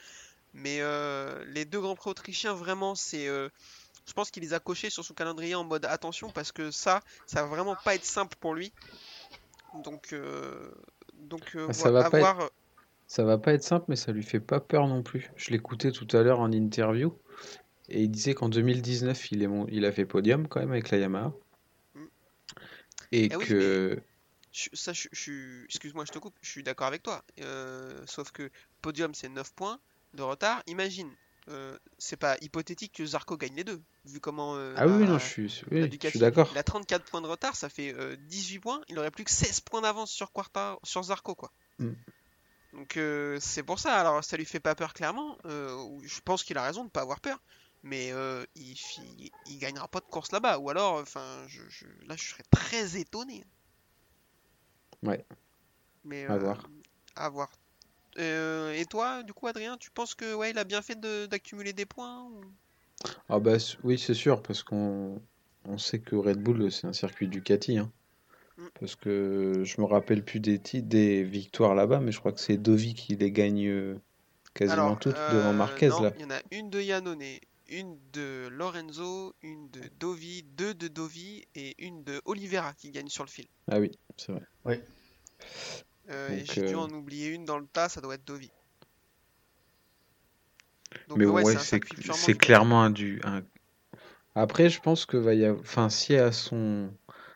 [0.54, 0.80] Mais
[1.48, 3.26] les deux Grands Prix autrichiens, vraiment, c'est.
[3.28, 7.02] je pense qu'il les a cochés sur son calendrier en mode attention parce que ça,
[7.28, 8.72] ça va vraiment pas être simple pour lui.
[9.84, 10.72] Donc, euh,
[11.14, 12.50] donc euh, Ah, ça va à pas être- voir.
[13.08, 15.32] Ça va pas être simple, mais ça lui fait pas peur non plus.
[15.36, 17.18] Je l'écoutais tout à l'heure en interview
[17.90, 20.90] et il disait qu'en 2019, il est mon- il a fait podium quand même avec
[20.90, 21.34] la Yamaha.
[23.12, 24.02] Et Eh oui, que
[24.52, 25.64] Je- ça, je, je suis.
[25.66, 26.36] Excuse-moi, je te coupe.
[26.42, 27.24] Je suis d'accord avec toi.
[27.42, 28.50] Euh, sauf que
[28.82, 29.80] podium, c'est 9 points
[30.14, 30.64] de retard.
[30.68, 31.10] Imagine,
[31.50, 34.56] euh, c'est pas hypothétique que Zarco gagne les deux, vu comment.
[34.56, 36.50] euh, Ah oui, non, je suis, oui, je suis d'accord.
[36.54, 38.82] Il a 34 points de retard, ça fait euh, 18 points.
[38.88, 41.52] Il aurait plus que 16 points d'avance sur Quarta, sur Zarco, quoi.
[41.80, 41.92] Mm.
[42.76, 44.00] Donc euh, c'est pour ça.
[44.00, 45.38] Alors ça lui fait pas peur clairement.
[45.46, 47.42] Euh, je pense qu'il a raison de pas avoir peur.
[47.84, 48.76] Mais euh, il,
[49.60, 50.58] gagnera pas de course là-bas.
[50.58, 53.46] Ou alors, enfin, je, je- là, je serais très étonné.
[55.04, 55.24] Ouais.
[56.04, 56.68] Mais À euh, voir.
[57.16, 57.52] à voir.
[58.18, 61.74] Et toi, du coup, Adrien, tu penses que ouais, il a bien fait de- d'accumuler
[61.74, 62.42] des points ou-
[63.30, 65.22] Ah bah oui, c'est sûr, parce qu'on
[65.66, 67.78] on sait que Red Bull, c'est un circuit Ducati.
[67.78, 67.92] Hein.
[68.80, 72.40] Parce que je me rappelle plus des titres, des victoires là-bas, mais je crois que
[72.40, 73.96] c'est Dovi qui les gagne euh,
[74.54, 76.14] quasiment Alors, toutes euh, devant Marquez non, là.
[76.16, 80.88] Il y en a une de Yannone, une de Lorenzo, une de Dovi, deux de
[80.88, 83.48] Dovi et une de Oliveira qui gagne sur le fil.
[83.68, 84.84] Ah oui, c'est vrai.
[86.10, 88.26] Euh, et Donc, j'ai dû euh, en oublier une dans le tas, ça doit être
[88.26, 88.52] Dovi.
[91.08, 91.80] Donc, Mais ouais, ouais, c'est
[92.38, 93.20] clairement un du.
[93.24, 93.44] un-
[94.36, 95.62] Après, je pense que va y avoir.
[95.62, 96.92] Enfin, si à son.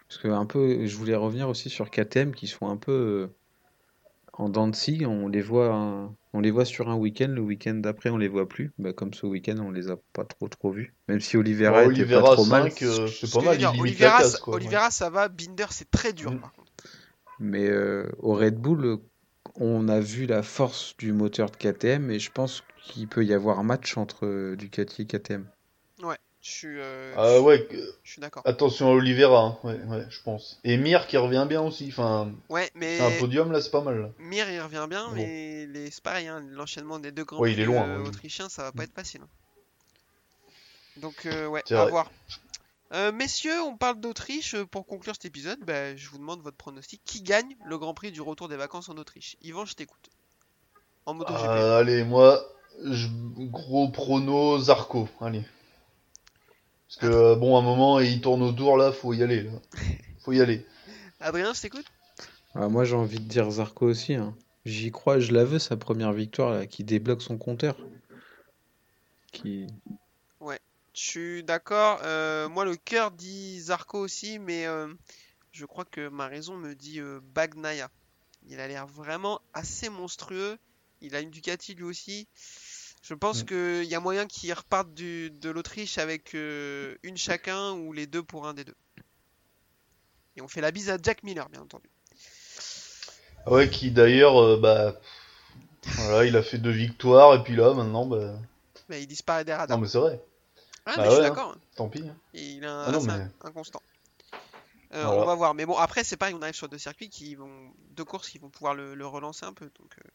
[0.09, 3.27] Parce que un peu, je voulais revenir aussi sur KTM qui sont un peu euh,
[4.33, 5.05] en dents de scie.
[5.05, 7.27] On les voit, un- on les voit sur un week-end.
[7.29, 8.73] Le week-end d'après, on les voit plus.
[8.79, 10.95] Bah, comme ce week-end, on les a pas trop trop vus.
[11.07, 12.71] Même si Oliveira Bon, était pas trop mal.
[12.71, 15.11] 5, euh, Ce c'est pas mal, dire, la casse, ça- ouais.
[15.11, 16.39] Va, Binder, c'est très dur Mm.
[17.39, 18.97] Mais euh, au Red Bull,
[19.55, 23.33] on a vu la force du moteur de KTM et je pense qu'il peut y
[23.33, 25.45] avoir un match entre Ducati et KTM.
[26.41, 28.43] Je suis, euh, Ah je- ouais, que- je suis d'accord.
[28.45, 29.57] attention à Oliveira, hein.
[29.63, 30.59] ouais, ouais, je pense.
[30.63, 33.81] Et Mir qui revient bien aussi, enfin, Ouais, mais c'est un podium là, c'est pas
[33.81, 33.99] mal.
[34.01, 34.09] là.
[34.19, 35.15] Mir il revient bien, Bon.
[35.15, 35.91] mais les...
[35.91, 38.07] c'est pareil, hein, l'enchaînement des deux grands Ouais, il est loin, euh, ouais.
[38.07, 39.21] autrichiens, ça va pas être facile.
[40.97, 41.89] Donc euh, ouais, à vrai.
[41.91, 42.11] voir.
[42.93, 44.55] Euh, messieurs, on parle d'Autriche.
[44.63, 47.01] Pour conclure cet épisode, bah, je vous demande votre pronostic.
[47.05, 49.35] Qui gagne le Grand Prix du retour des vacances en Autriche?
[49.41, 50.09] Yvan, je t'écoute.
[51.05, 51.43] En MotoGP.
[51.43, 52.41] Euh, allez, moi,
[52.83, 55.43] je- gros prono Zarco, allez.
[56.89, 59.43] Parce que euh, bon, à un moment, il tourne autour là, faut y aller.
[59.43, 59.51] Là.
[60.25, 60.65] Faut y aller.
[61.21, 61.85] Adrien, je t'écoute?
[62.53, 64.15] Ah, moi, j'ai envie de dire Zarco aussi.
[64.15, 64.35] hein.
[64.65, 67.77] J'y crois, je la veux, sa première victoire, là, qui débloque son compteur.
[69.31, 69.67] Qui...
[70.93, 72.01] Je suis d'accord.
[72.03, 74.93] Euh, moi, le cœur dit Zarco aussi, mais euh,
[75.53, 77.89] je crois que ma raison me dit euh, Bagnaia.
[78.47, 80.57] Il a l'air vraiment assez monstrueux.
[80.99, 82.27] Il a une Ducati lui aussi.
[83.01, 83.45] Je pense Mm.
[83.45, 88.07] qu'il y a moyen qu'il reparte du, de l'Autriche avec euh, une chacun ou les
[88.07, 88.75] deux pour un des deux.
[90.35, 91.89] Et on fait la bise à Jack Miller, bien entendu.
[93.45, 94.99] Ah Ouais, qui d'ailleurs, euh, bah,
[95.95, 98.37] voilà, il a fait deux victoires et puis là, maintenant, bah,
[98.89, 99.77] Mais il disparaît des radars.
[99.77, 100.21] non mais c'est vrai,
[100.85, 101.29] Ah, bah mais je suis hein.
[101.29, 101.55] d'accord.
[101.75, 102.03] tant pis.
[102.07, 102.15] hein.
[102.33, 103.81] Il un- Ah non, mais- inconstant.
[104.93, 105.21] Euh, Voilà.
[105.21, 105.53] On va voir.
[105.53, 107.71] Mais bon, après, c'est pareil, on arrive sur deux circuits qui vont.
[107.91, 109.65] deux courses qui vont pouvoir le, le relancer un peu.
[109.79, 110.09] Donc, euh,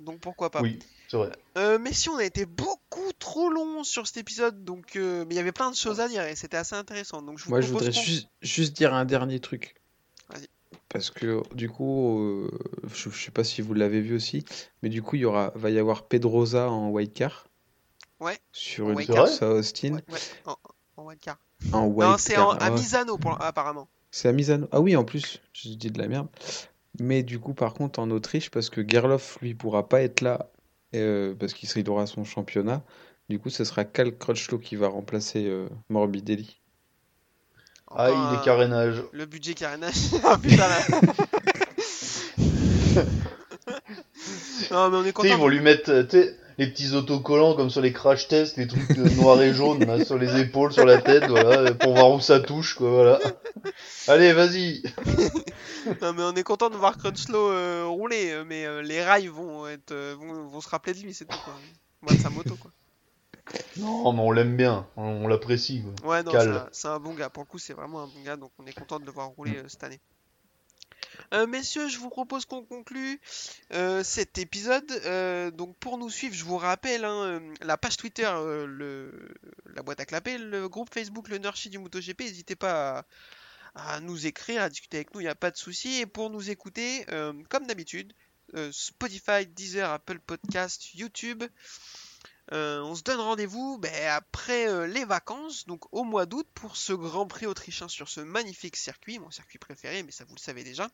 [0.00, 0.60] donc pourquoi pas.
[0.60, 0.78] Oui,
[1.08, 1.30] c'est vrai.
[1.58, 5.34] Euh, mais si on a été beaucoup trop long sur cet épisode, donc euh, mais
[5.34, 7.22] il y avait plein de choses à dire et c'était assez intéressant.
[7.22, 9.74] Donc je vous Moi, je propose voudrais juste, juste dire un dernier truc.
[10.28, 10.48] Vas-y.
[10.88, 12.50] Parce que du coup, euh,
[12.92, 14.44] je, je sais pas si vous l'avez vu aussi,
[14.82, 17.46] mais du coup, il y aura, va y avoir Pedrosa en white car.
[18.20, 18.38] Ouais.
[18.52, 19.94] Sur En une course à Austin.
[19.94, 20.56] Ouais, ouais, en,
[20.96, 21.38] en wildcard.
[21.72, 22.70] En Non, c'est à.
[22.70, 23.88] Misano pour, apparemment.
[24.10, 24.68] C'est à Misano.
[24.70, 26.28] Ah oui, en plus, je dis de la merde.
[27.00, 30.50] Mais du coup, par contre, en Autriche, parce que Gerloff, lui, pourra pas être là
[30.94, 32.82] euh, parce qu'il aura son championnat.
[33.28, 36.60] Du coup, ce sera Cal Crutchlow qui va remplacer euh, Morbidelli.
[37.94, 39.02] Ah, il est carénage.
[39.12, 39.94] Le budget carénage.
[40.24, 40.78] Ah, putain, là.
[44.70, 45.38] non, mais on est sais, ils content.
[45.38, 46.02] vont lui mettre euh,
[46.58, 50.04] les petits autocollants comme sur les crash tests, les trucs euh, noirs et jaunes là,
[50.04, 53.18] sur les épaules, sur la tête, voilà, euh, pour voir où ça touche, quoi, voilà.
[54.08, 54.82] Allez, vas-y.
[56.00, 59.28] Non, mais on est content de voir Crutchlow euh, rouler, euh, mais euh, les rails
[59.28, 61.38] vont être, vont, vont se rappeler de lui, c'est tout.
[61.44, 61.54] Quoi.
[62.02, 62.70] Moi, sa moto, quoi.
[63.76, 66.10] Non, mais on l'aime bien, on, on l'apprécie, quoi.
[66.10, 67.30] Ouais, non, c'est un- c'est un bon gars.
[67.30, 69.28] Pour le coup, c'est vraiment un bon gars, donc on est content de le voir
[69.28, 70.00] rouler euh, cette année.
[71.32, 73.20] Euh, messieurs, je vous propose qu'on conclue
[73.72, 74.90] euh, cet épisode.
[75.04, 80.06] Euh, donc pour nous suivre, je vous rappelle hein, la page Twitter, la boîte à
[80.06, 82.20] clapper, le groupe Facebook, le Nurshi du MotoGP.
[82.20, 83.04] N'hésitez pas
[83.74, 86.00] à, nous écrire, à discuter avec nous, il n'y a pas de souci.
[86.00, 87.06] Et pour nous écouter,
[87.48, 88.12] comme d'habitude,
[88.70, 91.42] Spotify, Deezer, Apple Podcast, YouTube.
[92.50, 97.26] On se donne rendez-vous ben, après les vacances, donc au mois d'août, pour ce Grand
[97.26, 100.90] Prix autrichien sur ce magnifique circuit, mon circuit préféré, mais ça vous le savez déjà.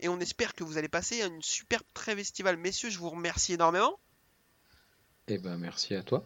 [0.00, 2.56] Et on espère que vous allez passer une superbe trêve estivale.
[2.56, 3.98] Messieurs, je vous remercie énormément.
[5.28, 6.24] Et ben merci à toi.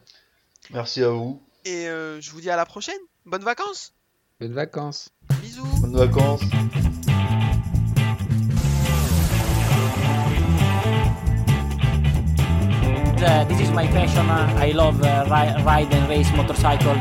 [0.71, 1.43] Merci à vous.
[1.65, 2.99] Et euh, je vous dis à la prochaine.
[3.27, 3.95] Bonnes vacances.
[4.41, 5.11] Bonnes vacances.
[5.41, 5.65] Bisous.
[5.81, 6.41] Bonnes vacances.
[13.21, 14.31] Uh, this is my passion.
[14.31, 16.95] Uh, I love uh, ri- ride and race motorcycle.